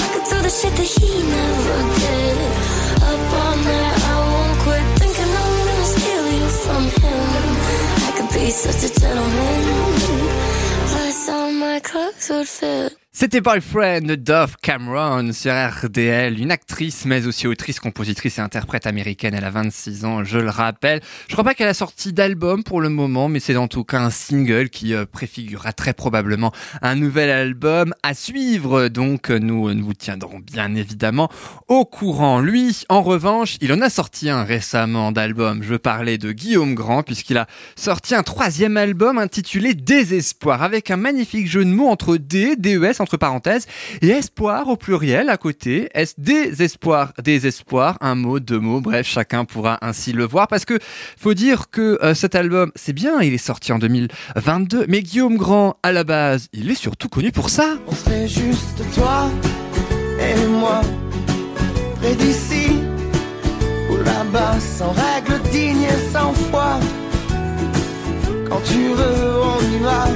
I 0.00 0.06
could 0.12 0.26
do 0.30 0.38
the 0.46 0.52
shit 0.58 0.74
that 0.78 0.90
he 0.96 1.10
never 1.36 1.78
did. 2.02 2.38
Up 3.08 3.32
all 3.42 3.56
night, 3.68 3.96
I 4.10 4.16
won't 4.30 4.56
quit 4.64 4.86
thinking 5.00 5.30
I'm 5.42 5.54
gonna 5.68 5.92
steal 5.94 6.26
you 6.38 6.48
from 6.64 6.84
him. 7.02 7.28
I 8.06 8.10
could 8.16 8.30
be 8.36 8.50
such 8.50 8.82
a 8.88 9.00
gentleman. 9.00 9.62
Plus, 10.90 11.28
all 11.28 11.52
my 11.52 11.80
clothes 11.80 12.28
would 12.30 12.48
fit. 12.48 13.01
C'était 13.14 13.42
Boyfriend 13.42 14.16
Dove 14.16 14.56
Cameron 14.62 15.34
sur 15.34 15.52
RDL, 15.52 16.40
une 16.40 16.50
actrice 16.50 17.04
mais 17.04 17.26
aussi 17.26 17.46
autrice, 17.46 17.78
compositrice 17.78 18.38
et 18.38 18.40
interprète 18.40 18.86
américaine. 18.86 19.34
Elle 19.34 19.44
a 19.44 19.50
26 19.50 20.06
ans, 20.06 20.24
je 20.24 20.38
le 20.38 20.48
rappelle. 20.48 21.02
Je 21.28 21.34
crois 21.34 21.44
pas 21.44 21.52
qu'elle 21.52 21.68
a 21.68 21.74
sorti 21.74 22.14
d'album 22.14 22.64
pour 22.64 22.80
le 22.80 22.88
moment, 22.88 23.28
mais 23.28 23.38
c'est 23.38 23.54
en 23.54 23.68
tout 23.68 23.84
cas 23.84 24.00
un 24.00 24.08
single 24.08 24.70
qui 24.70 24.94
euh, 24.94 25.04
préfigurera 25.04 25.74
très 25.74 25.92
probablement 25.92 26.52
un 26.80 26.94
nouvel 26.94 27.28
album 27.28 27.94
à 28.02 28.14
suivre. 28.14 28.88
Donc 28.88 29.28
nous, 29.28 29.74
nous 29.74 29.84
vous 29.84 29.92
tiendrons 29.92 30.38
bien 30.38 30.74
évidemment 30.74 31.28
au 31.68 31.84
courant. 31.84 32.40
Lui, 32.40 32.84
en 32.88 33.02
revanche, 33.02 33.58
il 33.60 33.74
en 33.74 33.82
a 33.82 33.90
sorti 33.90 34.30
un 34.30 34.42
récemment 34.42 35.12
d'album. 35.12 35.62
Je 35.62 35.74
parlais 35.74 36.16
de 36.16 36.32
Guillaume 36.32 36.74
Grand 36.74 37.02
puisqu'il 37.02 37.36
a 37.36 37.46
sorti 37.76 38.14
un 38.14 38.22
troisième 38.22 38.78
album 38.78 39.18
intitulé 39.18 39.74
Désespoir 39.74 40.62
avec 40.62 40.90
un 40.90 40.96
magnifique 40.96 41.46
jeu 41.46 41.62
de 41.62 41.70
mots 41.70 41.90
entre 41.90 42.16
D, 42.16 42.56
DES 42.56 43.01
entre 43.02 43.16
parenthèses 43.16 43.66
et 44.00 44.08
espoir 44.08 44.68
au 44.68 44.76
pluriel 44.76 45.28
à 45.28 45.36
côté. 45.36 45.90
Est 45.94 46.18
désespoir, 46.18 47.12
désespoir, 47.22 47.98
un 48.00 48.14
mot, 48.14 48.40
deux 48.40 48.58
mots, 48.58 48.80
bref, 48.80 49.06
chacun 49.06 49.44
pourra 49.44 49.78
ainsi 49.82 50.12
le 50.12 50.24
voir 50.24 50.48
parce 50.48 50.64
que 50.64 50.78
faut 51.18 51.34
dire 51.34 51.70
que 51.70 51.98
euh, 52.02 52.14
cet 52.14 52.34
album, 52.34 52.72
c'est 52.76 52.92
bien, 52.92 53.20
il 53.20 53.34
est 53.34 53.38
sorti 53.38 53.72
en 53.72 53.78
2022, 53.78 54.86
mais 54.88 55.02
Guillaume 55.02 55.36
Grand, 55.36 55.76
à 55.82 55.92
la 55.92 56.04
base, 56.04 56.48
il 56.52 56.70
est 56.70 56.74
surtout 56.74 57.08
connu 57.08 57.32
pour 57.32 57.50
ça. 57.50 57.74
On 57.86 57.94
serait 57.94 58.28
juste 58.28 58.82
toi 58.94 59.28
et 60.20 60.46
moi, 60.46 60.80
près 61.96 62.14
d'ici 62.14 62.78
ou 63.90 63.96
là-bas, 63.96 64.58
sans 64.60 64.92
règles 64.92 65.42
dignes 65.50 65.82
et 65.82 66.12
sans 66.12 66.32
foi. 66.32 66.78
Quand 68.48 68.60
tu 68.64 68.88
veux, 68.88 69.40
on 69.42 69.60
y 69.74 69.78
va. 69.78 70.06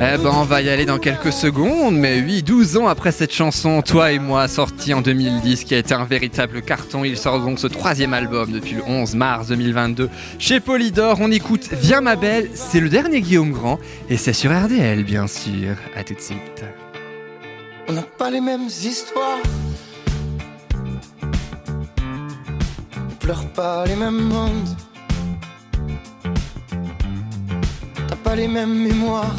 Eh 0.00 0.16
ben, 0.16 0.30
on 0.32 0.44
va 0.44 0.62
y 0.62 0.70
aller 0.70 0.86
dans 0.86 1.00
quelques 1.00 1.32
secondes, 1.32 1.96
mais 1.96 2.20
oui, 2.20 2.44
12 2.44 2.76
ans 2.76 2.86
après 2.86 3.10
cette 3.10 3.32
chanson, 3.32 3.82
Toi 3.82 4.12
et 4.12 4.20
moi, 4.20 4.46
sortie 4.46 4.94
en 4.94 5.00
2010, 5.00 5.64
qui 5.64 5.74
a 5.74 5.78
été 5.78 5.92
un 5.92 6.04
véritable 6.04 6.62
carton. 6.62 7.02
Il 7.02 7.16
sort 7.16 7.40
donc 7.40 7.58
ce 7.58 7.66
troisième 7.66 8.14
album 8.14 8.52
depuis 8.52 8.74
le 8.74 8.82
11 8.86 9.16
mars 9.16 9.48
2022. 9.48 10.08
Chez 10.38 10.60
Polydor, 10.60 11.18
on 11.20 11.32
écoute 11.32 11.68
Viens 11.72 12.00
ma 12.00 12.14
belle, 12.14 12.48
c'est 12.54 12.78
le 12.78 12.88
dernier 12.88 13.22
Guillaume 13.22 13.50
Grand, 13.50 13.80
et 14.08 14.16
c'est 14.16 14.32
sur 14.32 14.52
RDL, 14.52 15.02
bien 15.02 15.26
sûr. 15.26 15.74
À 15.96 16.04
tout 16.04 16.14
de 16.14 16.20
suite. 16.20 16.64
On 17.88 17.92
n'a 17.92 18.02
pas 18.02 18.30
les 18.30 18.40
mêmes 18.40 18.68
histoires. 18.68 19.40
On 22.94 23.14
pleure 23.18 23.48
pas 23.48 23.84
les 23.84 23.96
mêmes 23.96 24.22
mondes. 24.22 24.76
T'as 28.08 28.16
pas 28.22 28.36
les 28.36 28.46
mêmes 28.46 28.78
mémoires. 28.80 29.34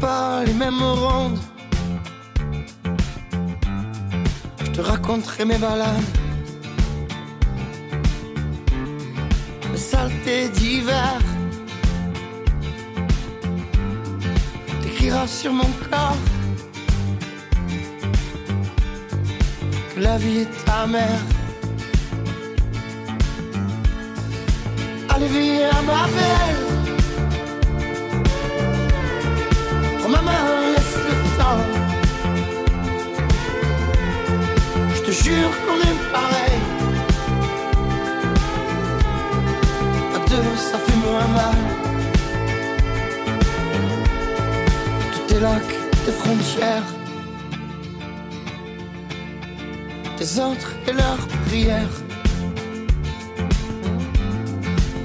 Pas 0.00 0.44
les 0.44 0.54
mêmes 0.54 0.82
rondes. 0.82 1.38
Je 4.64 4.70
te 4.70 4.80
raconterai 4.80 5.44
mes 5.44 5.58
balades. 5.58 6.10
Les 9.72 9.78
saletés 9.78 10.48
d'hiver. 10.48 11.18
T'écriras 14.82 15.26
sur 15.26 15.52
mon 15.52 15.70
corps 15.90 16.24
que 19.94 20.00
la 20.00 20.16
vie 20.16 20.38
est 20.44 20.64
ta 20.64 20.86
mère. 20.86 21.24
Allez, 25.10 25.28
viens, 25.28 25.82
ma 25.86 26.06
belle. 26.16 26.79
Jure 35.30 35.54
qu'on 35.64 35.80
est 35.88 36.00
pareil. 36.12 36.58
À 40.14 40.18
deux, 40.28 40.56
ça 40.56 40.78
fait 40.78 40.98
moins 41.06 41.28
mal. 41.40 41.58
Tous 45.12 45.24
tes 45.28 45.40
lacs, 45.40 45.76
tes 46.04 46.12
frontières. 46.12 46.88
Tes 50.16 50.40
autres 50.40 50.72
et 50.88 50.92
leurs 50.92 51.26
prières. 51.46 51.96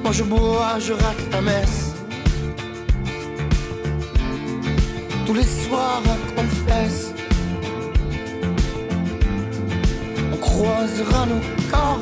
Moi 0.04 0.12
je 0.12 0.24
bois, 0.24 0.80
je 0.80 0.94
rate 0.94 1.24
la 1.32 1.42
messe. 1.42 1.85
Tous 5.26 5.34
les 5.34 5.44
soirs 5.44 6.04
on 6.06 6.42
confesse. 6.42 7.14
On 10.34 10.38
croisera 10.38 11.26
nos 11.26 11.42
corps. 11.72 12.00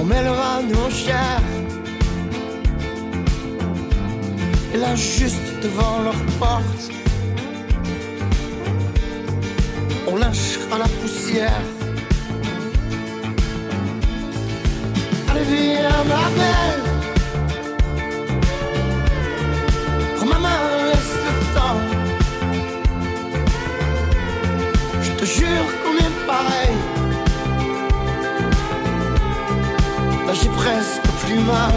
On 0.00 0.04
mêlera 0.04 0.62
nos 0.62 0.90
chairs. 0.90 1.42
Et 4.72 4.78
là 4.78 4.94
juste 4.96 5.48
devant 5.62 6.02
leur 6.02 6.20
porte. 6.38 6.90
On 10.08 10.16
lâchera 10.16 10.78
la 10.78 10.88
poussière. 11.00 11.62
Allez, 15.30 15.44
viens, 15.44 16.04
ma 16.08 16.28
belle. 16.36 16.83
Jure 25.38 25.68
qu'on 25.82 25.96
est 26.06 26.16
pareil. 26.26 26.74
Là, 30.26 30.32
j'ai 30.40 30.52
presque 30.62 31.08
plus 31.22 31.40
mal. 31.52 31.74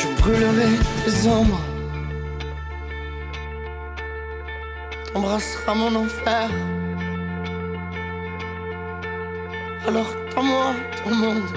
Je 0.00 0.06
brûlerai 0.20 0.72
tes 1.04 1.28
ombres. 1.28 1.64
T'embrasseras 5.12 5.74
mon 5.74 5.94
enfer. 6.04 6.48
Alors 9.88 10.10
tends-moi 10.34 10.68
ton 11.02 11.14
monde. 11.14 11.50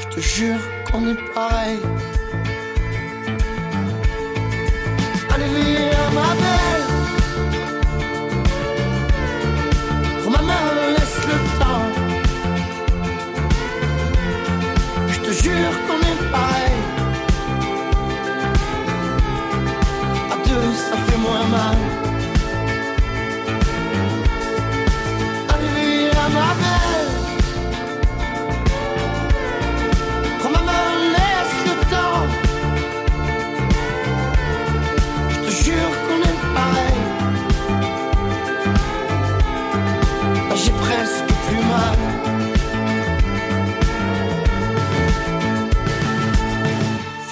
Je 0.00 0.06
te 0.14 0.20
jure 0.20 0.62
qu'on 0.86 1.08
est 1.08 1.22
pareil. 1.34 1.80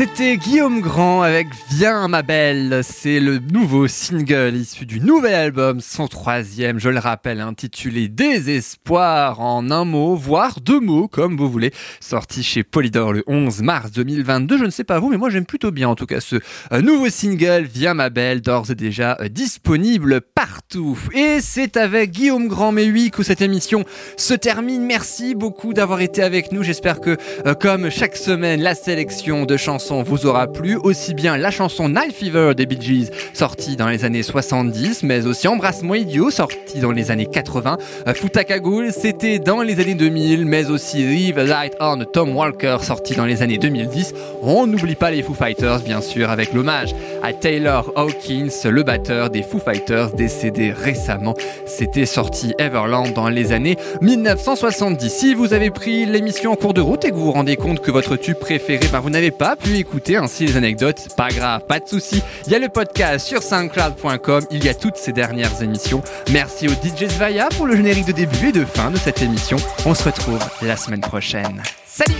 C'était 0.03 0.37
Guillaume 0.37 0.81
Grand 0.81 1.23
avec 1.23 1.55
Viens 1.75 2.07
ma 2.07 2.21
belle. 2.21 2.83
C'est 2.83 3.19
le 3.19 3.39
nouveau 3.39 3.89
single 3.89 4.55
issu 4.55 4.85
du 4.85 5.01
nouvel 5.01 5.35
album, 5.35 5.81
son 5.81 6.07
troisième, 6.07 6.79
je 6.79 6.91
le 6.91 6.99
rappelle, 6.99 7.41
intitulé 7.41 8.09
Désespoir 8.09 9.41
en 9.41 9.71
un 9.71 9.87
mot, 9.87 10.15
voire 10.15 10.61
deux 10.61 10.81
mots, 10.81 11.09
comme 11.09 11.39
vous 11.39 11.51
voulez, 11.51 11.73
sorti 11.99 12.43
chez 12.43 12.63
Polydor 12.63 13.15
le 13.15 13.25
11 13.27 13.63
mars 13.63 13.91
2022. 13.93 14.59
Je 14.59 14.65
ne 14.65 14.71
sais 14.71 14.85
pas 14.85 14.99
vous, 14.99 15.09
mais 15.09 15.17
moi 15.17 15.31
j'aime 15.31 15.47
plutôt 15.47 15.71
bien 15.71 15.89
en 15.89 15.95
tout 15.95 16.05
cas 16.05 16.21
ce 16.21 16.37
euh, 16.73 16.83
nouveau 16.83 17.09
single, 17.09 17.67
Viens 17.73 17.95
ma 17.95 18.11
belle, 18.11 18.43
d'ores 18.43 18.71
et 18.71 18.75
déjà 18.75 19.17
euh, 19.21 19.29
disponible 19.29 20.21
partout. 20.21 20.99
Et 21.15 21.39
c'est 21.41 21.79
avec 21.79 22.11
Guillaume 22.11 22.49
Grand, 22.49 22.75
oui, 22.75 23.11
que 23.11 23.23
cette 23.23 23.41
émission 23.41 23.85
se 24.19 24.35
termine. 24.35 24.85
Merci 24.85 25.35
beaucoup 25.35 25.73
d'avoir 25.73 26.03
été 26.03 26.23
avec 26.23 26.53
nous. 26.53 26.63
J'espère 26.63 27.01
que, 27.01 27.17
euh, 27.47 27.55
comme 27.55 27.89
chaque 27.89 28.17
semaine, 28.17 28.61
la 28.61 28.75
sélection 28.75 29.47
de 29.47 29.57
chansons 29.57 30.03
vous 30.03 30.27
aura 30.27 30.53
plu, 30.53 30.77
aussi 30.77 31.15
bien 31.15 31.39
la 31.39 31.51
chanson 31.51 31.62
Night 31.69 32.13
Fever 32.13 32.55
des 32.57 32.67
Bee 32.67 32.81
Gees, 32.81 33.11
sortie 33.35 33.77
dans 33.77 33.89
les 33.89 34.05
années 34.05 34.23
70, 34.23 35.05
mais 35.05 35.27
aussi 35.27 35.47
Embrasse-moi 35.47 35.99
idiot, 35.99 36.31
sortie 36.31 36.81
dans 36.81 36.91
les 36.91 37.11
années 37.11 37.27
80, 37.27 37.79
euh, 38.07 38.15
Futakagoul, 38.15 38.93
c'était 38.93 39.39
dans 39.39 39.63
les 39.63 39.79
années 39.79 39.95
2000, 39.95 40.45
mais 40.45 40.71
aussi 40.71 41.05
Leave 41.05 41.39
a 41.39 41.45
Light 41.45 41.75
On 41.81 42.05
Tom 42.05 42.35
Walker, 42.35 42.79
sorti 42.83 43.15
dans 43.15 43.27
les 43.27 43.43
années 43.43 43.59
2010. 43.59 44.15
On 44.43 44.67
n'oublie 44.67 44.97
pas 44.97 45.11
les 45.11 45.23
Foo 45.23 45.35
Fighters, 45.35 45.81
bien 45.81 46.01
sûr, 46.01 46.31
avec 46.31 46.53
l'hommage 46.53 46.95
à 47.23 47.33
Taylor 47.33 47.93
Hawkins, 47.95 48.49
le 48.65 48.83
batteur 48.83 49.31
des 49.31 49.43
Foo 49.43 49.59
Fighters, 49.59 50.13
décédé 50.15 50.73
récemment. 50.73 51.35
C'était 51.67 52.07
sorti 52.07 52.55
Everland 52.59 53.13
dans 53.15 53.29
les 53.29 53.53
années 53.53 53.77
1970. 54.01 55.11
Si 55.11 55.35
vous 55.35 55.53
avez 55.53 55.71
pris 55.71 56.07
l'émission 56.07 56.53
en 56.53 56.57
cours 56.57 56.75
de 56.75 56.81
route 56.81 57.05
et 57.05 57.11
que 57.11 57.15
vous 57.15 57.27
vous 57.27 57.33
rendez 57.33 57.57
compte 57.57 57.81
que 57.81 57.91
votre 57.91 58.17
tube 58.17 58.39
préféré, 58.39 58.87
ben 58.91 59.01
vous 59.01 59.11
n'avez 59.11 59.31
pas 59.31 59.57
pu 59.57 59.77
écouter 59.77 60.17
ainsi 60.17 60.47
les 60.47 60.57
anecdotes, 60.57 61.09
pas 61.17 61.29
grave, 61.29 61.52
pas 61.61 61.81
de 61.81 61.89
souci. 61.89 62.23
Il 62.47 62.53
y 62.53 62.55
a 62.55 62.59
le 62.59 62.69
podcast 62.69 63.27
sur 63.27 63.43
soundcloud.com, 63.43 64.47
il 64.51 64.65
y 64.65 64.69
a 64.69 64.75
toutes 64.75 64.97
ces 64.97 65.13
dernières 65.13 65.63
émissions. 65.63 66.03
Merci 66.31 66.69
au 66.69 66.73
DJ 66.73 67.09
Svaya 67.09 67.49
pour 67.57 67.67
le 67.67 67.77
générique 67.77 68.07
de 68.07 68.13
début 68.13 68.49
et 68.49 68.53
de 68.53 68.65
fin 68.65 68.91
de 68.91 68.97
cette 68.97 69.23
émission. 69.23 69.57
On 69.87 69.95
se 69.95 70.05
retrouve 70.05 70.41
la 70.63 70.77
semaine 70.77 71.01
prochaine. 71.01 71.63
Salut 71.87 72.15